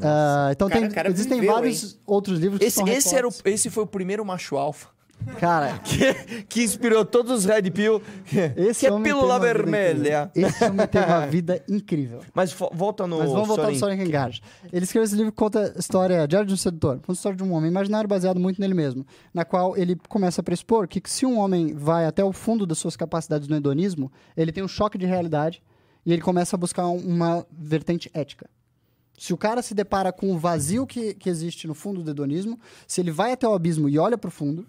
[0.00, 3.26] Ah, então Cara- tem, cara existem viveu, vários outros livros que Esse, são esse, era
[3.28, 4.88] o, esse foi o primeiro macho alfa
[5.40, 8.00] Cara, que, que inspirou todos os Red Pill.
[8.56, 10.30] esse que é pílula vermelha.
[10.34, 12.20] Esse homem teve uma vida incrível.
[12.34, 13.18] Mas volta no.
[13.18, 14.40] Mas vamos voltar Soren- ao Soren Kierkegaard.
[14.72, 17.36] Ele escreveu esse livro que conta a história, Diário de um Sedutor, conta a história
[17.36, 19.04] de um homem imaginário baseado muito nele mesmo,
[19.34, 22.78] na qual ele começa a pressupor que se um homem vai até o fundo das
[22.78, 25.60] suas capacidades no hedonismo, ele tem um choque de realidade
[26.04, 28.48] e ele começa a buscar um- uma vertente ética.
[29.18, 32.60] Se o cara se depara com o vazio que, que existe no fundo do hedonismo,
[32.86, 34.66] se ele vai até o abismo e olha para o fundo,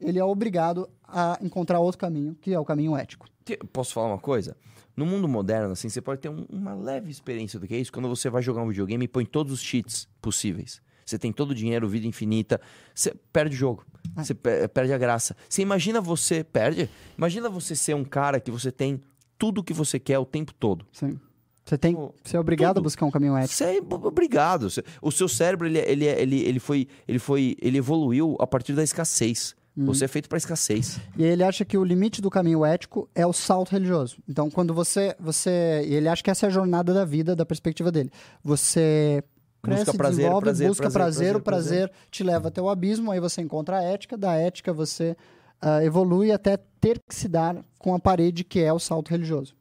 [0.00, 3.26] ele é obrigado a encontrar outro caminho, que é o caminho ético.
[3.72, 4.56] Posso falar uma coisa?
[4.96, 7.92] No mundo moderno, assim, você pode ter um- uma leve experiência do que é isso
[7.92, 10.80] quando você vai jogar um videogame e põe todos os cheats possíveis.
[11.04, 12.60] Você tem todo o dinheiro, vida infinita.
[12.94, 13.84] Você perde o jogo.
[14.14, 15.36] Você pe- perde a graça.
[15.48, 16.44] Você imagina você.
[16.44, 16.88] Perde?
[17.18, 19.00] Imagina você ser um cara que você tem
[19.36, 20.86] tudo o que você quer o tempo todo.
[20.92, 21.18] Sim.
[21.64, 22.80] Você tem, Pô, você é obrigado tudo.
[22.80, 23.54] a buscar um caminho ético.
[23.54, 24.70] Você é obrigado.
[24.70, 27.56] Você- O seu cérebro, ele, ele, ele, ele, foi, ele foi.
[27.60, 29.56] Ele evoluiu a partir da escassez.
[29.76, 30.98] Você é feito para escassez.
[31.16, 34.18] E ele acha que o limite do caminho ético é o salto religioso.
[34.28, 35.14] Então, quando você.
[35.18, 38.10] você ele acha que essa é a jornada da vida, da perspectiva dele.
[38.42, 39.22] Você
[39.62, 42.68] Busca cresce, prazer, desenvolve, prazer, busca prazer, prazer, prazer, o prazer, te leva até o
[42.68, 45.16] abismo, aí você encontra a ética, da ética você
[45.60, 49.54] ah, evolui até ter que se dar com a parede que é o salto religioso.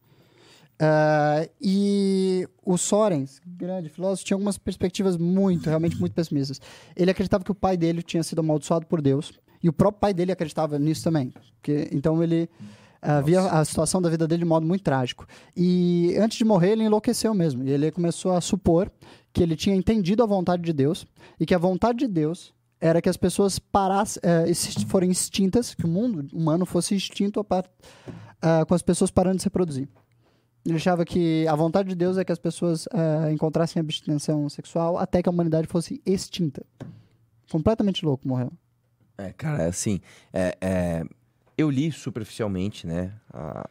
[0.80, 6.62] Ah, e o Sorens, grande filósofo, tinha algumas perspectivas muito, realmente muito pessimistas.
[6.96, 10.14] Ele acreditava que o pai dele tinha sido amaldiçoado por Deus, e o próprio pai
[10.14, 11.34] dele acreditava nisso também.
[11.56, 12.50] Porque, então ele
[13.02, 15.26] ah, via a situação da vida dele de modo muito trágico.
[15.56, 17.64] E antes de morrer, ele enlouqueceu mesmo.
[17.64, 18.92] E ele começou a supor
[19.32, 21.06] que ele tinha entendido a vontade de Deus,
[21.40, 25.76] e que a vontade de Deus era que as pessoas parassem, eh, exist- forem extintas,
[25.76, 27.70] que o mundo humano fosse extinto par-
[28.42, 29.88] ah, com as pessoas parando de se reproduzir.
[30.66, 34.98] Ele achava que a vontade de Deus é que as pessoas ah, encontrassem abstenção sexual
[34.98, 36.66] até que a humanidade fosse extinta.
[37.52, 38.52] Completamente louco, morreu.
[39.20, 40.00] É, cara, assim,
[40.34, 41.04] é, é,
[41.58, 43.70] eu li superficialmente, né, a-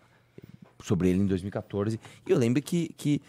[0.82, 3.20] sobre ele em 2014, e eu lembro que, que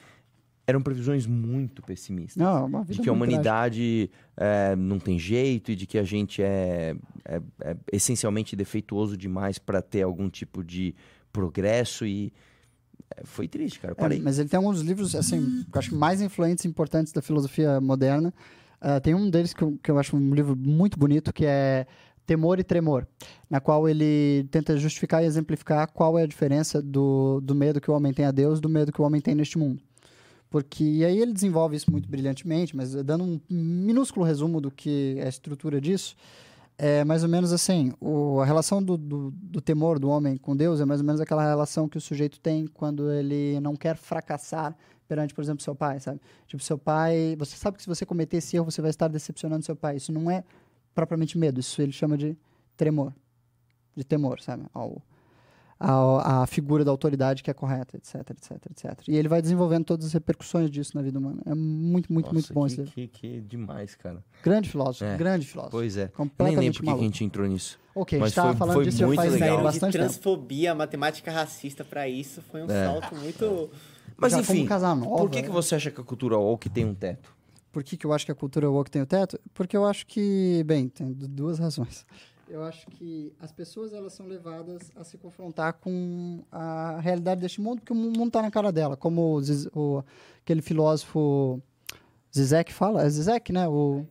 [0.68, 2.36] eram previsões muito pessimistas.
[2.36, 6.96] Não, de que a humanidade é, não tem jeito e de que a gente é,
[7.26, 10.94] é- é essencialmente defeituoso demais para ter algum tipo de
[11.34, 12.32] progresso e
[13.16, 13.94] é, foi triste, cara.
[13.94, 14.20] É, Parei.
[14.22, 17.80] mas ele tem alguns livros, assim, que eu acho mais influentes e importantes da filosofia
[17.82, 18.32] moderna.
[18.82, 21.86] Ah, tem um deles que eu, que eu acho um livro muito bonito, que é
[22.30, 23.08] Temor e Tremor,
[23.50, 27.90] na qual ele tenta justificar e exemplificar qual é a diferença do, do medo que
[27.90, 29.82] o homem tem a Deus do medo que o homem tem neste mundo.
[30.48, 35.16] Porque, e aí ele desenvolve isso muito brilhantemente, mas dando um minúsculo resumo do que
[35.18, 36.16] é a estrutura disso,
[36.78, 40.56] é mais ou menos assim, o, a relação do, do, do temor do homem com
[40.56, 43.98] Deus é mais ou menos aquela relação que o sujeito tem quando ele não quer
[43.98, 44.78] fracassar
[45.08, 46.22] perante, por exemplo, seu pai, sabe?
[46.46, 49.66] Tipo, seu pai, você sabe que se você cometer esse erro, você vai estar decepcionando
[49.66, 49.98] seu pai.
[49.98, 50.44] Isso não é
[51.02, 52.38] propriamente medo, isso ele chama de
[52.78, 53.14] tremor,
[53.96, 54.64] de temor, sabe?
[54.74, 55.02] Ao,
[55.80, 59.08] ao, a figura da autoridade que é correta, etc, etc, etc.
[59.08, 61.42] E ele vai desenvolvendo todas as repercussões disso na vida humana.
[61.46, 62.92] É muito, muito, muito Nossa, bom que, esse livro.
[62.94, 64.24] que, que demais, cara.
[64.44, 65.16] Grande filósofo, É.
[65.18, 65.72] grande filósofo.
[65.72, 66.04] Pois é.
[66.06, 67.80] Nem Completamente lembro por que a gente entrou nisso.
[67.96, 69.58] Ok, a Mas gente tava foi- falando foi disso já muito faz legal.
[69.58, 70.04] de bastante tempo.
[70.06, 72.86] transfobia, matemática racista pra isso foi um É.
[72.86, 73.70] salto muito.
[74.18, 75.54] Mas Já enfim, Casanova, por que, que né?
[75.54, 77.34] você acha que a cultura woke tem um teto?
[77.72, 79.40] Por que, que eu acho que a cultura woke tem o teto?
[79.54, 82.06] Porque eu acho que, bem, tem du- duas razões.
[82.48, 87.62] Eu acho que as pessoas elas são levadas a se confrontar com a realidade deste
[87.62, 90.04] mundo, porque o mundo está na cara dela, como o, Ziz- o-
[90.42, 91.62] aquele filósofo
[92.36, 93.68] Zizek fala, é Zizek, né?
[93.68, 94.04] O,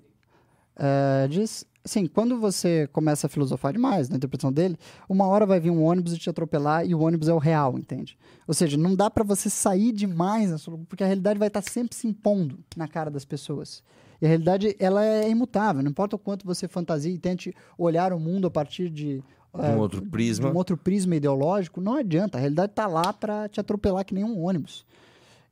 [0.76, 4.77] é, diz, assim, quando você começa a filosofar demais na interpretação dele,
[5.09, 7.78] uma hora vai vir um ônibus e te atropelar e o ônibus é o real,
[7.78, 8.16] entende?
[8.47, 11.97] Ou seja, não dá para você sair demais, sua- porque a realidade vai estar sempre
[11.97, 13.82] se impondo na cara das pessoas.
[14.20, 18.12] E a realidade, ela é imutável, não importa o quanto você fantasia e tente olhar
[18.12, 19.23] o mundo a partir de...
[19.59, 20.48] eh, Um outro prisma.
[20.48, 22.36] de um outro prisma ideológico, não adianta.
[22.36, 24.85] A realidade está lá para te atropelar que nem um ônibus.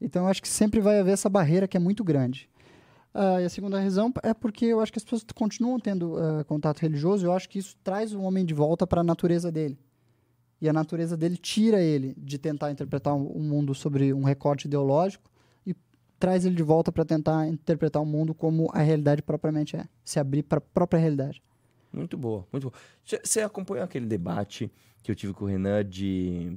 [0.00, 2.48] Então, eu acho que sempre vai haver essa barreira que é muito grande.
[3.18, 6.44] Ah, e a segunda razão é porque eu acho que as pessoas continuam tendo ah,
[6.44, 9.78] contato religioso eu acho que isso traz o homem de volta para a natureza dele.
[10.60, 14.66] E a natureza dele tira ele de tentar interpretar o o mundo sobre um recorte
[14.66, 15.30] ideológico
[15.66, 15.74] e
[16.20, 19.88] traz ele de volta para tentar interpretar o mundo como a realidade propriamente é.
[20.05, 21.43] Se abrir para a própria realidade.
[21.90, 22.74] Muito boa, muito boa.
[23.24, 24.70] Você acompanhou aquele debate
[25.02, 26.55] que eu tive com o Renan de,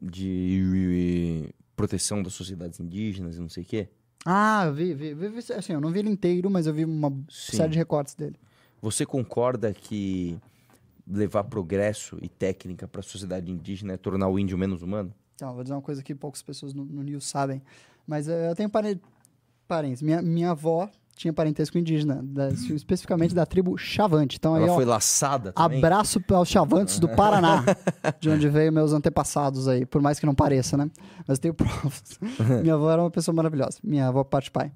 [0.00, 3.88] de proteção das sociedades indígenas e não sei o quê?
[4.24, 7.10] Ah, eu vi, vi, vi, assim, eu não vi ele inteiro, mas eu vi uma
[7.28, 7.56] Sim.
[7.56, 8.36] série de recortes dele.
[8.80, 10.38] Você concorda que
[11.06, 15.12] levar progresso e técnica para a sociedade indígena é tornar o índio menos humano?
[15.34, 17.60] Então, vou dizer uma coisa que poucas pessoas no, no News sabem.
[18.06, 19.00] Mas eu tenho pare-
[19.66, 20.02] parentes.
[20.02, 24.36] Minha, minha avó tinha parentesco indígena, da- especificamente da tribo Chavante.
[24.38, 25.78] Então, aí, Ela ó, foi laçada também?
[25.78, 27.64] abraço aos Chavantes do Paraná,
[28.20, 30.90] de onde veio meus antepassados aí, por mais que não pareça, né?
[31.26, 32.18] Mas tenho provas.
[32.62, 34.72] minha avó era uma pessoa maravilhosa, minha avó parte pai.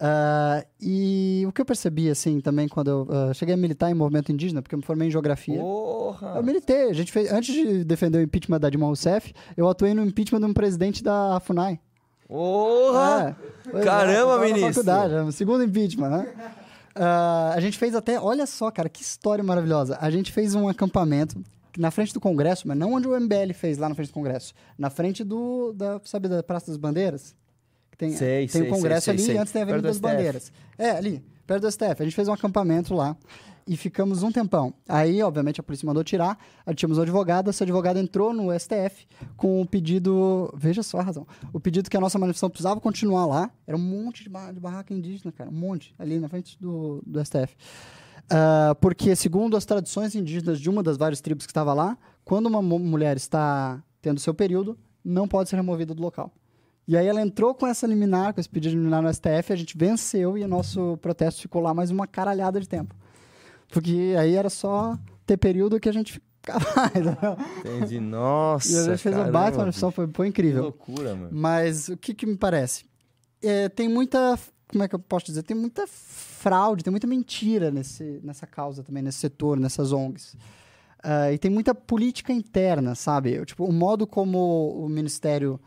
[0.00, 3.94] Ah, e o que eu percebi, assim, também, quando eu ah, cheguei a militar em
[3.94, 5.58] movimento indígena, porque eu me formei em geografia.
[5.58, 6.34] Porra!
[6.36, 6.90] Eu militei.
[6.90, 10.40] A gente fez, antes de defender o impeachment da Dilma Rousseff, eu atuei no impeachment
[10.40, 11.80] de um presidente da FUNAI.
[12.28, 13.36] Porra!
[13.40, 14.68] É, pois Caramba, na ministro!
[14.68, 16.34] faculdade, é o segundo impeachment, né?
[16.94, 19.96] Ah, a gente fez até, olha só, cara, que história maravilhosa.
[20.00, 21.42] A gente fez um acampamento
[21.76, 24.52] na frente do Congresso, mas não onde o MBL fez lá na frente do Congresso,
[24.76, 27.34] na frente do, da, sabe, da Praça das Bandeiras?
[27.96, 29.98] Tem Sei, tem sei, o Congresso sei, ali sei, e antes tem a Avenida das.
[29.98, 30.52] Bandeiras.
[30.76, 31.96] É, ali, perto do STF.
[31.98, 33.16] A gente fez um acampamento lá
[33.68, 34.72] e ficamos um tempão.
[34.88, 36.38] Aí, obviamente, a polícia mandou tirar,
[36.74, 41.26] tínhamos um advogado, esse advogado entrou no STF com o pedido, veja só a razão,
[41.52, 44.58] o pedido que a nossa manifestação precisava continuar lá, era um monte de, ba- de
[44.58, 47.54] barraca indígena, cara, um monte, ali na frente do, do STF.
[48.30, 52.46] Ah, porque, segundo as tradições indígenas de uma das várias tribos que estava lá, quando
[52.46, 56.32] uma mu- mulher está tendo seu período, não pode ser removida do local.
[56.86, 59.56] E aí ela entrou com essa liminar, com esse pedido de liminar no STF, a
[59.56, 62.94] gente venceu e o nosso protesto ficou lá mais uma caralhada de tempo.
[63.70, 66.22] Porque aí era só ter período que a gente
[66.90, 67.14] entendeu?
[67.60, 68.00] Entendi.
[68.00, 68.72] Nossa.
[68.72, 69.96] E a gente fez caramba, baita opção, bicho.
[69.96, 70.62] foi, foi Que incrível.
[70.62, 71.28] loucura, mano.
[71.32, 72.86] Mas o que, que me parece?
[73.42, 74.38] É, tem muita.
[74.68, 75.42] Como é que eu posso dizer?
[75.42, 80.36] Tem muita fraude, tem muita mentira nesse, nessa causa também, nesse setor, nessas ONGs.
[81.02, 83.44] Ah, e tem muita política interna, sabe?
[83.46, 85.60] Tipo, o modo como o Ministério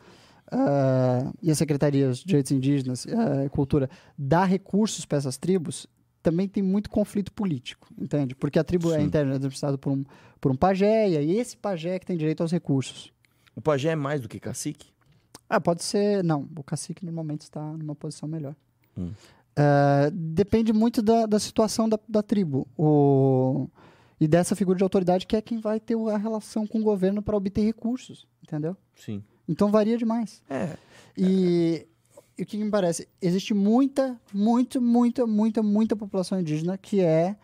[0.51, 5.87] ah, e as secretarias de direitos indígenas ah, e cultura dá recursos para essas tribos
[6.21, 8.35] também tem muito conflito político, entende?
[8.35, 9.05] Porque a tribo é Sim.
[9.05, 10.03] interna administrada por um,
[10.39, 13.11] por um pajé, e aí esse pajé é que tem direito aos recursos.
[13.55, 14.91] O pajé é mais do que cacique?
[15.49, 16.23] Ah, pode ser.
[16.23, 18.55] Não, o cacique normalmente está numa posição melhor.
[18.97, 19.11] Hum.
[19.55, 22.67] Ah, depende muito da, da situação da, da tribo.
[22.77, 23.67] O,
[24.19, 27.21] e dessa figura de autoridade que é quem vai ter a relação com o governo
[27.21, 28.77] para obter recursos, entendeu?
[28.95, 29.23] Sim.
[29.47, 30.41] Então varia demais.
[30.49, 30.77] É.
[31.17, 31.87] E, e
[32.43, 33.07] o que, me parece?
[33.21, 37.35] Existe muita, muita, muita, muita, muita população indígena que é.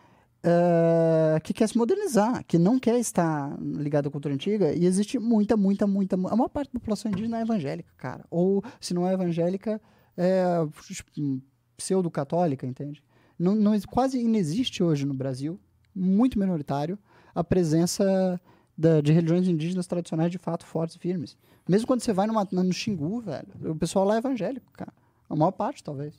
[0.44, 5.20] ah, que quer se modernizar, que não quer estar ligada à cultura antiga, e existe
[5.20, 6.16] muita, muita, muita.
[6.18, 8.26] mu- A maior parte da população indígena é evangélica, cara.
[8.30, 9.82] Ou, se não é evangélica,
[10.16, 10.46] é
[10.88, 11.42] tipo,
[11.76, 13.04] pseudo-católica, entende?
[13.38, 15.60] Não, não, quase inexiste hoje no Brasil,
[15.96, 16.98] muito minoritário,
[17.36, 18.40] a presença
[18.78, 21.38] da- de religiões indígenas tradicionais de fato fortes e firmes.
[21.68, 24.94] Mesmo quando você vai numa, no Xingu, velho, o pessoal lá é evangélico, cara.
[25.30, 26.16] A maior parte, talvez.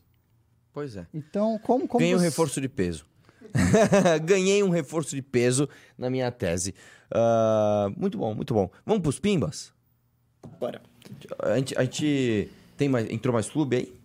[0.73, 1.07] Pois é.
[1.13, 1.89] Então, como.
[1.89, 3.07] como Ganhei um você- reforço de peso.
[4.25, 6.75] Ganhei um reforço de peso na minha tese.
[7.11, 8.71] Ah, muito bom, muito bom.
[8.85, 9.73] Vamos pros pimbas?
[10.61, 10.83] Bora.
[11.41, 13.99] A gente, a gente tem mais, entrou mais clube aí?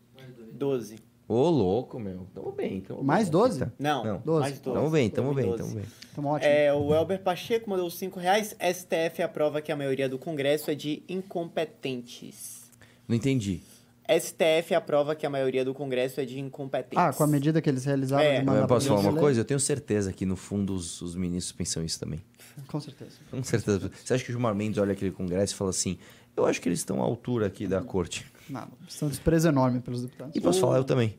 [0.53, 0.97] 12.
[1.33, 2.27] Ô, louco, meu.
[2.33, 2.81] Tamo bem.
[2.81, 3.31] Tamo Mais bem.
[3.31, 3.59] 12?
[3.59, 3.71] Tá.
[3.79, 4.21] Não, Não.
[4.23, 4.39] Doze.
[4.41, 4.77] mais 12.
[4.79, 5.57] Tamo bem, tamo bem, 12.
[5.63, 5.85] tamo bem.
[6.11, 6.51] Então, ótimo.
[6.51, 8.55] É, o Elber Pacheco mandou 5 reais.
[8.59, 12.61] STF aprova que a maioria do Congresso é de incompetentes.
[13.07, 13.61] Não entendi.
[14.07, 16.97] STF aprova que a maioria do Congresso é de incompetentes.
[16.97, 18.39] Ah, com a medida que eles realizaram É.
[18.39, 19.39] de mandar Eu posso falar uma coisa?
[19.41, 22.19] Eu tenho certeza que no fundo os, os ministros pensam isso também.
[22.67, 23.11] Com certeza.
[23.31, 23.89] Com certeza.
[24.03, 25.97] Você acha que o Gilmar Mendes olha aquele congresso e fala assim:
[26.35, 28.25] eu acho que eles estão à altura aqui da corte.
[28.49, 30.35] Não, estão desprezo enorme pelos deputados.
[30.35, 31.17] E posso falar eu também.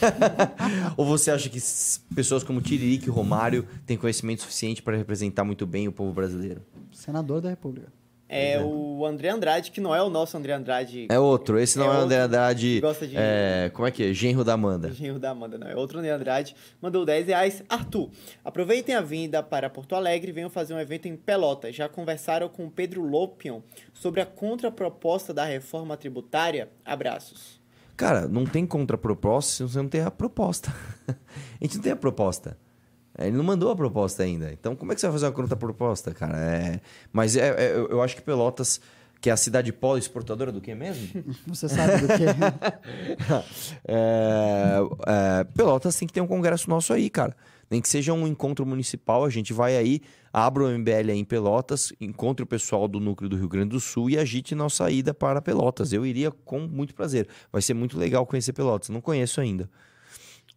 [0.96, 1.58] Ou você acha que
[2.14, 6.62] pessoas como Tiririca e Romário têm conhecimento suficiente para representar muito bem o povo brasileiro?
[6.92, 7.92] Senador da República.
[8.28, 11.06] É o André Andrade, que não é o nosso André Andrade.
[11.10, 11.58] É outro.
[11.58, 12.80] Esse não É é, o André Andrade.
[12.80, 14.12] gosta de- é, como é que é?
[14.14, 14.90] Genro da Amanda.
[14.92, 15.68] Genro da Amanda, não.
[15.68, 16.56] É outro André Andrade.
[16.80, 17.62] Mandou 10 reais.
[17.68, 18.10] Arthur,
[18.42, 21.76] aproveitem a vinda para Porto Alegre e venham fazer um evento em Pelotas.
[21.76, 23.60] Já conversaram com o Pedro Lopion
[23.92, 26.70] sobre a contraproposta da reforma tributária?
[26.84, 27.60] Abraços.
[27.96, 30.74] Cara, não tem contraproposta se você não tem a proposta.
[31.06, 31.14] a
[31.62, 32.56] gente não tem a proposta.
[33.16, 34.52] É, Ele não mandou a proposta ainda.
[34.52, 36.36] Então, como é que você vai fazer uma contraproposta, cara?
[36.38, 36.80] É...
[37.12, 38.80] Mas é, é, eu acho que Pelotas,
[39.20, 41.24] que é a cidade polo exportadora do que mesmo?
[41.46, 42.24] Você sabe do que?
[43.86, 47.36] É, é, Pelotas tem que ter um congresso nosso aí, cara.
[47.70, 50.00] Nem que seja um encontro municipal, a gente vai aí,
[50.32, 53.80] abra o MBL aí em Pelotas, encontre o pessoal do núcleo do Rio Grande do
[53.80, 55.92] Sul e agite nossa ida para Pelotas.
[55.92, 57.26] Eu iria com muito prazer.
[57.50, 58.90] Vai ser muito legal conhecer Pelotas.
[58.90, 59.70] Não conheço ainda.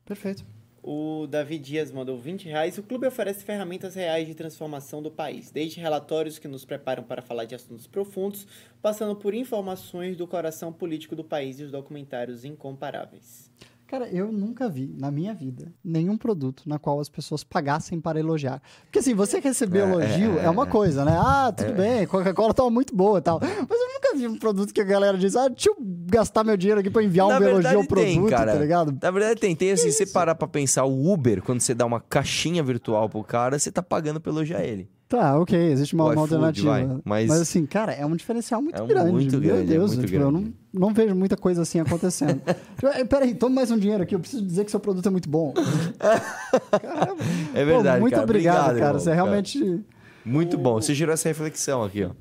[0.05, 0.45] Perfeito.
[0.89, 2.77] O Davi Dias mandou 20 reais.
[2.77, 7.21] O clube oferece ferramentas reais de transformação do país, desde relatórios que nos preparam para
[7.21, 8.47] falar de assuntos profundos,
[8.81, 13.51] passando por informações do coração político do país e os documentários incomparáveis.
[13.87, 18.19] Cara, eu nunca vi, na minha vida, nenhum produto na qual as pessoas pagassem para
[18.19, 18.61] elogiar.
[18.83, 20.69] Porque assim, você receber É, elogio é, é, uma é.
[20.69, 21.15] coisa, né?
[21.17, 23.39] Ah, tudo bem, Coca-Cola tava muito boa e tal.
[23.39, 26.57] Mas eu nunca vi um produto que a galera diz, ah, deixa eu gastar meu
[26.57, 28.51] dinheiro aqui pra enviar um Na elogio verdade ao produto, tem, cara.
[28.53, 28.97] tá ligado?
[29.01, 29.55] Na verdade tem.
[29.55, 33.23] Tem assim, você parar pra pensar, o Uber, quando você dá uma caixinha virtual pro
[33.23, 34.89] cara, você tá pagando pra elogiar ele.
[35.09, 36.69] Tá, ok, existe uma, uma alternativa.
[36.69, 39.11] vai, mas- assim, cara, é um diferencial muito É um grande.
[39.11, 40.55] muito meu grande, é Deus, muito tipo, eu não, grande.
[40.73, 42.41] não vejo muita coisa assim acontecendo.
[42.75, 45.09] Tipo, "Eh, Peraí, toma mais um dinheiro aqui, eu preciso dizer que seu produto é
[45.09, 45.53] muito bom.
[45.97, 47.15] Caramba.
[47.53, 48.23] É verdade, Pô, muito cara.
[48.23, 48.87] obrigado, Obrigado, cara.
[48.89, 49.15] irmão, Você cara.
[49.15, 49.83] realmente.
[50.25, 50.73] Muito bom.
[50.81, 52.11] Você gerou essa reflexão aqui, ó.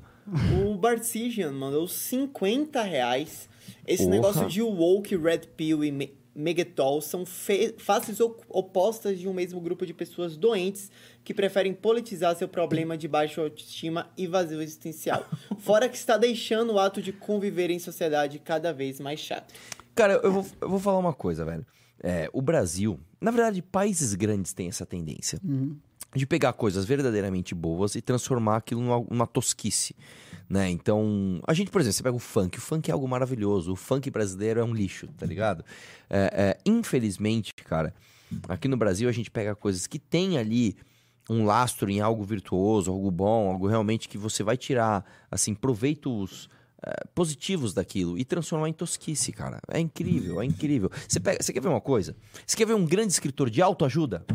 [0.65, 3.47] O Barcigian mandou 50 reais.
[3.85, 4.15] Esse Porra.
[4.15, 5.91] negócio de woke, red pill e
[6.37, 10.91] me megatol são faces opostas de um mesmo grupo de pessoas doentes
[11.23, 15.25] que preferem politizar seu problema de baixa autoestima e vazio existencial.
[15.57, 19.51] Fora que está deixando o ato de conviver em sociedade cada vez mais chato.
[19.95, 21.65] Cara, eu vou, eu vou falar uma coisa, velho.
[21.99, 25.41] É, o Brasil, na verdade, países grandes têm essa tendência
[26.15, 29.95] de pegar coisas verdadeiramente boas e transformar aquilo numa, numa tosquice,
[30.49, 30.69] né?
[30.69, 33.75] Então, a gente, por exemplo, você pega o funk, o funk é algo maravilhoso, o
[33.75, 35.63] funk brasileiro é um lixo, tá ligado?
[36.09, 37.93] É, é, infelizmente, cara,
[38.47, 40.75] aqui no Brasil a gente pega coisas que tem ali
[41.29, 46.47] um lastro em algo virtuoso, algo bom, algo realmente que você vai tirar, assim, proveitos
[46.81, 49.59] é, positivos daquilo e transformar em tosquice, cara.
[49.67, 50.89] É incrível, é incrível.
[51.07, 52.15] Você, pega, você quer ver uma coisa?
[52.45, 54.25] Você quer ver um grande escritor de autoajuda?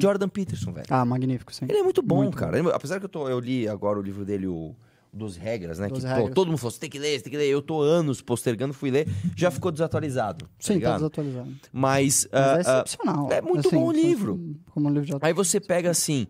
[0.00, 0.86] Jordan Peterson, velho.
[0.90, 1.66] Ah, magnífico, sim.
[1.68, 2.58] Ele é muito bom, Muito cara.
[2.58, 4.74] Eu- Apesar que eu, tô, eu li agora o livro dele, o
[5.12, 5.88] 12 Regras, né?
[5.90, 6.34] Que pô, Regras.
[6.34, 7.46] todo mundo falou, você tem que ler, você tem que ler.
[7.48, 10.44] Eu tô anos postergando, fui ler, já ficou desatualizado.
[10.46, 10.94] Tá Sim, tá ligado?
[10.94, 11.50] desatualizado.
[11.72, 13.32] Mas, Mas ah, é ah, excepcional.
[13.32, 14.56] é muito assim, bom o livro.
[14.70, 16.26] Como um livro de Aí você pega assim,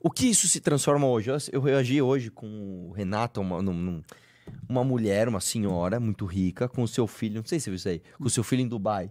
[0.00, 1.30] o que isso se transforma hoje?
[1.30, 4.02] Eu, eu reagi hoje com o Renato, uma, num-
[4.68, 7.76] uma mulher, uma senhora muito rica, com o seu filho, não sei se você viu
[7.76, 9.10] isso aí, com o seu filho em Dubai.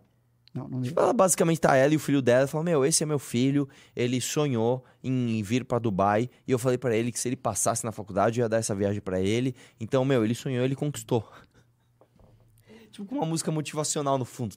[0.53, 0.81] Não, não.
[0.81, 3.67] Tipo, ela basicamente tá ela e o filho dela, falou: Meu, esse é meu filho,
[3.95, 7.83] ele sonhou em vir pra Dubai, e eu falei pra ele que se ele passasse
[7.83, 9.55] na faculdade, eu ia dar essa viagem pra ele.
[9.79, 11.27] Então, meu, ele sonhou, ele conquistou.
[12.91, 14.55] tipo, com uma música motivacional no fundo.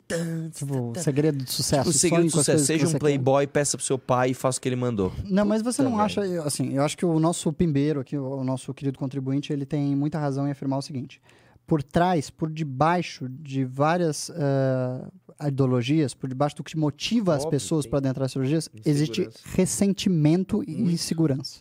[0.52, 1.88] Tipo, o segredo do sucesso.
[1.88, 2.98] o segredo do sucesso, seja um você quer.
[3.00, 5.10] playboy, peça pro seu pai e faça o que ele mandou.
[5.24, 8.74] Não, mas você não acha, assim, eu acho que o nosso pimbeiro aqui, o nosso
[8.74, 11.22] querido contribuinte, ele tem muita razão em afirmar o seguinte.
[11.66, 15.08] Por trás, por debaixo de várias ah,
[15.40, 19.28] ideologias, por debaixo do que motiva as Óbvio, pessoas tem para adentrar as ideologias, existe
[19.44, 21.60] ressentimento e insegurança.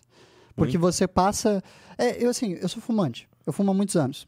[0.56, 1.64] Porque você passa...
[1.98, 3.28] É, eu assim, eu sou fumante.
[3.46, 4.28] Eu fumo há muitos anos.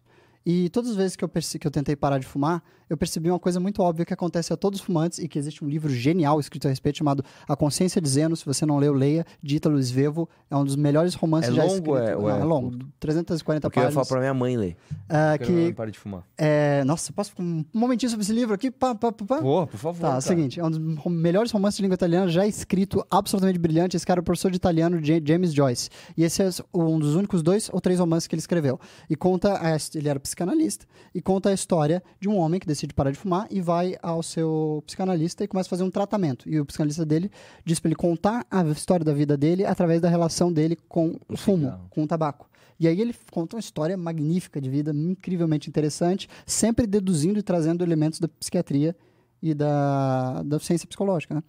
[0.50, 3.38] E todas as vezes que eu, que eu tentei parar de fumar, eu percebi uma
[3.38, 6.40] coisa muito óbvia que acontece a todos os fumantes e que existe um livro genial
[6.40, 8.34] escrito a respeito chamado A Consciência de Zeno.
[8.34, 9.26] Se você não leu, leia.
[9.44, 10.30] De Ítalo Svevo.
[10.50, 12.00] É um dos melhores romances É já longo escritos.
[12.00, 12.78] é- Não, é é longo.
[12.98, 14.08] 340 Porque eu ia falar páginas.
[14.08, 14.78] pra minha mãe ler.
[15.10, 16.24] Mãe que, para de fumar.
[16.38, 18.72] é, nossa, posso um momentinho sobre esse livro aqui?
[18.72, 19.38] Pá, pá, pá, pá.
[19.40, 20.00] Pô, por favor.
[20.00, 20.20] Tá, é cara.
[20.20, 20.80] o seguinte, é um dos
[21.12, 23.98] melhores romances de língua italiana já escrito, absolutamente brilhante.
[23.98, 25.90] Esse cara é o professor de italiano Ja- James Joyce.
[26.16, 28.80] E esse é um dos únicos dois ou três romances que ele escreveu.
[29.10, 30.86] E conta, a ele era psicanalista,
[31.16, 34.22] e conta a história de um homem que decide parar de fumar e vai ao
[34.22, 36.48] seu psicanalista e começa a fazer um tratamento.
[36.48, 37.32] E o psicanalista dele
[37.66, 41.36] diz pra ele contar a história da vida dele através da relação dele com o
[41.36, 41.88] fumo, cigarro.
[41.90, 42.48] com o tabaco.
[42.80, 47.84] E aí ele conta uma história magnífica de vida, incrivelmente interessante, sempre deduzindo e trazendo
[47.84, 48.96] elementos da psiquiatria
[49.42, 51.34] e da, da ciência psicológica.
[51.34, 51.44] Né?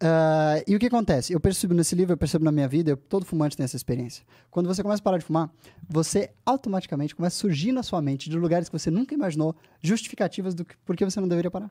[0.00, 1.32] Ah, e o que acontece?
[1.32, 4.24] Eu percebo nesse livro, eu percebo na minha vida, eu- todo fumante tem essa experiência.
[4.50, 5.50] Quando você começa a parar de fumar,
[5.88, 10.54] você automaticamente começa a surgir na sua mente, de lugares que você nunca imaginou, justificativas
[10.54, 11.70] do que, por que você não deveria parar.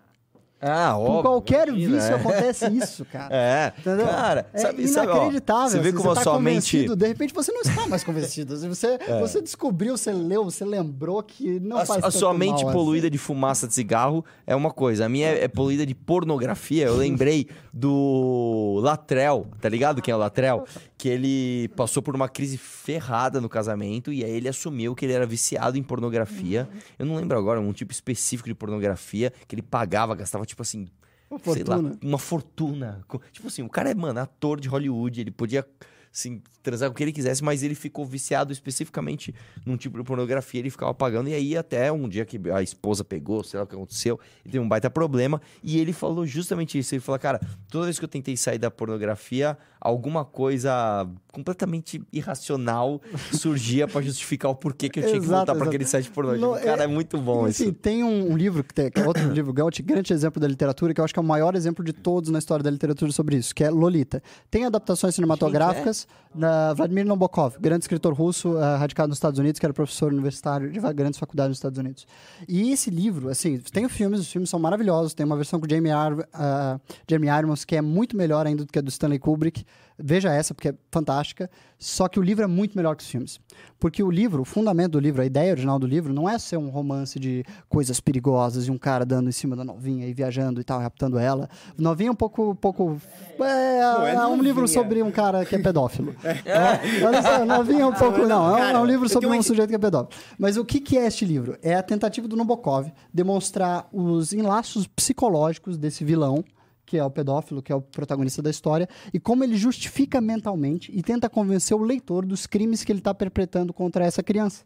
[0.63, 1.15] Ah, óbvio.
[1.15, 2.15] Com qualquer imagina, vício é.
[2.15, 3.33] acontece isso, cara.
[3.35, 4.05] É, Entendeu?
[4.05, 5.69] cara, é sabe, sabe, ó, inacreditável.
[5.69, 6.95] você vê assim, como a tá sua mente...
[6.95, 8.53] De repente você não está mais convencido.
[8.53, 12.63] Assim, Você, você descobriu, você leu, você lembrou que não A, faz a sua mente
[12.63, 12.71] assim.
[12.71, 15.05] poluída de fumaça de cigarro é uma coisa.
[15.05, 16.85] A minha é, é poluída de pornografia.
[16.85, 20.65] Eu lembrei do Latrell, tá ligado quem é o Latrell?
[20.95, 25.13] Que ele passou por uma crise ferrada no casamento e aí ele assumiu que ele
[25.13, 26.69] era viciado em pornografia.
[26.99, 30.87] Eu não lembro agora, um tipo específico de pornografia que ele pagava, gastava tipo assim,
[31.29, 31.99] Uma sei lá, fortuna.
[32.03, 33.05] uma fortuna.
[33.31, 35.65] Tipo assim, o cara é, mano, ator de Hollywood, ele podia
[36.13, 39.33] assim, transar com o que ele quisesse, mas ele ficou viciado especificamente
[39.65, 43.03] num tipo de pornografia, ele ficava pagando, e aí até um dia que a esposa
[43.03, 46.77] pegou, sei lá o que aconteceu, ele teve um baita problema, e ele falou justamente
[46.77, 52.01] isso, ele falou, cara, toda vez que eu tentei sair da pornografia, alguma coisa completamente
[52.11, 53.01] irracional
[53.33, 55.69] surgia pra justificar o porquê que eu tinha que Exato, voltar pra exato.
[55.69, 56.55] aquele site pornográfico.
[56.55, 57.73] Não, cara, é, muito bom Enfim, isso.
[57.73, 61.01] tem um, livro, que, tem, que é outro livro, grande, grande exemplo da literatura, que
[61.01, 63.53] eu acho que é o maior exemplo de todos na história da literatura sobre isso,
[63.53, 64.23] que é Lolita.
[64.49, 69.65] Tem adaptações cinematográficas da Vladimir Nabokov, grande escritor russo, eh, radicado nos Estados Unidos, que
[69.65, 72.07] era professor universitário de grandes faculdades nos Estados Unidos.
[72.47, 75.91] E esse livro, assim, tem filmes, os filmes são maravilhosos, tem uma versão com Jamie,
[75.91, 79.65] Ar ah, Jamie Irons, que é muito melhor ainda do que a do Stanley Kubrick.
[79.97, 81.49] Veja essa, porque é fantástica.
[81.77, 83.39] Só que o livro é muito melhor que os filmes.
[83.79, 86.57] Porque o livro, o fundamento do livro, a ideia original do livro, não é ser
[86.57, 90.59] um romance de coisas perigosas e um cara dando em cima da novinha e viajando
[90.59, 91.49] e tal, raptando ela.
[91.77, 92.55] Novinha é um pouco.
[92.55, 92.99] pouco
[93.39, 96.15] é, é um livro sobre um cara que é pedófilo.
[96.45, 98.25] É, olha só, novinha é um pouco.
[98.25, 100.19] Não, é um, é livro sobre um sujeito que é pedófilo.
[100.37, 101.57] Mas o que, que é este livro?
[101.61, 106.43] É a tentativa do Nabokov demonstrar os enlaços psicológicos desse vilão
[106.85, 110.91] que é o pedófilo, que é o protagonista da história, e como ele justifica mentalmente
[110.93, 114.63] e tenta convencer o leitor dos crimes que ele está perpetrando contra essa criança.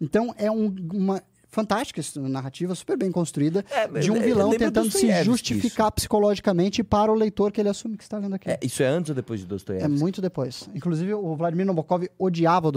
[0.00, 4.90] Então é um- uma fantástica narrativa, super bem construída, É, de um vilão tentando se
[4.92, 8.54] Dostoiévski justificar psicologicamente para o leitor que ele assume que está lendo aquilo.
[8.54, 9.90] É, isso é antes ou depois de É Dostoiévski?
[9.98, 10.68] muito depois.
[10.74, 12.72] Inclusive, o Vladimir Nabokov odiava o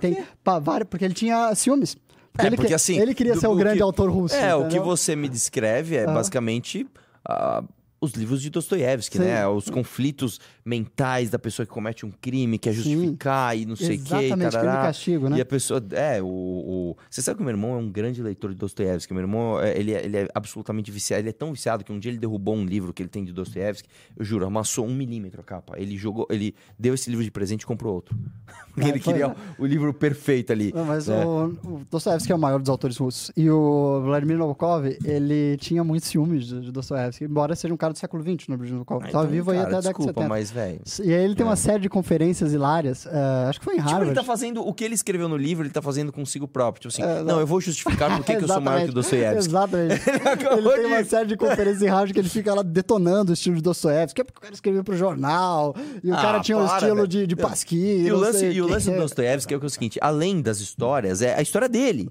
[0.00, 1.94] tem pa- vários, porque ele tinha ciúmes.
[2.32, 2.98] Porque, É, ele, porque que- assim.
[3.00, 4.34] ele queria do- ser o grande que- autor russo.
[4.34, 4.84] É, o que entendeu?
[4.84, 6.86] você me descreve é basicamente
[7.24, 7.62] ah,
[8.00, 9.24] os livros de Dostoiévski, Sim.
[9.24, 9.46] né?
[9.48, 12.82] Os conflitos mentais da pessoa que comete um crime, quer Sim.
[12.82, 14.14] justificar e não sei o que.
[14.14, 15.38] Exatamente, crime e castigo, né?
[15.38, 15.82] E a pessoa.
[15.92, 19.12] É, o, o- Você sabe que o meu irmão é um grande leitor de Dostoiévski.
[19.12, 21.22] Meu irmão, é, ele é, ele é absolutamente viciado.
[21.22, 23.32] Ele é tão viciado que um dia ele derrubou um livro que ele tem de
[23.32, 23.88] Dostoiévski.
[24.16, 25.74] Eu juro, amassou um milímetro a capa.
[25.76, 28.16] Ele jogou, ele deu esse livro de presente e comprou outro.
[28.74, 29.34] Porque Ah, ele foi, queria né?
[29.58, 30.72] o, o livro perfeito ali.
[30.72, 31.24] Não, mas né?
[31.26, 33.32] o, o Dostoevsky é o maior dos autores russos.
[33.36, 37.87] E o Vladimir Nabokov, ele tinha muitos ciúmes de, de Dostoevsky, embora seja um cara
[37.88, 39.04] cara do século XX no no Copo.
[39.06, 40.28] Ah, Tava então, vivo aí cara, até a década de desculpa, 70.
[40.28, 40.80] mas, velho.
[41.04, 43.06] E aí ele tem uma série de conferências hilárias.
[43.06, 44.10] eh, acho que foi em Tipo, Harvard.
[44.10, 46.88] ele tá fazendo o que ele escreveu no livro, ele tá fazendo consigo próprio.
[46.90, 49.48] Tipo assim, É, não, eu vou justificar por que eu sou maior que o Dostoiévski.
[49.50, 50.02] Exatamente.
[50.10, 53.34] ele acabou tem uma série de conferências em Harvard que ele fica lá detonando o
[53.34, 56.40] estilo de Dostoiévski, que é porque o cara escreveu pro jornal, e o Ah, cara
[56.40, 57.08] tinha um para, estilo velho.
[57.08, 57.76] de, de pasquim.
[58.02, 60.58] E o lance, e o lance do Dostoiévski é, que é o seguinte: além das
[60.60, 62.08] histórias, é a história dele.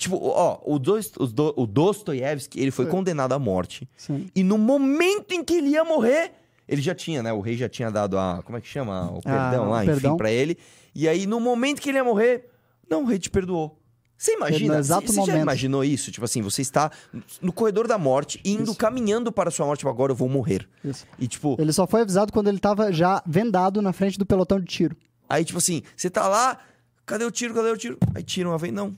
[0.00, 3.86] Tipo, ó, o, Dost, o, Do- o Dostoiévski, ele foi condenado à morte.
[3.98, 4.30] Sim.
[4.34, 6.32] E no momento em que ele ia morrer,
[6.66, 7.30] ele já tinha, né?
[7.34, 8.40] O rei já tinha dado a.
[8.42, 9.10] Como é que chama?
[9.12, 10.12] O perdão o lá, Ah, perdão.
[10.12, 10.56] enfim, pra ele.
[10.94, 12.48] E aí, no momento que ele ia morrer,
[12.88, 13.76] não, o rei te perdoou.
[14.16, 14.72] Você imagina?
[14.74, 16.10] No exato você, já imaginou isso?
[16.10, 16.90] Tipo assim, você está
[17.42, 20.66] no corredor da morte, indo, caminhando para a sua morte, tipo, agora eu vou morrer.
[20.82, 21.06] Isso.
[21.18, 24.58] E tipo, Ele só foi avisado quando ele tava já vendado na frente do pelotão
[24.58, 24.96] de tiro.
[25.28, 26.58] Aí, tipo assim, você tá lá,
[27.04, 27.98] cadê o tiro, cadê o tiro?
[28.14, 28.96] Aí tiram uma vez, não.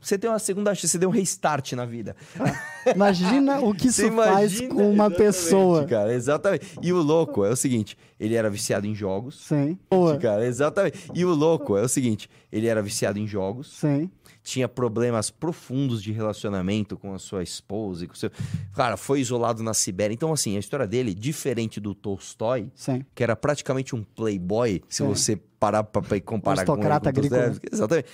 [0.00, 2.14] Você tem uma segunda chance, você deu um restart na vida.
[2.94, 5.84] Imagina o que isso Você faz imagina- com uma pessoa.
[5.86, 6.66] Cara, exatamente.
[6.80, 9.40] E o louco é o seguinte, ele era viciado em jogos.
[9.46, 9.78] Sim.
[10.20, 10.98] Cara, exatamente.
[11.14, 14.08] E o louco é o seguinte, ele era viciado em jogos, Sim.
[14.42, 18.30] tinha problemas profundos de relacionamento com a sua esposa e com o seu...
[18.74, 20.14] Cara, foi isolado na Sibéria.
[20.14, 23.04] Então, assim, a história dele, diferente do Tolstói, Sim.
[23.14, 25.08] que era praticamente um playboy, se Sim.
[25.08, 27.12] você parar pra, pra comparar com o agrícola.
[27.12, 27.66] Dostoiévski.
[27.72, 28.08] Exatamente.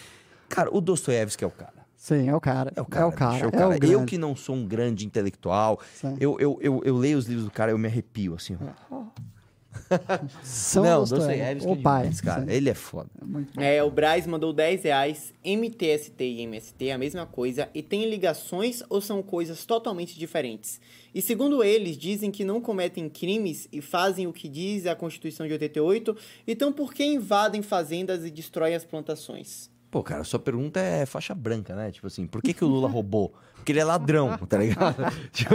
[0.48, 1.84] Cara, o Dostoiévski é o cara.
[1.96, 2.70] Sim, é o cara.
[2.76, 3.04] É o cara.
[3.04, 3.32] É o cara.
[3.32, 3.86] bicho, é o É cara.
[3.86, 5.80] o eu que não sou um grande intelectual,
[6.20, 8.56] eu, eu, eu, eu leio os livros do cara, eu me arrepio, assim.
[8.90, 9.04] ó.
[10.42, 11.66] São não, Dostoiévski.
[11.66, 12.02] Dostoiévski é O pai.
[12.02, 12.42] demais, cara.
[12.42, 12.50] Sim.
[12.50, 13.10] Ele é foda.
[13.56, 15.32] É, o Braz mandou 10 reais.
[15.44, 20.80] MTST e MST é a mesma coisa e tem ligações ou são coisas totalmente diferentes?
[21.14, 25.46] E segundo eles, dizem que não cometem crimes e fazem o que diz a Constituição
[25.46, 26.16] de 88,
[26.46, 29.70] então por que invadem fazendas e destroem as plantações?
[29.94, 31.92] Pô, cara, sua pergunta é faixa branca, né?
[31.92, 33.32] Tipo assim, por que, que o Lula roubou?
[33.54, 34.96] Porque ele é ladrão, tá ligado?
[35.30, 35.54] tipo,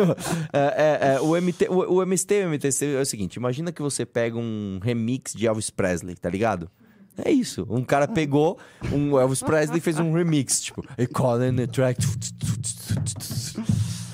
[0.54, 3.70] é, é, é, o, MT, o, o MST e o MTC é o seguinte: imagina
[3.74, 6.72] que você pega um remix de Elvis Presley, tá ligado?
[7.18, 7.68] É isso.
[7.70, 8.58] Um cara pegou
[8.94, 12.00] um Elvis Presley e fez um remix, tipo, I call in the track.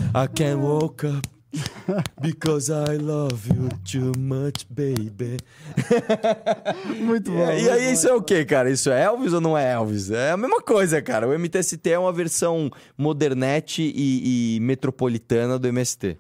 [0.10, 1.35] I can't woke up
[2.22, 5.38] because I love you too much, baby.
[7.02, 7.52] Muito bom.
[7.52, 7.94] E, e aí, bom.
[7.94, 8.70] isso é o quê, cara?
[8.70, 10.12] Isso é Elvis ou não é Elvis?
[10.12, 11.28] É a mesma coisa, cara.
[11.28, 16.18] O MTST é uma versão modernete e, e metropolitana do MST.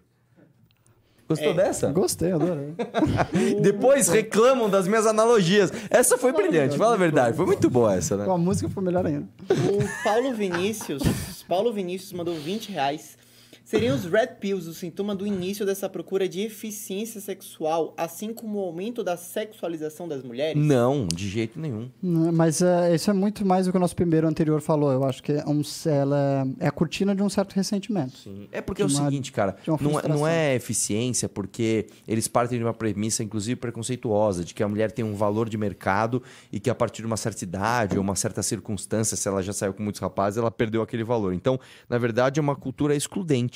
[1.27, 1.91] Gostou dessa?
[1.91, 2.75] Gostei, adorei.
[3.59, 5.71] Depois reclamam das minhas analogias.
[5.89, 7.35] Essa foi brilhante, fala a verdade.
[7.35, 8.25] Foi muito boa essa, né?
[8.25, 9.27] Com a música foi melhor ainda.
[9.49, 11.01] O Paulo Vinícius,
[11.47, 13.17] Paulo Vinícius mandou 20 reais.
[13.65, 18.59] Seriam os Red Pills o sintoma do início dessa procura de eficiência sexual, assim como
[18.59, 20.55] o aumento da sexualização das mulheres?
[20.63, 21.89] Não, de jeito nenhum.
[22.01, 24.91] Não, Mas é, isso é muito mais do que o nosso primeiro anterior falou.
[24.91, 28.13] Eu acho que é, um, ela é a cortina de um certo ressentimento.
[28.51, 30.27] É porque é o uma- seguinte, cara, não é, não frustração.
[30.27, 35.03] é eficiência porque eles partem de uma premissa, inclusive preconceituosa, de que a mulher tem
[35.03, 36.21] um valor de mercado
[36.51, 39.53] e que a partir de uma certa idade ou uma certa circunstância, se ela já
[39.53, 41.33] saiu com muitos rapazes, ela perdeu aquele valor.
[41.33, 41.59] Então,
[41.89, 43.54] na verdade, é uma cultura excludente,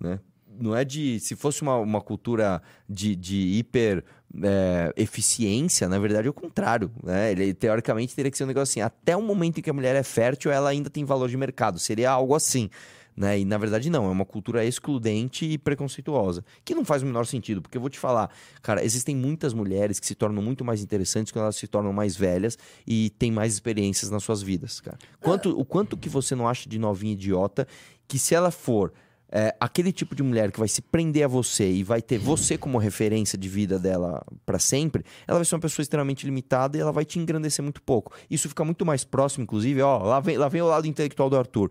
[0.00, 0.18] né?
[0.58, 1.18] Não é de.
[1.20, 4.04] Se fosse uma, uma cultura de, de hiper
[4.42, 6.90] é, eficiência, na verdade é o contrário.
[7.02, 7.32] Né?
[7.32, 9.96] Ele, teoricamente teria que ser um negócio assim: até o momento em que a mulher
[9.96, 11.78] é fértil, ela ainda tem valor de mercado.
[11.78, 12.68] Seria algo assim.
[13.16, 13.40] Né?
[13.40, 17.26] E na verdade não, é uma cultura excludente e preconceituosa, que não faz o menor
[17.26, 18.30] sentido, porque eu vou te falar,
[18.62, 22.16] cara, existem muitas mulheres que se tornam muito mais interessantes quando elas se tornam mais
[22.16, 22.56] velhas
[22.86, 24.96] e têm mais experiências nas suas vidas, cara.
[25.20, 27.66] Quanto, O quanto que você não acha de novinha idiota
[28.08, 28.92] que se ela for
[29.32, 32.58] é, aquele tipo de mulher que vai se prender a você e vai ter você
[32.58, 36.80] como referência de vida dela pra sempre, ela vai ser uma pessoa extremamente limitada e
[36.80, 38.12] ela vai te engrandecer muito pouco.
[38.28, 41.36] Isso fica muito mais próximo, inclusive, ó, lá vem, lá vem o lado intelectual do
[41.36, 41.70] Arthur,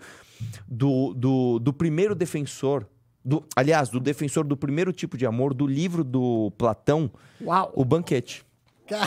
[0.67, 2.85] do, do, do primeiro defensor,
[3.23, 7.11] do, aliás, do defensor do primeiro tipo de amor, do livro do Platão,
[7.41, 7.71] Uau!
[7.75, 8.45] O Banquete.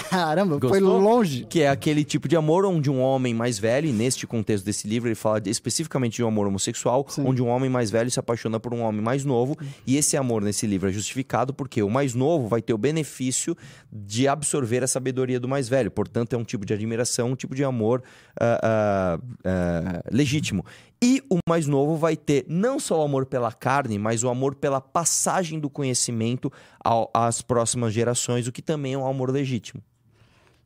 [0.08, 1.00] Caramba, foi Gostou?
[1.00, 1.44] longe.
[1.48, 4.86] Que é aquele tipo de amor onde um homem mais velho, e neste contexto desse
[4.86, 7.24] livro, ele fala especificamente de um amor homossexual, Sim.
[7.26, 9.56] onde um homem mais velho se apaixona por um homem mais novo.
[9.86, 13.56] E esse amor nesse livro é justificado porque o mais novo vai ter o benefício
[13.92, 15.90] de absorver a sabedoria do mais velho.
[15.90, 18.02] Portanto, é um tipo de admiração, um tipo de amor
[18.40, 20.64] ah, ah, ah, legítimo.
[21.02, 24.54] E o mais novo vai ter não só o amor pela carne, mas o amor
[24.54, 26.50] pela passagem do conhecimento
[26.82, 29.82] ao- às próximas gerações, o que também é um amor legítimo.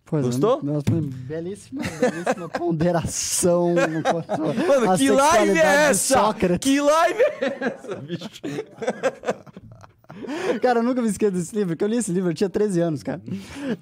[0.05, 0.63] Pois é, Gostou?
[0.63, 3.75] nossa, belíssima, belíssima ponderação.
[4.69, 6.35] Mano, que live é essa?
[6.61, 8.29] Que live é essa, bicho?
[10.63, 12.81] Cara, eu nunca me esqueço desse livro, porque eu li esse livro, eu tinha 13
[12.81, 13.21] anos, cara.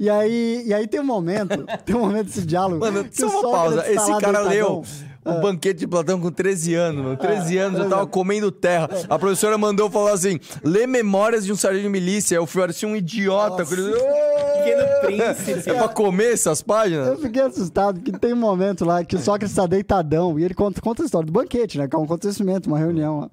[0.01, 2.81] E aí, e aí tem um momento, tem um momento desse diálogo.
[2.81, 3.83] Mano, só uma pausa.
[3.83, 5.14] tá Esse cara leu deitadão.
[5.25, 7.17] O banquete de Platão com 13 anos, mano.
[7.17, 8.89] 13 anos, eu tava comendo terra.
[9.09, 12.37] A professora mandou falar assim: lê memórias de um sargento de milícia.
[12.37, 13.65] Eu fui parecia um idiota.
[13.65, 15.71] Pequeno príncipe.
[15.71, 17.21] É pra comer essas Eu páginas?
[17.21, 20.81] fiquei assustado, porque tem um momento lá que o Sócrates tá deitadão e ele conta,
[20.81, 21.89] conta a história do banquete, né?
[21.89, 23.31] Que é um acontecimento, uma reunião.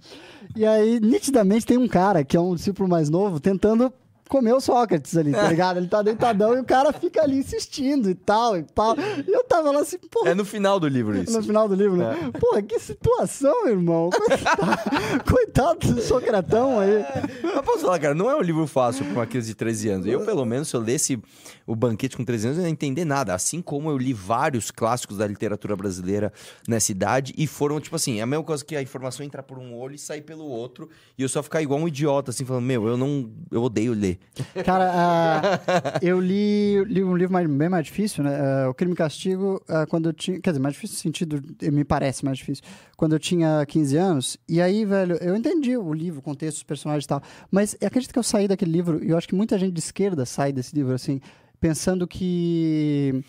[0.56, 3.92] E aí, nitidamente, tem um cara que é um discípulo mais novo tentando
[4.32, 5.76] comer o Sócrates ali, tá ligado?
[5.76, 8.96] Ele tá deitadão e o cara fica ali insistindo e tal e tal.
[8.98, 11.34] E eu tava lá assim, porra, É no final do livro isso.
[11.38, 12.32] no final do livro, né?
[12.40, 14.10] Porra, que situação, irmão.
[14.10, 17.04] Coitado, coitado do Socratão aí.
[17.44, 20.08] Mas posso falar, cara, não é um livro fácil pra uma criança de 13 anos.
[20.08, 21.22] Eu, pelo menos, se eu lesse
[21.68, 23.36] o Banquete com 13 anos, eu não ia entender nada.
[23.36, 26.32] Assim como eu li vários clássicos da literatura brasileira
[26.66, 29.58] nessa idade e foram, tipo assim, é a mesma coisa que a informação entrar por
[29.58, 32.64] um olho e sair pelo outro e eu só ficar igual um idiota, assim, falando,
[32.64, 33.30] meu, eu não.
[33.52, 34.21] Eu odeio ler.
[34.66, 38.38] Cara, ah, eu li, li um livro mais- bem mais difícil, né?
[38.40, 40.40] Ah, o Crime e Castigo, ah, quando eu tinha.
[40.40, 41.42] Quer dizer, mais difícil no sentido,
[41.72, 42.64] me parece mais difícil.
[42.96, 44.38] Quando eu tinha 15 anos.
[44.48, 47.22] E aí, velho, eu entendi o livro, o contexto, os personagens e tal.
[47.52, 50.26] Mas acredito que eu saí daquele livro, e eu acho que muita gente de esquerda
[50.26, 51.20] sai desse livro, assim,
[51.60, 53.24] pensando que.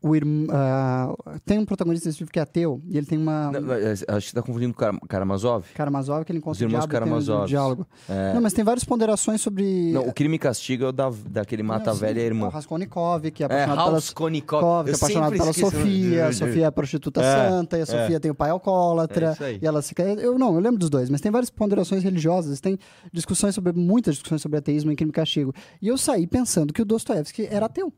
[0.00, 1.12] O irm- ah,
[1.44, 3.50] tem um protagonista desse livro que é ateu, e ele tem uma.
[3.50, 5.64] Não, é, Acho que você tá confundindo com Kara- Karamazov.
[5.74, 7.86] Karamazov, que ele encontra Os irmãos o diabo e tem um diálogo.
[8.08, 8.32] É.
[8.32, 9.90] Não, mas tem várias ponderações sobre.
[9.90, 12.46] Não, o Crime e Castigo é o da, daquele Mata Velha sim, Irmã.
[12.46, 14.60] O Raskolnikov, que é É, apaixonado pela Raskolnikov.
[14.62, 15.52] Kov, que é apaixonado pela.
[15.52, 17.86] Sofia, a Sofia é a prostituta É, santa, e a é.
[17.86, 19.36] Sofia tem o pai alcoólatra.
[19.40, 22.60] É e ela se Eu não, eu lembro dos dois, mas tem várias ponderações religiosas,
[22.60, 22.78] tem
[23.12, 23.72] discussões sobre.
[23.72, 25.52] muitas discussões sobre ateísmo em crime e castigo.
[25.82, 27.92] E eu saí pensando que o Dostoiévski era ateu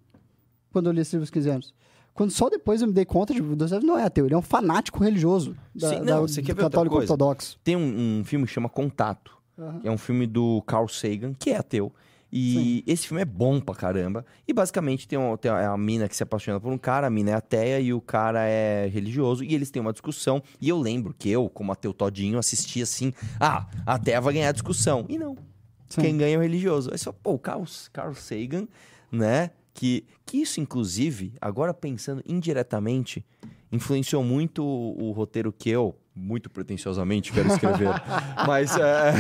[0.73, 1.75] quando eu li esse livro aos 15 anos.
[2.15, 4.35] Quando só depois eu me dei conta de que o Dostoiévski não é ateu, ele
[4.35, 7.13] é um fanático religioso da, Sim, não, da- você quer ver outra católico coisa?
[7.13, 7.59] ortodoxo.
[7.65, 9.37] Tem um, um filme que chama Contato,
[9.81, 11.93] que é um filme do Carl Sagan, que é ateu.
[12.33, 14.25] E esse filme é bom pra caramba.
[14.47, 17.33] E basicamente tem, um, tem a mina que se apaixona por um cara, a mina
[17.33, 19.43] é ateia e o cara é religioso.
[19.43, 20.41] E eles têm uma discussão.
[20.61, 24.51] E eu lembro que eu, como ateu todinho, assisti assim: ah, a ateia vai ganhar
[24.51, 25.05] a discussão.
[25.09, 25.37] E não.
[25.89, 26.03] Sim.
[26.03, 26.91] Quem ganha é o religioso.
[26.93, 28.69] Aí só, pô, o Carl, Carl Sagan,
[29.11, 29.51] né?
[29.73, 33.25] Que, que isso, inclusive, agora pensando indiretamente,
[33.71, 37.89] influenciou muito o, o roteiro que eu, muito pretensiosamente, quero escrever.
[38.47, 39.13] mas, é,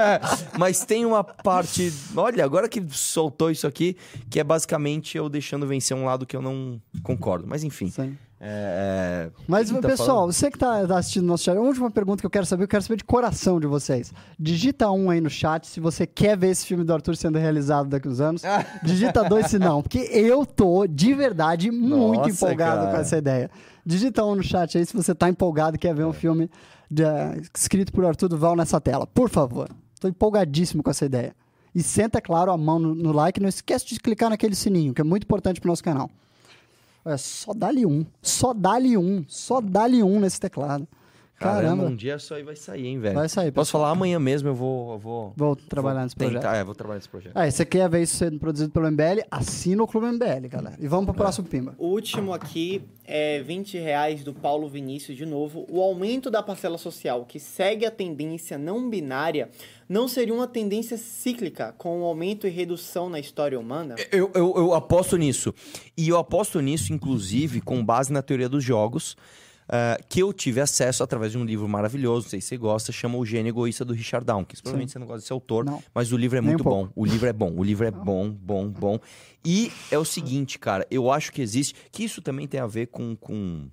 [0.58, 1.92] mas tem uma parte.
[2.16, 3.96] Olha, agora que soltou isso aqui,
[4.30, 7.46] que é basicamente eu deixando vencer um lado que eu não concordo.
[7.46, 7.90] Mas enfim.
[7.90, 8.16] Sim.
[8.40, 10.32] É, Mas, quem tá pessoal, falando?
[10.32, 12.82] você que tá assistindo nosso chat, a última pergunta que eu quero saber, eu quero
[12.82, 14.12] saber de coração de vocês.
[14.38, 17.88] Digita um aí no chat se você quer ver esse filme do Arthur sendo realizado
[17.88, 18.42] daqui uns anos.
[18.84, 22.90] Digita dois se não, porque eu tô, de verdade, muito Nossa, empolgado cara.
[22.92, 23.50] com essa ideia.
[23.84, 26.48] Digita um no chat aí se você tá empolgado e quer ver um filme
[26.90, 29.06] de, eh, escrito por Arthur Duval nessa tela.
[29.06, 29.68] Por favor.
[29.98, 31.34] Tô empolgadíssimo com essa ideia.
[31.74, 33.40] E senta, claro, a mão no, no like.
[33.40, 36.08] Não esquece de clicar naquele sininho, que é muito importante pro nosso canal.
[37.04, 38.04] Olha, só dá-lhe um.
[38.22, 39.24] Só dá-lhe um.
[39.28, 40.86] Só dá-lhe um nesse teclado.
[41.38, 41.84] Caramba, Caramba.
[41.84, 43.14] um dia isso aí vai sair, hein, velho?
[43.14, 44.92] Vai sair, Posso falar amanhã mesmo, eu vou.
[44.94, 46.54] Eu vou, Vou trabalhar nesse tentar, projeto.
[46.54, 47.32] É, vou trabalhar nesse projeto.
[47.36, 49.22] Aí, você quer ver isso sendo produzido pelo MBL?
[49.30, 50.76] Assina o Clube MBL, galera.
[50.80, 51.76] E vamos pro próximo Pimba.
[51.78, 55.64] O último aqui é 20 reais do Paulo Vinícius de novo.
[55.70, 59.48] O aumento da parcela social, que segue a tendência não binária,
[59.88, 63.94] não seria uma tendência cíclica com o aumento e redução na história humana?
[64.10, 65.54] Eu, eu, eu aposto nisso.
[65.96, 69.16] E eu aposto nisso, inclusive, com base na teoria dos jogos,
[69.68, 72.90] ah, que eu tive acesso através de um livro maravilhoso, não sei se você gosta,
[72.90, 74.62] chama O Gênio Egoísta do Richard Dawkins.
[74.62, 75.82] Provavelmente você não gosta desse autor, Não.
[75.94, 76.88] mas o livro é Nem muito um bom.
[76.96, 78.98] O livro é bom, o livro é bom, bom, bom.
[79.44, 82.86] E é o seguinte, cara, eu acho que existe, que isso também tem a ver
[82.86, 83.68] com, com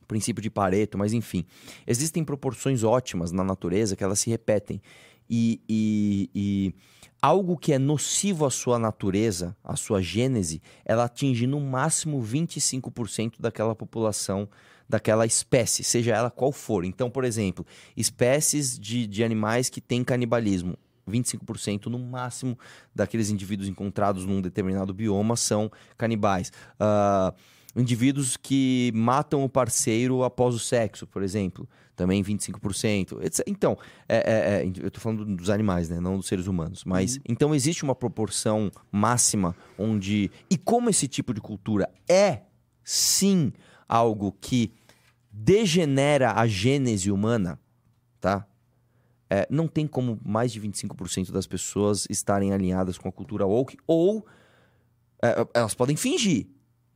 [0.00, 1.44] o princípio de Pareto, mas enfim,
[1.86, 4.80] existem proporções ótimas na natureza que elas se repetem.
[5.28, 6.74] E, e- e
[7.20, 13.40] algo que é nocivo à sua natureza, à sua gênese, ela atinge no máximo 25%
[13.40, 14.48] daquela população,
[14.88, 16.84] daquela espécie, seja ela qual for.
[16.84, 17.64] Então, por exemplo,
[17.96, 20.76] espécies de, de animais que têm canibalismo.
[21.08, 22.58] 25% no máximo
[22.94, 26.50] daqueles indivíduos encontrados num determinado bioma são canibais.
[26.80, 27.34] Ah,
[27.76, 33.22] indivíduos que matam o parceiro após o sexo, por exemplo, também 25%.
[33.24, 33.44] etc.
[33.46, 33.76] Então,
[34.08, 36.00] é, é, é, eu estou falando dos animais, né?
[36.00, 36.84] não dos seres humanos.
[36.84, 40.30] Mas então existe uma proporção máxima onde.
[40.50, 42.42] E como esse tipo de cultura é
[42.82, 43.52] sim
[43.88, 44.72] algo que
[45.30, 47.58] degenera a gênese humana,
[48.20, 48.46] tá?
[49.28, 53.76] É, não tem como mais de 25% das pessoas estarem alinhadas com a cultura woke,
[53.86, 54.24] ou
[55.22, 56.46] é, elas podem fingir,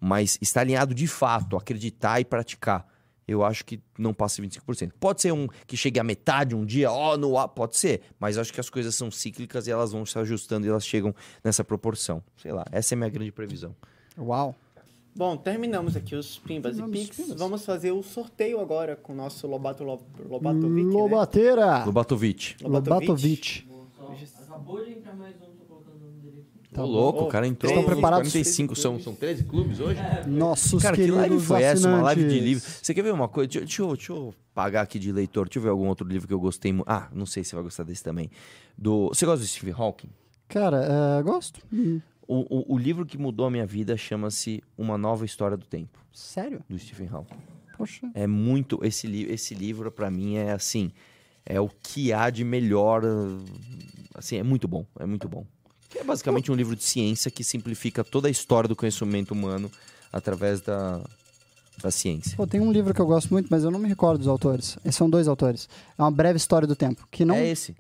[0.01, 2.87] mas estar alinhado de fato, acreditar e praticar.
[3.27, 4.93] Eu acho que não passa de 25%.
[4.99, 8.39] Pode ser um que chegue a metade um dia, ó, no ar, pode ser, mas
[8.39, 11.15] acho que as coisas são cíclicas e elas vão se ajustando e elas chegam
[11.45, 12.23] nessa proporção.
[12.41, 13.77] Sei lá, essa é a minha grande previsão.
[14.19, 14.55] Uau.
[15.15, 17.17] Bom, terminamos aqui os Pimbas Terminamos e Pix.
[17.19, 17.39] Pimbas.
[17.39, 20.93] Vamos fazer o sorteio agora com o nosso Lobato Lo- Lobatovic, né?
[20.95, 21.85] Lobateira.
[21.85, 22.57] Lobatovic.
[22.63, 23.69] Lobatovic.
[24.47, 25.58] Acabou de entrar mais um,
[26.83, 26.93] aqui.
[26.93, 27.73] Tô louco, o cara entrou.
[27.73, 28.31] Estão preparados?
[28.33, 30.01] 45, são, são 13 clubes hoje?
[30.27, 31.89] Nossos Cara, que live foi essa?
[31.89, 32.65] Uma live de livro.
[32.65, 33.49] Você quer ver uma coisa?
[33.49, 35.47] Deixa, deixa eu, deixa eu pagar aqui de leitor.
[35.47, 36.75] Deixa eu ver algum outro livro que eu gostei.
[36.87, 38.31] Ah, não sei se você vai gostar desse também.
[38.77, 39.09] Do...
[39.09, 40.09] Você gosta do Stephen Hawking?
[40.49, 41.61] Cara, é, gosto.
[41.73, 45.65] Hum, O, o, o livro que mudou a minha vida chama-se Uma Nova História do
[45.67, 46.63] Tempo, Sério?
[46.69, 47.37] do Stephen Hawking.
[47.77, 48.11] Poxa.
[48.15, 48.81] É muito.
[48.85, 50.91] Esse, li esse livro, pra mim, é assim.
[51.47, 53.03] É o que há de melhor.
[54.15, 54.85] Assim, é muito bom.
[54.99, 55.47] É muito bom.
[55.95, 59.71] É basicamente um livro de ciência que simplifica toda a história do conhecimento humano
[60.13, 61.01] através da,
[61.83, 62.37] da ciência.
[62.37, 64.77] Pô, tem um livro que eu gosto muito, mas eu não me recordo dos autores.
[64.85, 65.69] Esses são dois autores.
[65.99, 67.07] É uma breve história do tempo.
[67.11, 67.35] Que não.
[67.35, 67.75] É esse.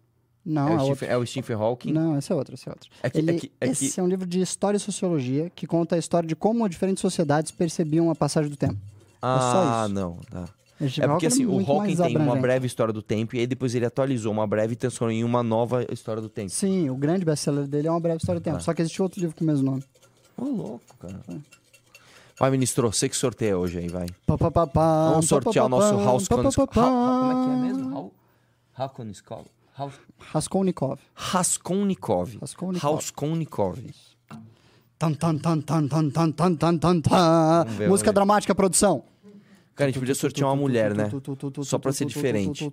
[0.44, 0.94] Não, é, é, o outro.
[0.96, 1.92] Stephen, é o Stephen Hawking.
[1.92, 2.88] Não, esse é outro, esse é outro.
[3.02, 5.50] É que- Ele- é que- é que- esse é um livro de história e sociologia
[5.54, 8.76] que conta a história de como diferentes sociedades percebiam a passagem do tempo.
[9.20, 10.18] só Ah, não.
[10.30, 10.48] Tá.
[10.80, 12.40] É porque assim, o Hawking tem uma abrangente.
[12.40, 15.42] breve história do tempo e aí depois ele atualizou uma breve e transformou em uma
[15.42, 16.50] nova história do tempo.
[16.50, 18.58] Sim, o grande best-seller dele é uma breve história do tempo.
[18.58, 18.60] Ah.
[18.60, 19.84] Só que existe outro livro com o mesmo nome.
[20.36, 21.20] Ô, louco, cara.
[22.38, 24.06] Vai, ministro, você que sorteia hoje aí, vai.
[24.24, 26.84] Pá, pá, pá, pá, Vamos sortear o nosso House pá, pá, pá, pá.
[26.84, 27.96] Como é que é mesmo?
[27.96, 28.12] How-
[28.74, 29.46] Raskolnikov.
[29.74, 31.00] Raskolnikov.
[31.14, 32.94] Raskolnikov.
[32.94, 33.78] Raskolnikov.
[34.98, 37.66] Tan, tan, tan, tan, tan, tan, tan, tan, tan, tan.
[37.88, 39.04] Música dramática, produção.
[39.78, 41.08] Cara, a gente podia sortear uma mulher, né?
[41.62, 42.68] Só pra ser diferente.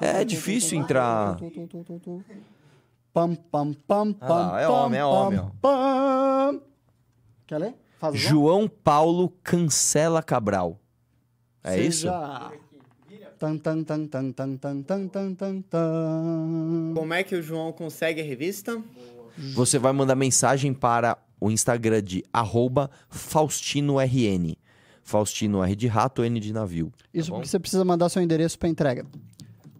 [0.00, 1.38] É difícil entrar.
[3.12, 6.60] Pam, pam, pam, Ah, pam, é pam, homem, é homem, pam.
[7.46, 7.74] Quer ler?
[8.00, 8.18] Faz.
[8.18, 10.80] João Paulo Cancela Cabral.
[11.62, 12.00] É isso?
[12.08, 12.50] Seja.
[13.38, 16.92] Tan, tan, tan, tan, tan, tan, tan, tan, tan, tan.
[16.96, 18.82] Como é que o João consegue a revista?
[19.54, 24.56] Você vai mandar mensagem para o Instagram de arroba FaustinoRN.
[25.04, 26.92] Faustino R de rato, N de navio.
[27.12, 27.36] Isso bom?
[27.36, 29.04] porque você precisa mandar seu endereço para entrega.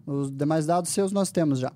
[0.05, 1.71] Os demais dados seus nós temos já.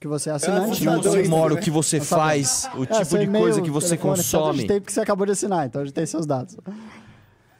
[0.00, 0.70] Que você é assinante.
[0.70, 0.96] Onde né?
[0.96, 3.70] você isso, mora, o que você Tá faz, o É, tipo seu de coisa que
[3.70, 4.32] você telefone, etc.
[4.34, 4.54] Eu consome.
[4.54, 6.56] digitei porque você acabou de assinar, então eu digitei seus dados.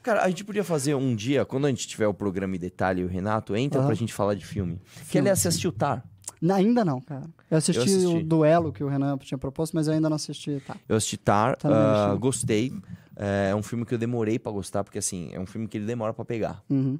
[0.02, 3.02] Cara, a gente podia fazer um dia, quando a gente tiver o programa em detalhe
[3.02, 3.86] e o Renato, entra Aham.
[3.88, 4.80] pra gente falar de filme.
[5.10, 6.02] Que aliás, você assistiu Tar?
[6.40, 7.24] Não, ainda não, cara.
[7.50, 8.06] Eu assisti, Eu assisti.
[8.16, 10.62] o duelo que o Renan tinha proposto, mas eu ainda não assisti.
[10.66, 10.74] Tá.
[10.88, 12.14] Eu assisti Tar, Tá ah, listinha.
[12.18, 12.72] gostei.
[13.16, 15.86] É um filme que eu demorei pra gostar, porque assim, é um filme que ele
[15.86, 16.62] demora pra pegar.
[16.70, 16.98] Uhum.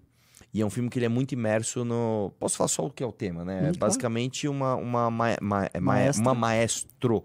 [0.53, 2.33] E é um filme que ele é muito imerso no.
[2.39, 3.57] Posso falar só o que é o tema, né?
[3.59, 3.79] É claro.
[3.79, 6.23] basicamente uma, uma, ma- ma- é ma- Maestra.
[6.23, 7.23] uma maestro.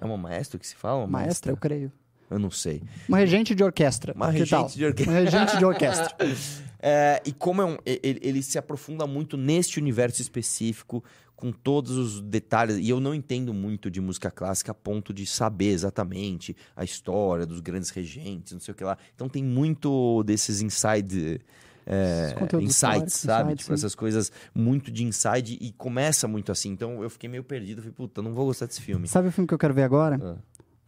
[0.00, 1.00] É uma maestro que se fala?
[1.04, 1.90] Uma Maestra, eu creio.
[2.30, 2.82] Eu não sei.
[3.08, 4.12] Uma regente de orquestra.
[4.14, 4.68] Uma regente tal?
[4.68, 5.12] de orquestra.
[5.12, 6.14] Uma regente de orquestra.
[6.80, 11.02] É, e como é um, ele, ele se aprofunda muito neste universo específico,
[11.38, 12.78] com todos os detalhes.
[12.78, 17.46] E eu não entendo muito de música clássica a ponto de saber exatamente a história
[17.46, 18.98] dos grandes regentes, não sei o que lá.
[19.14, 21.40] Então tem muito desses inside.
[21.86, 23.42] é, Esses conteúdos insights, sabe?
[23.52, 26.70] insights, tipo, essas coisas muito de inside e começa muito assim.
[26.70, 27.82] Então eu fiquei meio perdido.
[27.82, 29.06] Falei, puta, não vou gostar desse filme.
[29.06, 30.18] Sabe o filme que eu quero ver agora?
[30.20, 30.36] Ah.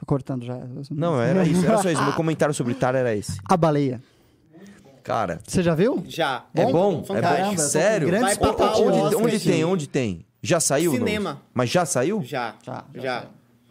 [0.01, 0.59] Tô cortando já.
[0.91, 2.03] Não, era isso, era só isso.
[2.03, 3.39] Meu comentário sobre Tar era esse.
[3.45, 4.03] A Baleia.
[5.05, 6.05] Cara, Você já viu?
[6.09, 6.45] Já.
[6.55, 7.05] é bom?
[7.09, 7.57] É bom?
[7.57, 8.09] Sério?
[8.09, 9.65] Grandes Vai papar o Onde, onde tem?
[9.65, 10.27] Onde tem?
[10.43, 10.93] Já saiu?
[10.93, 11.33] Cinema.
[11.35, 11.41] não?
[11.55, 12.23] Mas já saiu?
[12.23, 12.55] Já.
[12.65, 13.01] Já, Já.
[13.03, 13.27] já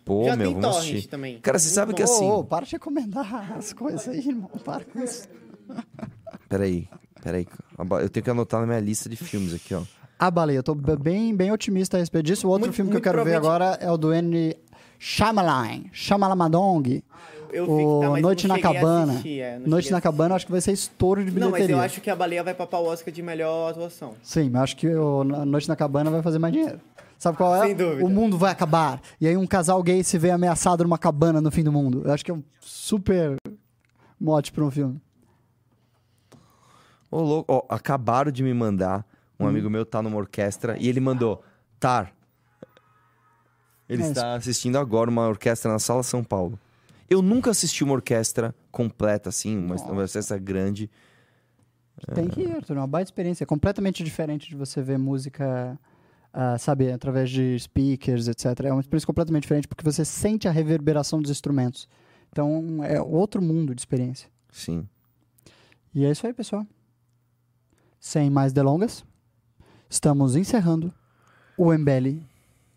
[0.06, 1.08] Pô, Já meu, tem vamos torrent assistir.
[1.10, 1.40] também.
[1.40, 2.28] Cara, você sabe que Ô, assim...
[2.30, 4.50] ô, para de recomendar as coisas aí, irmão.
[4.66, 5.28] Para com isso.
[6.48, 6.88] Peraí,
[7.22, 7.48] peraí.
[8.02, 9.84] Eu tenho que anotar na minha lista de filmes aqui, ó.
[10.18, 10.58] A Baleia.
[10.58, 12.48] Eu tô bem, bem otimista a respeito disso.
[12.48, 14.56] O outro Muito- filme que eu quero ver agora é o do N.
[14.98, 15.84] Shyamalan.
[15.94, 17.04] Shyamaladong.
[17.52, 19.12] Eu O fico- tá, mas eu Noite não na Cabana.
[19.14, 21.68] assistir, é, não Noite na Cabana, acho que vai ser estouro de Não, bilheteria.
[21.68, 24.14] mas eu acho que a baleia vai papar o Oscar de melhor atuação.
[24.22, 26.80] Sim, mas acho que o Noite na Cabana vai fazer mais dinheiro.
[27.18, 27.68] Sabe qual é?
[27.68, 28.06] Sem dúvida.
[28.06, 29.02] O mundo vai acabar.
[29.20, 32.02] E aí um casal gay se vê ameaçado numa cabana no fim do mundo.
[32.06, 33.36] Eu acho que é um super
[34.20, 35.02] mote pra um filme.
[37.12, 37.52] Ô, louco.
[37.54, 39.06] Ó, acabaram de me mandar.
[39.40, 39.50] Um Hum.
[39.50, 41.42] amigo meu tá numa orquestra e ele mandou
[41.80, 42.12] Tar.
[43.88, 46.60] Ele É está assistindo agora uma orquestra na Sala São Paulo.
[47.10, 50.90] Eu nunca assisti uma orquestra completa, assim, uma, uma orquestra grande.
[52.14, 52.78] Tem que ir, Arthur.
[52.78, 53.44] É uma baita experiência.
[53.44, 55.78] É completamente diferente de você ver música,
[56.32, 58.46] ah, sabe, através de speakers, etc.
[58.66, 61.88] É uma experiência completamente diferente porque você sente a reverberação dos instrumentos.
[62.32, 64.30] Então, é outro mundo de experiência.
[64.52, 64.88] Sim.
[65.94, 66.66] E é isso aí, pessoal.
[68.00, 69.04] Sem mais delongas,
[69.90, 70.94] estamos encerrando
[71.58, 72.22] o MBL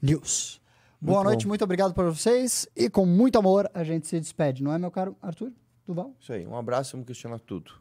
[0.00, 0.61] News.
[1.04, 1.48] Boa Muito noite, bom.
[1.48, 2.68] muito obrigado por vocês.
[2.76, 5.50] E com muito amor, a gente se despede, não é, meu caro Arthur
[5.84, 6.14] Duval?
[6.20, 6.46] Isso aí.
[6.46, 7.72] Um abraço, vamos questionar tudo.